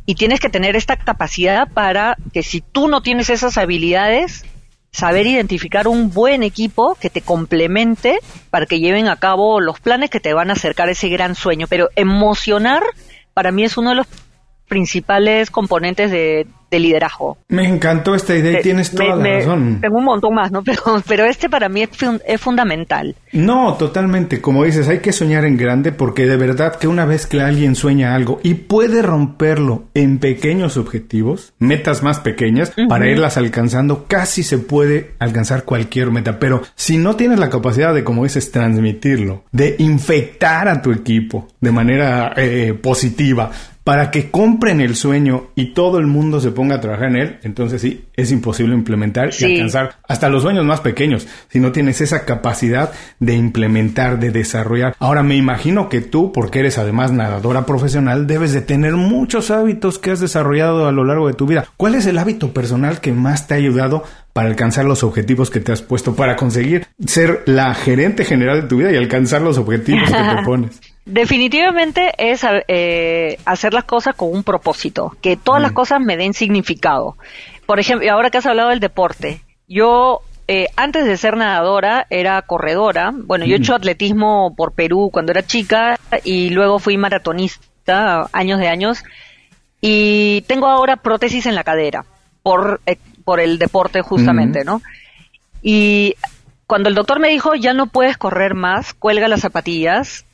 y 0.10 0.15
tienes 0.15 0.39
que 0.39 0.50
tener 0.50 0.78
esta 0.78 0.95
capacidad 0.95 1.67
para 1.67 2.17
que 2.34 2.41
si 2.41 2.62
tú 2.62 2.88
no 2.88 3.02
tienes 3.02 3.30
esas 3.30 3.58
habilidades, 3.58 4.45
saber 4.91 5.28
identificar 5.28 5.88
un 5.89 6.12
buen 6.12 6.43
equipo 6.43 6.95
que 6.95 7.10
te 7.10 7.21
complemente 7.21 8.19
para 8.50 8.65
que 8.65 8.80
lleven 8.80 9.10
a 9.10 9.17
cabo 9.17 9.60
los 9.60 9.82
planes 9.82 10.10
que 10.10 10.21
te 10.21 10.34
van 10.34 10.50
a 10.50 10.54
acercar 10.54 10.88
a 10.88 10.93
ese 10.93 11.10
gran 11.10 11.36
sueño. 11.36 11.67
Pero 11.69 11.89
emocionar 11.97 12.84
para 13.34 13.52
mí 13.52 13.65
es 13.65 13.78
uno 13.78 13.89
de 13.89 13.97
los 13.97 14.08
principales 14.67 15.49
componentes 15.49 16.12
de, 16.12 16.47
de 16.69 16.80
liderazgo. 16.80 17.38
Me 17.47 17.65
encantó 17.65 18.13
esta 18.15 18.36
idea 18.36 18.60
y 18.60 18.63
tienes 18.63 18.91
toda 18.91 19.15
me, 19.15 19.32
la 19.32 19.38
razón. 19.39 19.80
Tengo 19.82 19.97
un 19.97 20.06
montón 20.06 20.34
más, 20.34 20.51
¿no? 20.51 20.63
Pero, 20.67 21.01
pero 21.08 21.25
este 21.25 21.49
para 21.49 21.69
mí 21.69 21.82
es, 21.82 21.89
es, 22.25 22.41
fundamental. 22.41 23.15
No, 23.32 23.75
totalmente. 23.75 24.41
Como 24.41 24.63
dices, 24.65 24.89
hay 24.89 24.99
que 24.99 25.13
soñar 25.13 25.45
en 25.45 25.56
grande 25.56 25.91
porque 25.91 26.25
de 26.25 26.36
verdad 26.36 26.75
que 26.75 26.88
una 26.88 27.06
vez 27.06 27.25
que 27.25 27.41
alguien 27.41 27.75
sueña 27.75 28.15
algo 28.15 28.39
y 28.43 28.56
puede 28.56 29.01
romperlo 29.01 29.86
en 29.93 30.19
pequeños 30.19 30.77
objetivos, 30.77 31.53
metas 31.60 32.03
más 32.03 32.19
pequeñas, 32.19 32.73
uh 32.77 32.82
-huh. 32.82 32.88
para 32.89 33.10
irlas 33.10 33.38
alcanzando, 33.38 34.06
casi 34.08 34.43
se 34.43 34.58
puede 34.58 35.12
alcanzar 35.19 35.63
cualquier 35.63 36.12
meta. 36.12 36.39
Pero 36.39 36.63
si 36.75 36.97
no 36.97 37.15
tienes 37.15 37.39
la 37.39 37.49
capacidad 37.49 37.93
de, 37.93 38.03
como 38.03 38.23
dices, 38.23 38.51
transmitirlo, 38.51 39.43
de 39.51 39.75
infectar 39.80 40.67
a 40.67 40.82
tu 40.82 40.91
equipo 40.91 41.47
de 41.62 41.71
manera 41.71 42.34
eh, 42.36 42.73
positiva, 42.82 43.51
para 43.88 44.12
que 44.12 44.30
compren 44.30 44.82
el 44.82 44.97
sueño 44.97 45.52
y 45.56 45.67
todo 45.67 45.97
el 45.97 46.08
mundo 46.08 46.41
se 46.41 46.52
ponga 46.52 46.76
a 46.76 46.82
trabajar 46.82 47.08
en 47.08 47.15
él, 47.15 47.39
entonces 47.43 47.82
sí, 47.82 48.04
es 48.17 48.34
imposible 48.34 48.76
implementar 48.76 49.32
sí. 49.32 49.45
y 49.45 49.54
alcanzar 49.54 49.95
hasta 50.06 50.28
los 50.28 50.43
sueños 50.43 50.65
más 50.65 50.82
pequeños, 50.82 51.26
si 51.47 51.62
no 51.62 51.71
tienes 51.71 52.02
esa 52.02 52.26
capacidad 52.26 52.91
de 53.21 53.36
implementar, 53.36 54.19
de 54.19 54.32
desarrollar. 54.32 54.93
Ahora 55.00 55.23
me 55.23 55.38
imagino 55.38 55.88
que 55.88 56.02
tú, 56.02 56.34
porque 56.34 56.60
eres 56.60 56.78
además 56.78 57.13
nadadora 57.13 57.65
profesional, 57.65 58.28
debes 58.28 58.52
de 58.52 58.60
tener 58.60 58.91
muchos 58.97 59.52
hábitos 59.52 60.00
que 60.00 60.12
has 60.12 60.19
desarrollado 60.19 60.86
a 60.89 60.91
lo 60.91 61.06
largo 61.06 61.30
de 61.30 61.36
tu 61.36 61.45
vida. 61.45 61.63
¿Cuál 61.78 61.95
es 61.95 62.08
el 62.08 62.17
hábito 62.17 62.52
personal 62.52 63.00
que 63.00 63.13
más 63.13 63.47
te 63.47 63.54
ha 63.54 63.58
ayudado 63.58 64.04
para 64.34 64.50
alcanzar 64.50 64.84
los 64.84 65.06
objetivos 65.06 65.50
que 65.50 65.62
te 65.62 65.71
has 65.71 65.82
puesto, 65.82 66.13
para 66.13 66.36
conseguir 66.36 66.88
ser 67.06 67.43
la 67.45 67.73
gerente 67.73 68.26
general 68.26 68.63
de 68.63 68.67
tu 68.67 68.76
vida 68.76 68.91
y 68.91 68.97
alcanzar 68.97 69.41
los 69.41 69.58
objetivos 69.58 70.10
que 70.10 70.36
te 70.36 70.41
pones? 70.45 70.82
Definitivamente 71.08 72.12
es 72.17 72.46
eh, 72.67 73.39
hacer 73.46 73.74
las 73.74 73.86
cosas 73.86 74.13
con 74.13 74.30
un 74.30 74.43
propósito, 74.43 75.15
que 75.22 75.38
todas 75.38 75.62
mm. 75.62 75.63
las 75.63 75.72
cosas 75.72 76.02
me 76.02 76.17
den 76.17 76.34
significado. 76.34 77.15
Por 77.65 77.80
ejemplo, 77.80 78.12
ahora 78.12 78.30
que 78.30 78.39
has 78.39 78.46
hablado 78.46 78.70
del 78.70 78.82
deporte, 78.82 79.41
yo 79.70 80.20
eh, 80.50 80.67
antes 80.76 81.06
de 81.06 81.15
ser 81.15 81.38
nadadora 81.38 82.08
era 82.10 82.41
corredora. 82.41 83.13
Bueno, 83.13 83.46
yo 83.46 83.56
he 83.56 83.60
hecho 83.60 83.74
atletismo 83.74 84.54
por 84.54 84.74
Perú 84.74 85.10
cuando 85.10 85.32
era 85.32 85.48
chica 85.48 85.98
y 86.26 86.50
luego 86.50 86.78
fui 86.78 86.98
maratonista 86.98 88.28
años 88.34 88.60
de 88.60 88.67
años 88.67 89.06
y 89.80 90.41
tengo 90.41 90.67
ahora 90.67 90.98
prótesis 90.98 91.46
en 91.46 91.56
la 91.56 91.63
cadera 91.63 92.04
por, 92.43 92.82
eh, 92.86 92.98
por 93.24 93.39
el 93.39 93.60
deporte 93.60 94.02
justamente, 94.02 94.63
mm. 94.63 94.65
¿no? 94.65 94.82
Y 95.62 96.15
cuando 96.65 96.89
el 96.89 96.96
doctor 96.96 97.22
me 97.22 97.30
dijo 97.30 97.56
ya 97.56 97.74
no 97.74 97.88
puedes 97.88 98.17
correr 98.17 98.56
más, 98.56 98.93
cuelga 98.93 99.30
las 99.30 99.39
zapatillas, 99.39 100.26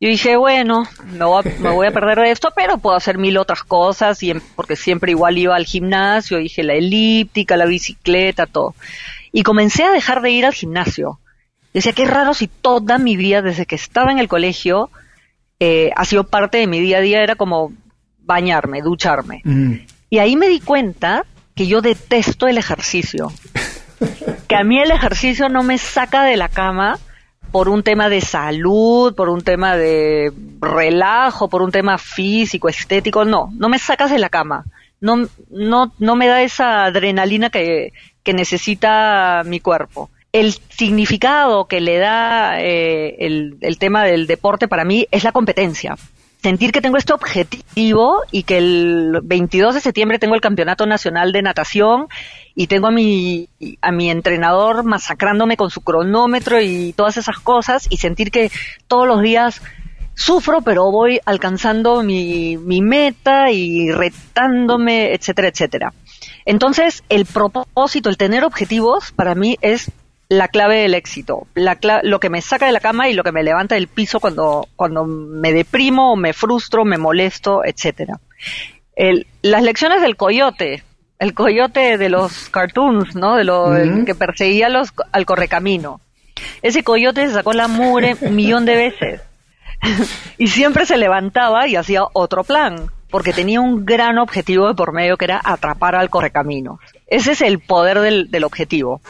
yo 0.00 0.08
dije, 0.08 0.36
bueno, 0.36 0.84
me 1.06 1.24
voy, 1.24 1.42
a, 1.44 1.60
me 1.60 1.70
voy 1.70 1.86
a 1.88 1.90
perder 1.92 2.18
de 2.18 2.30
esto, 2.30 2.52
pero 2.54 2.78
puedo 2.78 2.96
hacer 2.96 3.18
mil 3.18 3.36
otras 3.36 3.64
cosas, 3.64 4.22
y, 4.22 4.32
porque 4.54 4.76
siempre 4.76 5.12
igual 5.12 5.38
iba 5.38 5.56
al 5.56 5.64
gimnasio, 5.64 6.38
dije 6.38 6.62
la 6.62 6.74
elíptica, 6.74 7.56
la 7.56 7.66
bicicleta, 7.66 8.46
todo. 8.46 8.74
Y 9.32 9.42
comencé 9.42 9.84
a 9.84 9.90
dejar 9.90 10.22
de 10.22 10.30
ir 10.30 10.46
al 10.46 10.54
gimnasio. 10.54 11.18
Decía, 11.74 11.92
qué 11.92 12.06
raro 12.06 12.32
si 12.32 12.46
toda 12.46 12.98
mi 12.98 13.16
vida, 13.16 13.42
desde 13.42 13.66
que 13.66 13.74
estaba 13.74 14.12
en 14.12 14.18
el 14.18 14.28
colegio, 14.28 14.90
eh, 15.60 15.90
ha 15.96 16.04
sido 16.04 16.24
parte 16.24 16.58
de 16.58 16.66
mi 16.66 16.80
día 16.80 16.98
a 16.98 17.00
día, 17.00 17.22
era 17.22 17.34
como 17.34 17.72
bañarme, 18.20 18.80
ducharme. 18.82 19.42
Mm. 19.44 19.74
Y 20.10 20.18
ahí 20.18 20.36
me 20.36 20.48
di 20.48 20.60
cuenta 20.60 21.24
que 21.54 21.66
yo 21.66 21.82
detesto 21.82 22.46
el 22.46 22.58
ejercicio. 22.58 23.32
Que 24.46 24.56
a 24.56 24.64
mí 24.64 24.80
el 24.80 24.92
ejercicio 24.92 25.50
no 25.50 25.62
me 25.62 25.76
saca 25.76 26.22
de 26.22 26.38
la 26.38 26.48
cama 26.48 26.98
por 27.50 27.68
un 27.68 27.82
tema 27.82 28.08
de 28.08 28.20
salud, 28.20 29.14
por 29.14 29.28
un 29.28 29.42
tema 29.42 29.76
de 29.76 30.32
relajo, 30.60 31.48
por 31.48 31.62
un 31.62 31.70
tema 31.70 31.98
físico, 31.98 32.68
estético, 32.68 33.24
no, 33.24 33.50
no 33.54 33.68
me 33.68 33.78
sacas 33.78 34.10
de 34.10 34.18
la 34.18 34.28
cama. 34.28 34.64
No, 35.00 35.28
no, 35.50 35.92
no 35.98 36.16
me 36.16 36.26
da 36.26 36.42
esa 36.42 36.84
adrenalina 36.84 37.50
que, 37.50 37.92
que 38.22 38.34
necesita 38.34 39.42
mi 39.46 39.60
cuerpo. 39.60 40.10
El 40.32 40.52
significado 40.52 41.66
que 41.66 41.80
le 41.80 41.98
da 41.98 42.60
eh, 42.60 43.16
el, 43.20 43.56
el 43.60 43.78
tema 43.78 44.04
del 44.04 44.26
deporte 44.26 44.68
para 44.68 44.84
mí 44.84 45.06
es 45.10 45.24
la 45.24 45.32
competencia 45.32 45.96
sentir 46.42 46.72
que 46.72 46.80
tengo 46.80 46.96
este 46.96 47.12
objetivo 47.12 48.22
y 48.30 48.44
que 48.44 48.58
el 48.58 49.20
22 49.22 49.74
de 49.74 49.80
septiembre 49.80 50.18
tengo 50.18 50.34
el 50.34 50.40
campeonato 50.40 50.86
nacional 50.86 51.32
de 51.32 51.42
natación 51.42 52.08
y 52.54 52.68
tengo 52.68 52.88
a 52.88 52.90
mi, 52.90 53.48
a 53.80 53.92
mi 53.92 54.10
entrenador 54.10 54.84
masacrándome 54.84 55.56
con 55.56 55.70
su 55.70 55.80
cronómetro 55.80 56.60
y 56.60 56.92
todas 56.92 57.16
esas 57.16 57.38
cosas 57.38 57.86
y 57.90 57.96
sentir 57.96 58.30
que 58.30 58.50
todos 58.86 59.06
los 59.06 59.22
días 59.22 59.60
sufro 60.14 60.62
pero 60.62 60.90
voy 60.90 61.20
alcanzando 61.24 62.02
mi, 62.02 62.56
mi 62.56 62.82
meta 62.82 63.50
y 63.50 63.90
retándome, 63.90 65.14
etcétera, 65.14 65.48
etcétera. 65.48 65.92
Entonces, 66.44 67.04
el 67.08 67.26
propósito, 67.26 68.08
el 68.08 68.16
tener 68.16 68.44
objetivos, 68.44 69.12
para 69.12 69.34
mí 69.34 69.58
es 69.60 69.90
la 70.28 70.48
clave 70.48 70.82
del 70.82 70.94
éxito, 70.94 71.46
la 71.54 71.78
lo 72.02 72.20
que 72.20 72.28
me 72.28 72.42
saca 72.42 72.66
de 72.66 72.72
la 72.72 72.80
cama 72.80 73.08
y 73.08 73.14
lo 73.14 73.24
que 73.24 73.32
me 73.32 73.42
levanta 73.42 73.76
del 73.76 73.88
piso 73.88 74.20
cuando, 74.20 74.68
cuando 74.76 75.04
me 75.04 75.52
deprimo, 75.52 76.16
me 76.16 76.34
frustro, 76.34 76.84
me 76.84 76.98
molesto, 76.98 77.64
etcétera. 77.64 78.20
las 79.42 79.62
lecciones 79.62 80.02
del 80.02 80.16
coyote, 80.16 80.82
el 81.18 81.32
coyote 81.32 81.96
de 81.96 82.08
los 82.10 82.50
cartoons, 82.50 83.16
¿no? 83.16 83.36
De 83.36 83.44
lo 83.44 83.72
que 84.04 84.14
perseguía 84.14 84.68
los, 84.68 84.92
al 85.12 85.24
correcamino. 85.24 86.00
Ese 86.62 86.84
coyote 86.84 87.26
se 87.26 87.34
sacó 87.34 87.52
la 87.52 87.66
mugre 87.66 88.16
un 88.20 88.36
millón 88.36 88.64
de 88.64 88.76
veces 88.76 89.20
y 90.38 90.48
siempre 90.48 90.86
se 90.86 90.96
levantaba 90.96 91.66
y 91.66 91.76
hacía 91.76 92.02
otro 92.12 92.44
plan 92.44 92.90
porque 93.10 93.32
tenía 93.32 93.60
un 93.60 93.86
gran 93.86 94.18
objetivo 94.18 94.68
de 94.68 94.74
por 94.74 94.92
medio 94.92 95.16
que 95.16 95.24
era 95.24 95.40
atrapar 95.42 95.94
al 95.94 96.10
correcamino. 96.10 96.78
Ese 97.06 97.32
es 97.32 97.40
el 97.40 97.58
poder 97.58 98.00
del, 98.00 98.30
del 98.30 98.44
objetivo. 98.44 99.00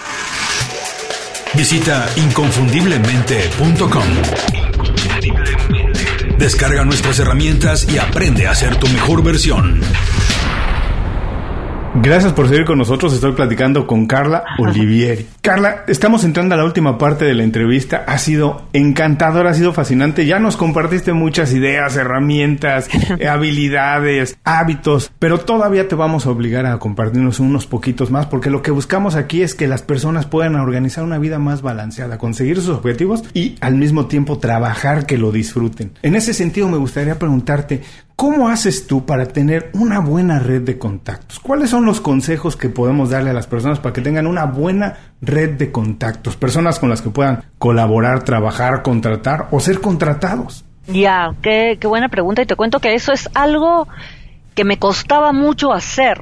Visita 1.58 2.08
inconfundiblemente.com. 2.14 4.04
Descarga 6.38 6.84
nuestras 6.84 7.18
herramientas 7.18 7.84
y 7.92 7.98
aprende 7.98 8.46
a 8.46 8.54
ser 8.54 8.76
tu 8.76 8.86
mejor 8.86 9.24
versión. 9.24 9.80
Gracias 11.94 12.34
por 12.34 12.48
seguir 12.48 12.64
con 12.66 12.78
nosotros. 12.78 13.14
Estoy 13.14 13.32
platicando 13.32 13.86
con 13.86 14.06
Carla 14.06 14.44
Olivieri. 14.58 15.26
Carla, 15.40 15.84
estamos 15.88 16.22
entrando 16.22 16.54
a 16.54 16.58
la 16.58 16.64
última 16.64 16.98
parte 16.98 17.24
de 17.24 17.34
la 17.34 17.42
entrevista. 17.42 18.04
Ha 18.06 18.18
sido 18.18 18.62
encantador, 18.74 19.46
ha 19.46 19.54
sido 19.54 19.72
fascinante. 19.72 20.26
Ya 20.26 20.38
nos 20.38 20.56
compartiste 20.58 21.14
muchas 21.14 21.52
ideas, 21.54 21.96
herramientas, 21.96 22.88
habilidades, 23.28 24.36
hábitos, 24.44 25.10
pero 25.18 25.40
todavía 25.40 25.88
te 25.88 25.94
vamos 25.94 26.26
a 26.26 26.30
obligar 26.30 26.66
a 26.66 26.78
compartirnos 26.78 27.40
unos 27.40 27.66
poquitos 27.66 28.10
más 28.10 28.26
porque 28.26 28.50
lo 28.50 28.60
que 28.60 28.70
buscamos 28.70 29.14
aquí 29.14 29.42
es 29.42 29.54
que 29.54 29.66
las 29.66 29.82
personas 29.82 30.26
puedan 30.26 30.56
organizar 30.56 31.04
una 31.04 31.18
vida 31.18 31.38
más 31.38 31.62
balanceada, 31.62 32.18
conseguir 32.18 32.56
sus 32.56 32.68
objetivos 32.68 33.24
y 33.32 33.56
al 33.60 33.76
mismo 33.76 34.06
tiempo 34.06 34.38
trabajar 34.38 35.06
que 35.06 35.16
lo 35.16 35.32
disfruten. 35.32 35.92
En 36.02 36.14
ese 36.14 36.34
sentido 36.34 36.68
me 36.68 36.76
gustaría 36.76 37.18
preguntarte, 37.18 37.80
¿Cómo 38.20 38.48
haces 38.48 38.88
tú 38.88 39.06
para 39.06 39.26
tener 39.26 39.70
una 39.74 40.00
buena 40.00 40.40
red 40.40 40.62
de 40.62 40.76
contactos? 40.76 41.38
¿Cuáles 41.38 41.70
son 41.70 41.84
los 41.84 42.00
consejos 42.00 42.56
que 42.56 42.68
podemos 42.68 43.10
darle 43.10 43.30
a 43.30 43.32
las 43.32 43.46
personas 43.46 43.78
para 43.78 43.92
que 43.92 44.00
tengan 44.00 44.26
una 44.26 44.44
buena 44.44 45.12
red 45.20 45.50
de 45.50 45.70
contactos? 45.70 46.34
Personas 46.34 46.80
con 46.80 46.88
las 46.88 47.00
que 47.00 47.10
puedan 47.10 47.44
colaborar, 47.58 48.24
trabajar, 48.24 48.82
contratar 48.82 49.46
o 49.52 49.60
ser 49.60 49.80
contratados. 49.80 50.64
Ya, 50.88 51.32
qué, 51.42 51.78
qué 51.80 51.86
buena 51.86 52.08
pregunta 52.08 52.42
y 52.42 52.46
te 52.46 52.56
cuento 52.56 52.80
que 52.80 52.96
eso 52.96 53.12
es 53.12 53.30
algo 53.34 53.86
que 54.56 54.64
me 54.64 54.80
costaba 54.80 55.32
mucho 55.32 55.72
hacer 55.72 56.18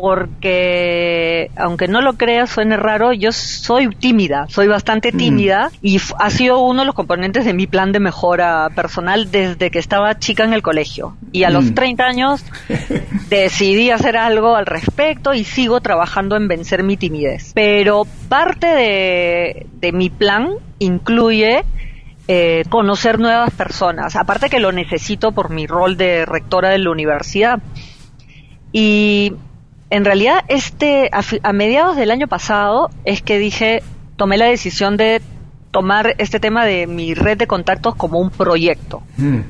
porque 0.00 1.50
aunque 1.56 1.88
no 1.88 2.00
lo 2.00 2.12
creas, 2.12 2.50
suene 2.50 2.76
raro, 2.76 3.12
yo 3.12 3.32
soy 3.32 3.88
tímida, 3.88 4.46
soy 4.48 4.68
bastante 4.68 5.10
mm. 5.10 5.16
tímida 5.16 5.70
y 5.82 6.00
ha 6.20 6.30
sido 6.30 6.60
uno 6.60 6.82
de 6.82 6.86
los 6.86 6.94
componentes 6.94 7.44
de 7.44 7.52
mi 7.52 7.66
plan 7.66 7.90
de 7.90 7.98
mejora 7.98 8.70
personal 8.76 9.32
desde 9.32 9.72
que 9.72 9.80
estaba 9.80 10.16
chica 10.20 10.44
en 10.44 10.52
el 10.52 10.62
colegio. 10.62 11.16
Y 11.32 11.42
a 11.42 11.50
los 11.50 11.74
30 11.74 12.00
mm. 12.00 12.06
años 12.06 12.44
decidí 13.28 13.90
hacer 13.90 14.16
algo 14.16 14.54
al 14.54 14.66
respecto 14.66 15.34
y 15.34 15.42
sigo 15.42 15.80
trabajando 15.80 16.36
en 16.36 16.46
vencer 16.46 16.84
mi 16.84 16.96
timidez. 16.96 17.50
Pero 17.56 18.06
parte 18.28 18.68
de, 18.68 19.66
de 19.80 19.90
mi 19.90 20.10
plan 20.10 20.50
incluye 20.78 21.64
eh, 22.28 22.62
conocer 22.68 23.18
nuevas 23.18 23.50
personas, 23.50 24.14
aparte 24.14 24.48
que 24.48 24.60
lo 24.60 24.70
necesito 24.70 25.32
por 25.32 25.50
mi 25.50 25.66
rol 25.66 25.96
de 25.96 26.24
rectora 26.24 26.68
de 26.68 26.78
la 26.78 26.90
universidad. 26.92 27.58
Y 28.70 29.32
en 29.90 30.04
realidad, 30.04 30.44
este, 30.48 31.10
a, 31.12 31.52
mediados 31.52 31.96
del 31.96 32.10
año 32.10 32.28
pasado 32.28 32.90
es 33.04 33.22
que 33.22 33.38
dije, 33.38 33.82
tomé 34.16 34.36
la 34.36 34.46
decisión 34.46 34.96
de 34.96 35.22
tomar 35.70 36.14
este 36.18 36.40
tema 36.40 36.64
de 36.64 36.86
mi 36.86 37.14
red 37.14 37.38
de 37.38 37.46
contactos 37.46 37.94
como 37.94 38.18
un 38.18 38.30
proyecto, 38.30 39.02
mm. 39.16 39.40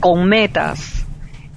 con 0.00 0.28
metas. 0.28 1.04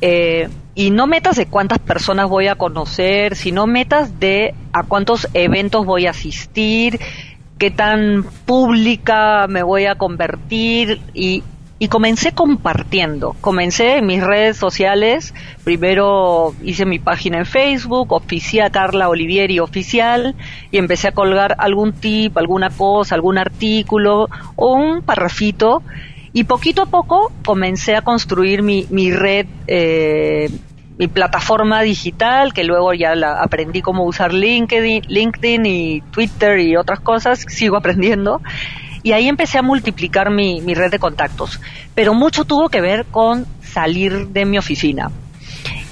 Eh, 0.02 0.50
y 0.76 0.92
no 0.92 1.08
metas 1.08 1.36
de 1.36 1.46
cuántas 1.46 1.80
personas 1.80 2.30
voy 2.30 2.48
a 2.48 2.56
conocer, 2.56 3.36
sino 3.36 3.68
metas 3.68 4.20
de 4.20 4.56
a 4.72 4.84
cuántos 4.84 5.28
eventos 5.34 5.86
voy 5.86 6.08
a 6.08 6.12
asistir, 6.12 7.00
qué 7.58 7.70
tan 7.70 8.24
pública 8.46 9.46
me 9.48 9.62
voy 9.62 9.86
a 9.86 9.96
convertir 9.96 11.02
y 11.14 11.44
y 11.80 11.88
comencé 11.88 12.34
compartiendo. 12.34 13.36
Comencé 13.40 13.98
en 13.98 14.06
mis 14.06 14.22
redes 14.22 14.58
sociales. 14.58 15.34
Primero 15.64 16.54
hice 16.62 16.86
mi 16.86 17.00
página 17.00 17.40
en 17.40 17.46
Facebook, 17.46 18.12
oficial 18.12 18.70
Carla 18.70 19.08
Olivieri 19.08 19.60
Oficial, 19.60 20.36
y 20.72 20.78
empecé 20.78 21.08
a 21.08 21.12
colgar 21.14 21.56
algún 21.58 21.94
tip, 21.94 22.38
alguna 22.38 22.70
cosa, 22.70 23.16
algún 23.16 23.38
artículo 23.38 24.28
o 24.58 24.74
un 24.74 25.02
parrafito. 25.02 25.82
Y 26.34 26.44
poquito 26.44 26.82
a 26.82 26.86
poco 26.86 27.32
comencé 27.46 27.96
a 27.96 28.02
construir 28.02 28.62
mi, 28.62 28.86
mi 28.90 29.12
red, 29.12 29.48
eh, 29.68 30.50
mi 30.98 31.08
plataforma 31.08 31.82
digital, 31.82 32.54
que 32.54 32.66
luego 32.66 32.94
ya 32.94 33.16
la 33.16 33.42
aprendí 33.42 33.82
cómo 33.82 34.04
usar 34.04 34.34
LinkedIn, 34.34 35.04
LinkedIn 35.08 35.66
y 35.66 36.02
Twitter 36.12 36.60
y 36.60 36.76
otras 36.76 37.00
cosas. 37.00 37.46
Sigo 37.48 37.78
aprendiendo 37.78 38.42
y 39.04 39.14
ahí 39.14 39.28
empecé 39.28 39.58
a 39.58 39.62
multiplicar 39.62 40.30
mi, 40.32 40.62
red 40.74 40.92
de 40.92 41.00
contactos. 41.00 41.60
Pero 41.96 42.14
mucho 42.14 42.46
tuvo 42.46 42.70
que 42.70 42.82
ver 42.82 43.06
con 43.06 43.46
salir 43.62 44.28
de 44.28 44.46
mi 44.46 44.58
oficina 44.58 45.12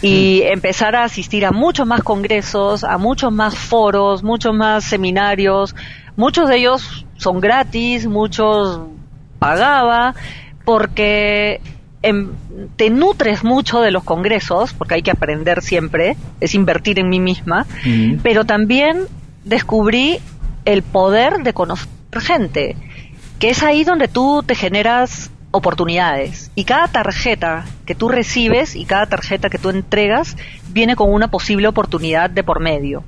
y 0.02 0.42
mm. 0.44 0.54
empezar 0.54 0.96
a 0.96 1.04
asistir 1.04 1.46
a 1.46 1.52
muchos 1.52 1.88
más 1.88 2.04
congresos, 2.04 2.84
a 2.84 2.98
muchos 2.98 3.32
más 3.32 3.56
foros, 3.56 4.24
muchos 4.24 4.54
más 4.54 4.84
seminarios. 4.84 5.76
Muchos 6.16 6.50
de 6.50 6.58
ellos 6.58 7.06
son 7.18 7.40
gratis, 7.40 8.08
muchos 8.08 8.82
pagaba, 9.40 10.16
porque 10.66 11.62
em, 12.02 12.32
te 12.76 12.90
nutres 12.90 13.44
mucho 13.44 13.82
de 13.82 13.92
los 13.92 14.04
congresos, 14.04 14.74
porque 14.74 14.96
hay 14.96 15.02
que 15.04 15.12
aprender 15.12 15.62
siempre, 15.62 16.18
es 16.42 16.56
invertir 16.56 17.00
en 17.00 17.10
mí 17.10 17.20
misma, 17.20 17.66
mm. 17.86 18.18
pero 18.24 18.46
también 18.46 19.06
descubrí 19.46 20.20
el 20.66 20.82
poder 20.82 21.44
de 21.44 21.54
conocer 21.54 21.88
gente 22.20 22.76
que 23.40 23.50
es 23.50 23.64
ahí 23.64 23.84
donde 23.84 24.08
tú 24.08 24.44
te 24.46 24.56
generas 24.56 25.32
oportunidades 25.52 26.52
y 26.56 26.66
cada 26.66 26.88
tarjeta 26.88 27.66
que 27.86 27.96
tú 27.96 28.10
recibes 28.10 28.76
y 28.76 28.86
cada 28.86 29.06
tarjeta 29.06 29.50
que 29.50 29.58
tú 29.58 29.70
entregas 29.70 30.36
viene 30.70 30.96
con 30.96 31.12
una 31.12 31.30
posible 31.30 31.68
oportunidad 31.68 32.30
de 32.30 32.44
por 32.44 32.60
medio. 32.60 33.04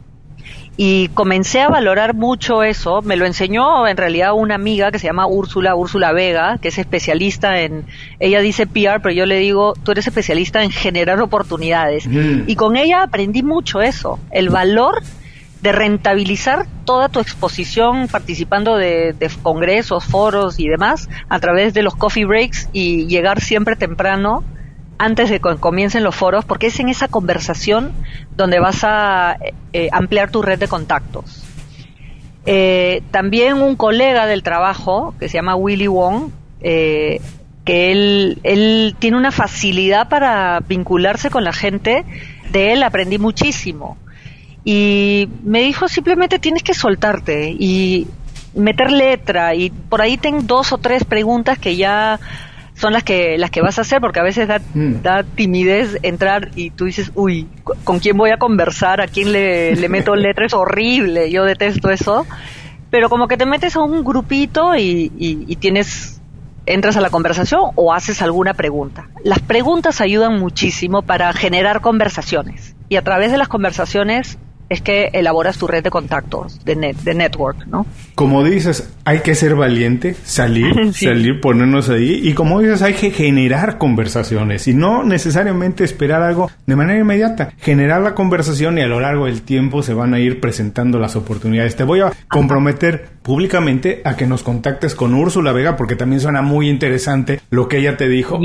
Y 0.81 1.09
comencé 1.09 1.59
a 1.59 1.67
valorar 1.67 2.13
mucho 2.13 2.63
eso, 2.63 3.01
me 3.01 3.17
lo 3.17 3.25
enseñó 3.25 3.85
en 3.85 3.97
realidad 3.97 4.31
una 4.33 4.55
amiga 4.55 4.91
que 4.91 4.99
se 4.99 5.07
llama 5.07 5.27
Úrsula, 5.27 5.75
Úrsula 5.75 6.13
Vega, 6.13 6.57
que 6.57 6.69
es 6.69 6.77
especialista 6.77 7.59
en, 7.59 7.85
ella 8.21 8.39
dice 8.39 8.65
PR, 8.65 9.01
pero 9.03 9.11
yo 9.11 9.25
le 9.25 9.39
digo, 9.39 9.73
tú 9.83 9.91
eres 9.91 10.07
especialista 10.07 10.63
en 10.63 10.71
generar 10.71 11.19
oportunidades. 11.21 12.07
Mm. 12.07 12.43
Y 12.47 12.55
con 12.55 12.77
ella 12.77 13.03
aprendí 13.03 13.43
mucho 13.43 13.81
eso, 13.81 14.19
el 14.31 14.49
valor 14.49 15.03
de 15.61 15.71
rentabilizar 15.71 16.65
toda 16.85 17.09
tu 17.09 17.19
exposición 17.19 18.07
participando 18.07 18.77
de, 18.77 19.15
congresos, 19.43 20.05
foros 20.05 20.59
y 20.59 20.67
demás 20.67 21.09
a 21.27 21.39
través 21.39 21.73
de 21.73 21.83
los 21.83 21.95
coffee 21.95 22.25
breaks 22.25 22.69
y 22.71 23.07
llegar 23.07 23.41
siempre 23.41 23.75
temprano 23.75 24.43
antes 24.97 25.29
de 25.29 25.39
que 25.39 25.55
comiencen 25.57 26.03
los 26.03 26.15
foros, 26.15 26.43
porque 26.43 26.67
es 26.67 26.79
en 26.79 26.89
esa 26.89 27.07
conversación 27.07 27.93
donde 28.35 28.59
vas 28.59 28.83
a 28.83 29.37
eh, 29.71 29.89
ampliar 29.93 30.29
tu 30.29 30.41
red 30.41 30.59
de 30.59 30.67
contactos. 30.67 31.43
Eh, 32.45 33.01
también 33.11 33.61
un 33.61 33.75
colega 33.75 34.25
del 34.25 34.43
trabajo, 34.43 35.13
que 35.19 35.29
se 35.29 35.35
llama 35.35 35.55
Willy 35.55 35.87
Wong, 35.87 36.31
eh, 36.61 37.21
que 37.63 37.91
él, 37.91 38.39
él 38.43 38.95
tiene 38.99 39.15
una 39.15 39.31
facilidad 39.31 40.09
para 40.09 40.59
vincularse 40.67 41.29
con 41.29 41.45
la 41.45 41.53
gente, 41.53 42.03
de 42.51 42.73
él 42.73 42.83
aprendí 42.83 43.19
muchísimo 43.19 43.97
y 44.63 45.29
me 45.43 45.61
dijo 45.61 45.87
simplemente 45.87 46.39
tienes 46.39 46.63
que 46.63 46.73
soltarte 46.73 47.55
y 47.57 48.07
meter 48.53 48.91
letra 48.91 49.55
y 49.55 49.69
por 49.69 50.01
ahí 50.01 50.17
tengo 50.17 50.41
dos 50.41 50.73
o 50.73 50.77
tres 50.77 51.03
preguntas 51.05 51.57
que 51.57 51.75
ya 51.75 52.19
son 52.75 52.93
las 52.93 53.03
que 53.03 53.37
las 53.37 53.51
que 53.51 53.61
vas 53.61 53.77
a 53.77 53.81
hacer 53.81 54.01
porque 54.01 54.19
a 54.19 54.23
veces 54.23 54.47
da, 54.47 54.59
mm. 54.73 55.01
da 55.01 55.23
timidez 55.23 55.97
entrar 56.01 56.49
y 56.55 56.71
tú 56.71 56.85
dices 56.85 57.11
uy 57.15 57.47
con 57.83 57.99
quién 57.99 58.17
voy 58.17 58.31
a 58.31 58.37
conversar 58.37 59.01
a 59.01 59.07
quién 59.07 59.31
le, 59.31 59.75
le 59.75 59.89
meto 59.89 60.15
letra 60.17 60.45
es 60.45 60.53
horrible 60.53 61.29
yo 61.29 61.43
detesto 61.43 61.89
eso 61.89 62.25
pero 62.89 63.09
como 63.09 63.27
que 63.27 63.37
te 63.37 63.45
metes 63.45 63.75
a 63.75 63.81
un 63.81 64.03
grupito 64.03 64.75
y, 64.75 65.11
y 65.17 65.55
tienes 65.57 66.19
entras 66.65 66.97
a 66.97 67.01
la 67.01 67.09
conversación 67.09 67.71
o 67.75 67.93
haces 67.93 68.21
alguna 68.21 68.53
pregunta. 68.53 69.07
Las 69.23 69.39
preguntas 69.39 70.01
ayudan 70.01 70.39
muchísimo 70.39 71.01
para 71.01 71.33
generar 71.33 71.81
conversaciones 71.81 72.75
y 72.89 72.95
a 72.95 73.03
través 73.03 73.31
de 73.31 73.37
las 73.37 73.47
conversaciones 73.47 74.37
es 74.69 74.81
que 74.81 75.09
elaboras 75.13 75.57
tu 75.57 75.67
red 75.67 75.83
de 75.83 75.89
contactos, 75.89 76.63
de, 76.63 76.75
net, 76.75 76.95
de 76.97 77.13
network, 77.13 77.65
¿no? 77.67 77.85
Como 78.15 78.43
dices, 78.43 78.93
hay 79.03 79.19
que 79.19 79.35
ser 79.35 79.55
valiente, 79.55 80.15
salir, 80.23 80.93
salir, 80.93 81.41
ponernos 81.41 81.89
ahí. 81.89 82.21
Y 82.23 82.33
como 82.33 82.59
dices, 82.61 82.81
hay 82.81 82.93
que 82.93 83.11
generar 83.11 83.77
conversaciones 83.77 84.67
y 84.67 84.73
no 84.73 85.03
necesariamente 85.03 85.83
esperar 85.83 86.21
algo 86.21 86.51
de 86.65 86.75
manera 86.75 86.99
inmediata. 86.99 87.51
Generar 87.59 88.01
la 88.01 88.13
conversación 88.15 88.77
y 88.77 88.81
a 88.81 88.87
lo 88.87 88.99
largo 88.99 89.25
del 89.25 89.41
tiempo 89.41 89.81
se 89.81 89.93
van 89.93 90.13
a 90.13 90.19
ir 90.19 90.39
presentando 90.39 90.99
las 90.99 91.15
oportunidades. 91.15 91.75
Te 91.75 91.83
voy 91.83 92.01
a 92.01 92.11
comprometer 92.27 93.19
públicamente 93.23 94.01
a 94.05 94.15
que 94.15 94.25
nos 94.25 94.43
contactes 94.43 94.95
con 94.95 95.13
Úrsula 95.13 95.51
Vega 95.51 95.75
porque 95.75 95.95
también 95.95 96.19
suena 96.21 96.41
muy 96.41 96.69
interesante 96.69 97.41
lo 97.49 97.67
que 97.67 97.77
ella 97.77 97.97
te 97.97 98.07
dijo 98.07 98.39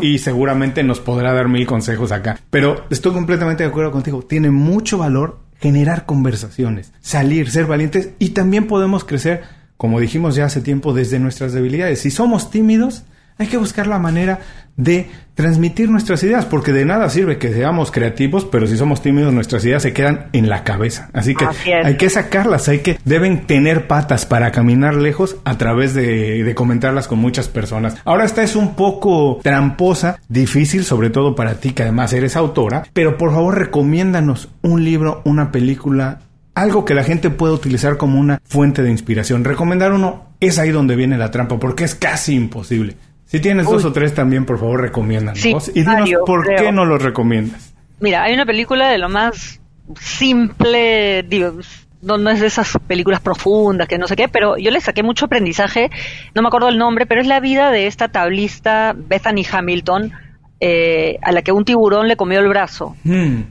y, 0.00 0.18
seguramente 0.18 0.82
nos 0.82 1.00
podrá 1.00 1.32
dar 1.32 1.48
mil 1.48 1.66
consejos 1.66 2.12
acá. 2.12 2.38
Pero 2.50 2.84
estoy 2.90 3.12
completamente 3.12 3.62
de 3.62 3.68
acuerdo 3.68 3.90
contigo. 3.90 4.22
Tiene 4.22 4.50
mucho 4.50 4.98
valor 4.98 5.43
generar 5.64 6.04
conversaciones, 6.04 6.92
salir, 7.00 7.50
ser 7.50 7.64
valientes 7.64 8.10
y 8.18 8.30
también 8.30 8.66
podemos 8.66 9.02
crecer, 9.02 9.44
como 9.78 9.98
dijimos 9.98 10.34
ya 10.34 10.44
hace 10.44 10.60
tiempo, 10.60 10.92
desde 10.92 11.18
nuestras 11.18 11.54
debilidades. 11.54 12.00
Si 12.00 12.10
somos 12.10 12.50
tímidos, 12.50 13.04
hay 13.38 13.46
que 13.46 13.56
buscar 13.56 13.86
la 13.86 13.98
manera 13.98 14.40
de 14.76 15.08
transmitir 15.34 15.90
nuestras 15.90 16.22
ideas, 16.22 16.44
porque 16.44 16.72
de 16.72 16.84
nada 16.84 17.08
sirve 17.10 17.38
que 17.38 17.52
seamos 17.52 17.90
creativos, 17.90 18.44
pero 18.44 18.66
si 18.66 18.76
somos 18.76 19.02
tímidos 19.02 19.32
nuestras 19.32 19.64
ideas 19.64 19.82
se 19.82 19.92
quedan 19.92 20.26
en 20.32 20.48
la 20.48 20.62
cabeza. 20.62 21.10
Así 21.12 21.34
que 21.34 21.46
hay 21.72 21.96
que 21.96 22.10
sacarlas, 22.10 22.68
hay 22.68 22.80
que 22.80 22.98
deben 23.04 23.46
tener 23.46 23.86
patas 23.86 24.26
para 24.26 24.52
caminar 24.52 24.94
lejos 24.94 25.36
a 25.44 25.58
través 25.58 25.94
de, 25.94 26.44
de, 26.44 26.54
comentarlas 26.54 27.08
con 27.08 27.18
muchas 27.18 27.48
personas. 27.48 27.96
Ahora 28.04 28.24
esta 28.24 28.42
es 28.42 28.54
un 28.54 28.74
poco 28.74 29.40
tramposa, 29.42 30.20
difícil, 30.28 30.84
sobre 30.84 31.10
todo 31.10 31.34
para 31.34 31.54
ti 31.54 31.72
que 31.72 31.82
además 31.82 32.12
eres 32.12 32.36
autora, 32.36 32.84
pero 32.92 33.16
por 33.16 33.32
favor 33.32 33.58
recomiéndanos 33.58 34.50
un 34.62 34.84
libro, 34.84 35.22
una 35.24 35.50
película, 35.50 36.20
algo 36.54 36.84
que 36.84 36.94
la 36.94 37.02
gente 37.02 37.30
pueda 37.30 37.52
utilizar 37.52 37.96
como 37.96 38.20
una 38.20 38.40
fuente 38.44 38.82
de 38.82 38.90
inspiración. 38.90 39.42
Recomendar 39.44 39.92
uno 39.92 40.34
es 40.38 40.58
ahí 40.58 40.70
donde 40.70 40.94
viene 40.94 41.18
la 41.18 41.32
trampa, 41.32 41.58
porque 41.58 41.84
es 41.84 41.94
casi 41.96 42.34
imposible. 42.34 42.96
Si 43.26 43.40
tienes 43.40 43.66
dos 43.66 43.84
o 43.84 43.92
tres 43.92 44.14
también, 44.14 44.44
por 44.44 44.58
favor, 44.58 44.80
recomiéndanos. 44.80 45.44
y 45.44 45.82
dinos 45.82 46.10
por 46.26 46.46
qué 46.54 46.70
no 46.72 46.84
los 46.84 47.02
recomiendas. 47.02 47.74
Mira, 48.00 48.22
hay 48.22 48.34
una 48.34 48.46
película 48.46 48.90
de 48.90 48.98
lo 48.98 49.08
más 49.08 49.60
simple, 49.98 51.22
digo, 51.22 51.54
no, 52.02 52.30
es 52.30 52.40
de 52.40 52.46
esas 52.46 52.78
películas 52.86 53.20
profundas, 53.20 53.88
que 53.88 53.98
no 53.98 54.06
sé 54.06 54.16
qué, 54.16 54.28
pero 54.28 54.56
yo 54.56 54.70
le 54.70 54.80
saqué 54.80 55.02
mucho 55.02 55.26
aprendizaje, 55.26 55.90
no 56.34 56.42
me 56.42 56.48
acuerdo 56.48 56.68
el 56.68 56.78
nombre, 56.78 57.06
pero 57.06 57.20
es 57.20 57.26
la 57.26 57.40
vida 57.40 57.70
de 57.70 57.86
esta 57.86 58.08
tablista 58.08 58.94
Bethany 58.96 59.44
Hamilton, 59.50 60.12
eh, 60.60 61.18
a 61.22 61.32
la 61.32 61.42
que 61.42 61.52
un 61.52 61.64
tiburón 61.64 62.08
le 62.08 62.16
comió 62.16 62.40
el 62.40 62.48
brazo. 62.48 62.96
Hmm. 63.04 63.42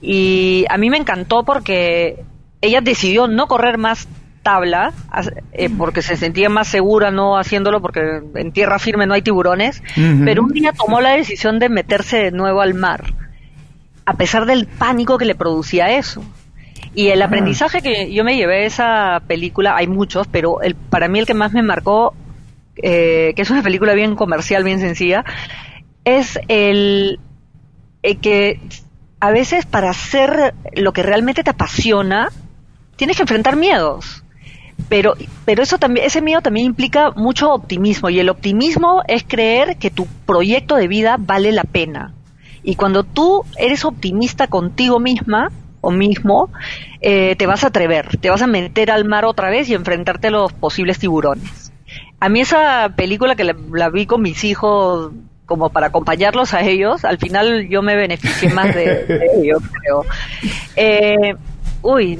Y 0.00 0.64
a 0.68 0.76
mí 0.78 0.90
me 0.90 0.98
encantó 0.98 1.44
porque 1.44 2.24
ella 2.60 2.80
decidió 2.80 3.26
no 3.28 3.46
correr 3.46 3.78
más 3.78 4.08
tabla 4.46 4.92
eh, 5.50 5.68
porque 5.76 6.02
se 6.02 6.16
sentía 6.16 6.48
más 6.48 6.68
segura 6.68 7.10
no 7.10 7.36
haciéndolo 7.36 7.82
porque 7.82 8.22
en 8.36 8.52
tierra 8.52 8.78
firme 8.78 9.04
no 9.04 9.14
hay 9.14 9.22
tiburones, 9.22 9.82
pero 10.24 10.44
un 10.44 10.52
día 10.52 10.72
tomó 10.72 11.00
la 11.00 11.16
decisión 11.16 11.58
de 11.58 11.68
meterse 11.68 12.16
de 12.18 12.30
nuevo 12.30 12.60
al 12.60 12.74
mar, 12.74 13.12
a 14.04 14.14
pesar 14.14 14.46
del 14.46 14.68
pánico 14.68 15.18
que 15.18 15.24
le 15.24 15.34
producía 15.34 15.96
eso. 15.98 16.22
Y 16.94 17.08
el 17.08 17.22
ah. 17.22 17.24
aprendizaje 17.24 17.82
que 17.82 18.14
yo 18.14 18.22
me 18.22 18.36
llevé 18.36 18.58
de 18.60 18.66
esa 18.66 19.20
película, 19.26 19.74
hay 19.74 19.88
muchos, 19.88 20.28
pero 20.28 20.62
el, 20.62 20.76
para 20.76 21.08
mí 21.08 21.18
el 21.18 21.26
que 21.26 21.34
más 21.34 21.52
me 21.52 21.64
marcó, 21.64 22.14
eh, 22.76 23.32
que 23.34 23.42
es 23.42 23.50
una 23.50 23.64
película 23.64 23.94
bien 23.94 24.14
comercial, 24.14 24.62
bien 24.62 24.78
sencilla, 24.78 25.24
es 26.04 26.38
el 26.46 27.18
que 28.22 28.60
a 29.18 29.32
veces 29.32 29.66
para 29.66 29.90
hacer 29.90 30.54
lo 30.76 30.92
que 30.92 31.02
realmente 31.02 31.42
te 31.42 31.50
apasiona, 31.50 32.28
tienes 32.94 33.16
que 33.16 33.24
enfrentar 33.24 33.56
miedos 33.56 34.22
pero, 34.88 35.14
pero 35.44 35.62
eso 35.62 35.78
también, 35.78 36.06
ese 36.06 36.20
miedo 36.22 36.40
también 36.40 36.66
implica 36.66 37.10
mucho 37.10 37.52
optimismo 37.52 38.08
y 38.10 38.20
el 38.20 38.28
optimismo 38.28 39.02
es 39.08 39.24
creer 39.24 39.76
que 39.78 39.90
tu 39.90 40.06
proyecto 40.26 40.76
de 40.76 40.88
vida 40.88 41.16
vale 41.18 41.52
la 41.52 41.64
pena. 41.64 42.14
Y 42.62 42.76
cuando 42.76 43.04
tú 43.04 43.44
eres 43.58 43.84
optimista 43.84 44.48
contigo 44.48 44.98
misma 44.98 45.50
o 45.80 45.90
mismo, 45.90 46.50
eh, 47.00 47.36
te 47.36 47.46
vas 47.46 47.64
a 47.64 47.68
atrever, 47.68 48.16
te 48.18 48.30
vas 48.30 48.42
a 48.42 48.46
meter 48.46 48.90
al 48.90 49.04
mar 49.04 49.24
otra 49.24 49.50
vez 49.50 49.68
y 49.68 49.74
enfrentarte 49.74 50.28
a 50.28 50.32
los 50.32 50.52
posibles 50.52 50.98
tiburones. 50.98 51.72
A 52.18 52.28
mí 52.28 52.40
esa 52.40 52.92
película 52.96 53.36
que 53.36 53.44
la, 53.44 53.90
vi 53.90 54.06
con 54.06 54.22
mis 54.22 54.42
hijos 54.44 55.12
como 55.46 55.70
para 55.70 55.88
acompañarlos 55.88 56.54
a 56.54 56.62
ellos, 56.62 57.04
al 57.04 57.18
final 57.18 57.68
yo 57.68 57.82
me 57.82 57.94
beneficié 57.94 58.50
más 58.50 58.74
de, 58.74 59.06
ellos, 59.40 59.62
creo. 59.80 60.04
Eh, 60.78 61.34
uy, 61.82 62.18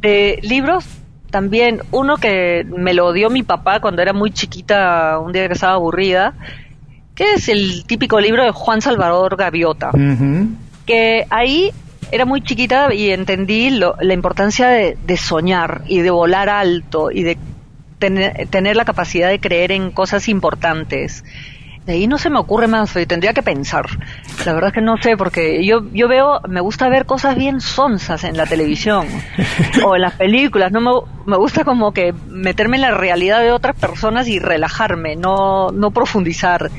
de 0.00 0.38
libros 0.42 0.84
también 1.30 1.82
uno 1.90 2.16
que 2.16 2.64
me 2.64 2.94
lo 2.94 3.12
dio 3.12 3.30
mi 3.30 3.42
papá 3.42 3.80
cuando 3.80 4.02
era 4.02 4.12
muy 4.12 4.30
chiquita, 4.30 5.18
un 5.18 5.32
día 5.32 5.46
que 5.46 5.54
estaba 5.54 5.74
aburrida, 5.74 6.34
que 7.14 7.34
es 7.34 7.48
el 7.48 7.84
típico 7.84 8.20
libro 8.20 8.44
de 8.44 8.50
Juan 8.50 8.80
Salvador 8.80 9.36
Gaviota, 9.36 9.90
que 10.86 11.26
ahí 11.30 11.72
era 12.10 12.24
muy 12.24 12.40
chiquita 12.40 12.92
y 12.94 13.10
entendí 13.10 13.70
la 13.70 14.14
importancia 14.14 14.68
de, 14.68 15.16
soñar 15.16 15.82
y 15.86 16.00
de 16.00 16.10
volar 16.10 16.48
alto 16.48 17.10
y 17.10 17.22
de 17.22 17.36
tener 17.98 18.76
la 18.76 18.84
capacidad 18.84 19.28
de 19.28 19.40
creer 19.40 19.72
en 19.72 19.90
cosas 19.90 20.28
importantes 20.28 21.24
de 21.88 21.94
ahí 21.94 22.06
no 22.06 22.18
se 22.18 22.28
me 22.28 22.38
ocurre 22.38 22.66
más, 22.66 22.94
y 22.96 23.06
tendría 23.06 23.32
que 23.32 23.42
pensar. 23.42 23.86
La 24.44 24.52
verdad 24.52 24.68
es 24.68 24.74
que 24.74 24.82
no 24.82 24.98
sé, 24.98 25.16
porque 25.16 25.64
yo, 25.64 25.82
yo 25.94 26.06
veo, 26.06 26.38
me 26.46 26.60
gusta 26.60 26.86
ver 26.90 27.06
cosas 27.06 27.34
bien 27.34 27.62
sonsas 27.62 28.24
en 28.24 28.36
la 28.36 28.44
televisión 28.44 29.06
o 29.84 29.96
en 29.96 30.02
las 30.02 30.12
películas. 30.12 30.70
No 30.70 30.82
me, 30.82 30.90
me 31.24 31.38
gusta 31.38 31.64
como 31.64 31.92
que 31.92 32.12
meterme 32.28 32.76
en 32.76 32.82
la 32.82 32.90
realidad 32.90 33.40
de 33.40 33.52
otras 33.52 33.74
personas 33.74 34.28
y 34.28 34.38
relajarme, 34.38 35.16
no, 35.16 35.70
no 35.70 35.90
profundizar. 35.90 36.70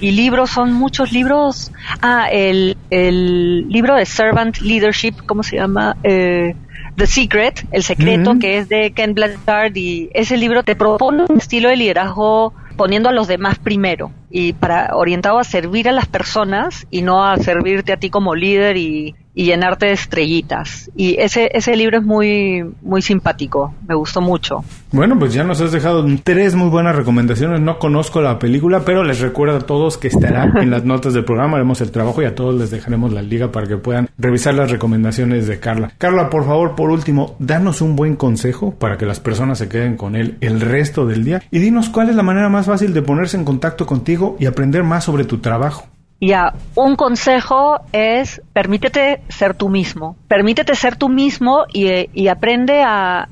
Y 0.00 0.10
libros, 0.10 0.50
son 0.50 0.72
muchos 0.72 1.12
libros. 1.12 1.70
Ah, 2.00 2.26
el, 2.28 2.76
el 2.90 3.68
libro 3.68 3.94
de 3.94 4.06
Servant 4.06 4.58
Leadership, 4.58 5.14
¿cómo 5.24 5.44
se 5.44 5.54
llama? 5.54 5.96
Eh, 6.02 6.56
The 6.96 7.06
Secret, 7.06 7.64
El 7.70 7.84
Secreto, 7.84 8.40
que 8.40 8.58
es 8.58 8.68
de 8.68 8.90
Ken 8.90 9.14
Blanchard, 9.14 9.76
y 9.76 10.10
ese 10.14 10.36
libro 10.36 10.64
te 10.64 10.74
propone 10.74 11.26
un 11.28 11.38
estilo 11.38 11.68
de 11.68 11.76
liderazgo 11.76 12.52
poniendo 12.72 13.08
a 13.08 13.12
los 13.12 13.28
demás 13.28 13.58
primero 13.58 14.12
y 14.30 14.52
para 14.54 14.96
orientado 14.96 15.38
a 15.38 15.44
servir 15.44 15.88
a 15.88 15.92
las 15.92 16.06
personas 16.06 16.86
y 16.90 17.02
no 17.02 17.24
a 17.24 17.36
servirte 17.36 17.92
a 17.92 17.96
ti 17.96 18.10
como 18.10 18.34
líder 18.34 18.76
y, 18.76 19.14
y 19.34 19.44
llenarte 19.44 19.86
de 19.86 19.92
estrellitas. 19.92 20.90
Y 20.96 21.16
ese, 21.18 21.50
ese 21.54 21.76
libro 21.76 21.98
es 21.98 22.04
muy, 22.04 22.64
muy 22.82 23.02
simpático, 23.02 23.74
me 23.86 23.94
gustó 23.94 24.20
mucho. 24.20 24.64
Bueno, 24.90 25.18
pues 25.18 25.32
ya 25.32 25.42
nos 25.44 25.60
has 25.60 25.72
dejado 25.72 26.04
tres 26.22 26.54
muy 26.54 26.68
buenas 26.68 26.94
recomendaciones. 26.94 27.60
No 27.60 27.78
conozco 27.78 28.20
la 28.20 28.38
película, 28.38 28.82
pero 28.84 29.04
les 29.04 29.20
recuerdo 29.20 29.56
a 29.56 29.60
todos 29.60 29.96
que 29.96 30.08
estará 30.08 30.52
en 30.60 30.70
las 30.70 30.84
notas 30.84 31.14
del 31.14 31.24
programa. 31.24 31.56
Haremos 31.56 31.80
el 31.80 31.90
trabajo 31.90 32.20
y 32.22 32.26
a 32.26 32.34
todos 32.34 32.54
les 32.54 32.70
dejaremos 32.70 33.12
la 33.12 33.22
liga 33.22 33.50
para 33.50 33.66
que 33.66 33.76
puedan 33.76 34.10
revisar 34.18 34.54
las 34.54 34.70
recomendaciones 34.70 35.46
de 35.46 35.58
Carla. 35.60 35.92
Carla, 35.96 36.28
por 36.28 36.44
favor, 36.44 36.74
por 36.74 36.90
último, 36.90 37.36
danos 37.38 37.80
un 37.80 37.96
buen 37.96 38.16
consejo 38.16 38.74
para 38.74 38.98
que 38.98 39.06
las 39.06 39.20
personas 39.20 39.58
se 39.58 39.68
queden 39.68 39.96
con 39.96 40.14
él 40.14 40.36
el 40.40 40.60
resto 40.60 41.06
del 41.06 41.24
día 41.24 41.42
y 41.50 41.58
dinos 41.58 41.88
cuál 41.88 42.10
es 42.10 42.16
la 42.16 42.22
manera 42.22 42.48
más 42.48 42.66
fácil 42.66 42.92
de 42.92 43.02
ponerse 43.02 43.36
en 43.36 43.44
contacto 43.44 43.86
contigo 43.86 44.36
y 44.38 44.46
aprender 44.46 44.82
más 44.82 45.04
sobre 45.04 45.24
tu 45.24 45.38
trabajo. 45.38 45.86
Ya, 46.24 46.54
un 46.76 46.94
consejo 46.94 47.80
es 47.90 48.42
permítete 48.52 49.22
ser 49.28 49.54
tú 49.54 49.68
mismo. 49.68 50.16
Permítete 50.28 50.76
ser 50.76 50.94
tú 50.94 51.08
mismo 51.08 51.64
y, 51.72 52.28
aprende 52.28 52.84
a, 52.84 53.28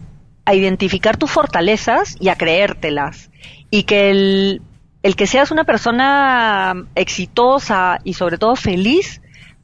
identificar 0.52 1.16
tus 1.16 1.30
fortalezas 1.30 2.16
y 2.18 2.30
a 2.30 2.34
creértelas. 2.34 3.30
Y 3.70 3.84
que 3.84 4.10
el, 4.10 4.62
el 5.04 5.14
que 5.14 5.28
seas 5.28 5.52
una 5.52 5.62
persona 5.62 6.74
exitosa 6.96 7.98
y 8.02 8.14
sobre 8.14 8.38
todo 8.38 8.56
feliz 8.56 9.22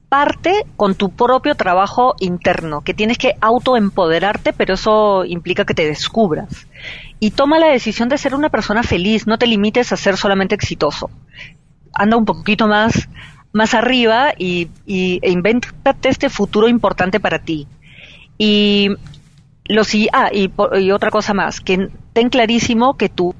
parte 0.08 0.64
con 0.76 0.94
tu 0.94 1.10
propio 1.10 1.56
trabajo 1.56 2.14
interno, 2.20 2.82
que 2.82 2.94
tienes 2.94 3.18
que 3.18 3.34
autoempoderarte, 3.40 4.52
pero 4.52 4.74
eso 4.74 5.24
implica 5.24 5.64
que 5.64 5.74
te 5.74 5.84
descubras. 5.84 6.68
Y 7.18 7.32
toma 7.32 7.58
la 7.58 7.72
decisión 7.72 8.08
de 8.08 8.18
ser 8.18 8.36
una 8.36 8.50
persona 8.50 8.84
feliz, 8.84 9.26
no 9.26 9.36
te 9.36 9.48
limites 9.48 9.92
a 9.92 9.96
ser 9.96 10.16
solamente 10.16 10.54
exitoso 10.54 11.10
anda 11.96 12.16
un 12.16 12.24
poquito 12.24 12.68
más, 12.68 13.08
más 13.52 13.74
arriba 13.74 14.32
y, 14.36 14.68
y, 14.86 15.18
e 15.22 15.30
invéntate 15.30 16.08
este 16.08 16.28
futuro 16.28 16.68
importante 16.68 17.20
para 17.20 17.38
ti. 17.38 17.66
Y 18.38 18.90
ah, 20.12 20.30
y, 20.32 20.50
y, 20.78 20.90
otra 20.90 21.10
cosa 21.10 21.34
más, 21.34 21.60
que 21.60 21.88
ten 22.12 22.28
clarísimo 22.28 22.96
que 22.96 23.08
tu, 23.08 23.34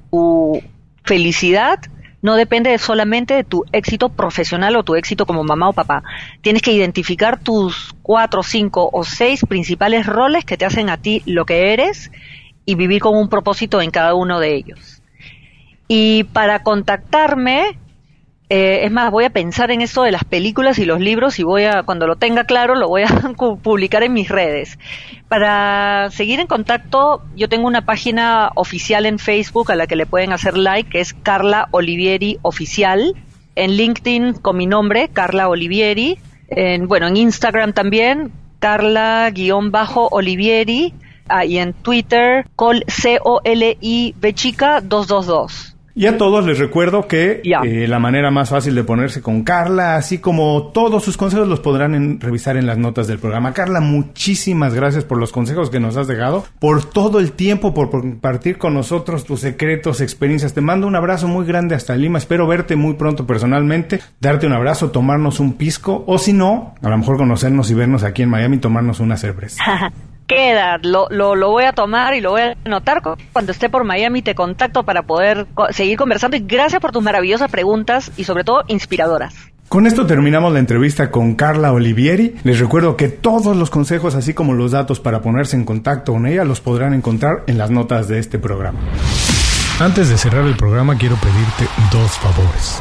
felicidad 1.05 1.79
no 2.21 2.35
depende 2.35 2.77
solamente 2.79 3.35
de 3.35 3.45
tu 3.45 3.65
éxito 3.71 4.09
profesional 4.09 4.75
o 4.75 4.83
tu 4.83 4.97
éxito 4.97 5.25
como 5.27 5.45
mamá 5.45 5.69
o 5.69 5.73
papá. 5.73 6.03
Tienes 6.41 6.63
que 6.63 6.73
identificar 6.73 7.39
tus 7.39 7.95
cuatro, 8.03 8.43
cinco 8.43 8.91
o 8.93 9.05
seis 9.05 9.45
principales 9.47 10.07
roles 10.07 10.45
que 10.45 10.57
te 10.57 10.65
hacen 10.65 10.91
a 10.91 10.97
ti 10.97 11.23
lo 11.27 11.45
que 11.45 11.73
eres 11.73 12.11
y 12.65 12.75
vivir 12.75 13.01
con 13.01 13.17
un 13.17 13.29
propósito 13.29 13.81
en 13.81 13.93
cada 13.93 14.15
uno 14.15 14.41
de 14.41 14.57
ellos. 14.57 15.01
Y 15.87 16.25
para 16.25 16.65
contactarme, 16.65 17.79
eh, 18.49 18.85
es 18.85 18.93
más, 18.93 19.11
voy 19.11 19.25
a 19.25 19.31
pensar 19.31 19.73
en 19.73 19.81
esto 19.81 20.05
de 20.05 20.13
las 20.13 20.23
películas 20.23 20.79
y 20.79 20.85
los 20.85 21.01
libros 21.01 21.41
y 21.41 21.43
voy 21.43 21.65
a, 21.65 21.83
cuando 21.83 22.07
lo 22.07 22.15
tenga 22.15 22.45
claro, 22.45 22.77
lo 22.77 22.87
voy 22.89 23.03
a 23.03 23.09
publicar 23.63 24.05
en 24.05 24.13
mis 24.13 24.29
redes. 24.29 24.79
Para 25.29 26.09
seguir 26.13 26.39
en 26.39 26.47
contacto, 26.47 27.25
yo 27.35 27.49
tengo 27.49 27.67
una 27.67 27.85
página 27.85 28.53
oficial 28.55 29.07
en 29.07 29.19
Facebook 29.19 29.73
a 29.73 29.75
la 29.75 29.89
que 29.89 29.97
le 29.97 30.07
pueden 30.07 30.33
hacer 30.33 30.57
like, 30.57 30.91
que 30.91 31.01
es 31.01 31.13
Carla 31.13 31.67
Olivieri 31.73 32.39
Oficial. 32.43 33.17
En 33.57 33.73
LinkedIn 33.73 34.35
con 34.35 34.57
mi 34.57 34.67
nombre, 34.67 35.09
Carla 35.09 35.49
Olivieri. 35.49 36.17
En, 36.49 36.87
bueno, 36.87 37.09
en 37.09 37.17
Instagram 37.17 37.73
también, 37.73 38.31
Carla-Olivieri. 38.61 40.95
Ah, 41.29 41.45
y 41.45 41.59
en 41.59 41.73
Twitter, 41.73 42.47
col 42.55 42.85
c 42.87 43.19
o 43.25 43.41
l 43.43 43.77
i 43.81 44.15
b 44.17 44.35
chica 44.35 44.81
222. 44.81 45.76
Y 45.99 46.05
a 46.05 46.19
todos 46.19 46.45
les 46.45 46.59
recuerdo 46.59 47.09
que 47.09 47.41
eh, 47.43 47.89
la 47.89 47.99
manera 47.99 48.31
más 48.31 48.51
fácil 48.51 48.75
de 48.75 48.85
ponerse 48.85 49.23
con 49.23 49.45
Carla, 49.45 49.97
así 49.97 50.19
como 50.19 50.65
todos 50.75 51.03
sus 51.03 51.17
consejos, 51.17 51.49
los 51.49 51.61
podrán 51.61 52.21
revisar 52.21 52.59
en 52.59 52.67
las 52.67 52.77
notas 52.77 53.07
del 53.07 53.19
programa. 53.19 53.55
Carla, 53.55 53.81
muchísimas 53.81 54.75
gracias 54.75 55.05
por 55.05 55.17
los 55.17 55.33
consejos 55.33 55.71
que 55.71 55.81
nos 55.81 55.97
has 55.97 56.07
dejado, 56.07 56.45
por 56.59 56.85
todo 56.85 57.19
el 57.19 57.33
tiempo, 57.33 57.73
por 57.73 57.89
compartir 57.89 58.59
con 58.59 58.75
nosotros 58.75 59.25
tus 59.25 59.41
secretos, 59.41 60.03
experiencias. 60.03 60.53
Te 60.53 60.61
mando 60.61 60.87
un 60.87 60.97
abrazo 60.97 61.29
muy 61.29 61.47
grande 61.47 61.75
hasta 61.75 61.97
Lima. 61.97 62.19
Espero 62.19 62.47
verte 62.47 62.77
muy 62.77 62.93
pronto 62.93 63.27
personalmente, 63.27 63.99
darte 64.21 64.47
un 64.47 64.53
abrazo, 64.53 64.91
tomarnos 64.91 65.41
un 65.41 65.55
pisco, 65.55 66.05
o 66.07 66.19
si 66.19 66.35
no, 66.35 66.75
a 66.83 66.91
lo 66.91 66.99
mejor 66.99 67.17
conocernos 67.17 67.71
y 67.71 67.75
vernos 67.75 68.03
aquí 68.03 68.21
en 68.21 68.29
Miami, 68.29 68.59
tomarnos 68.59 69.01
una 69.01 69.17
cerveza. 69.17 69.65
queda, 70.27 70.79
lo, 70.83 71.09
lo, 71.11 71.35
lo, 71.35 71.51
voy 71.51 71.65
a 71.65 71.73
tomar 71.73 72.15
y 72.15 72.21
lo 72.21 72.33
voy 72.33 72.43
a 72.43 72.57
anotar 72.65 73.03
cuando 73.33 73.53
esté 73.53 73.69
por 73.69 73.85
Miami, 73.85 74.23
te 74.23 74.35
contacto 74.35 74.85
para 74.85 75.03
poder 75.03 75.47
seguir 75.71 75.97
conversando 75.97 76.37
y 76.37 76.41
gracias 76.41 76.81
por 76.81 76.93
tus 76.93 77.03
maravillosas 77.03 77.51
preguntas 77.51 78.13
y 78.17 78.25
sobre 78.25 78.45
todo 78.45 78.65
inspiradoras. 78.69 79.35
Con 79.69 79.87
esto 79.87 80.07
terminamos 80.07 80.53
la 80.53 80.61
entrevista 80.61 81.11
con 81.11 81.35
Carla 81.35 81.73
Olivieri. 81.73 82.37
Les 82.45 82.61
recuerdo 82.61 82.97
que 82.97 83.09
todos 83.09 83.57
los 83.57 83.69
consejos, 83.69 84.15
así 84.15 84.33
como 84.33 84.55
los 84.55 84.71
datos 84.71 85.01
para 85.01 85.23
ponerse 85.23 85.57
en 85.57 85.65
contacto 85.65 86.13
con 86.13 86.27
ella, 86.27 86.45
los 86.45 86.61
podrán 86.61 86.95
encontrar 86.95 87.43
en 87.49 87.59
las 87.59 87.71
notas 87.71 88.07
de 88.07 88.21
este 88.21 88.39
programa. 88.39 88.79
Antes 89.81 90.09
de 90.09 90.17
cerrar 90.17 90.47
el 90.47 90.57
programa, 90.57 90.97
quiero 90.97 91.17
pedirte 91.17 91.67
dos 91.91 92.13
favores. 92.13 92.81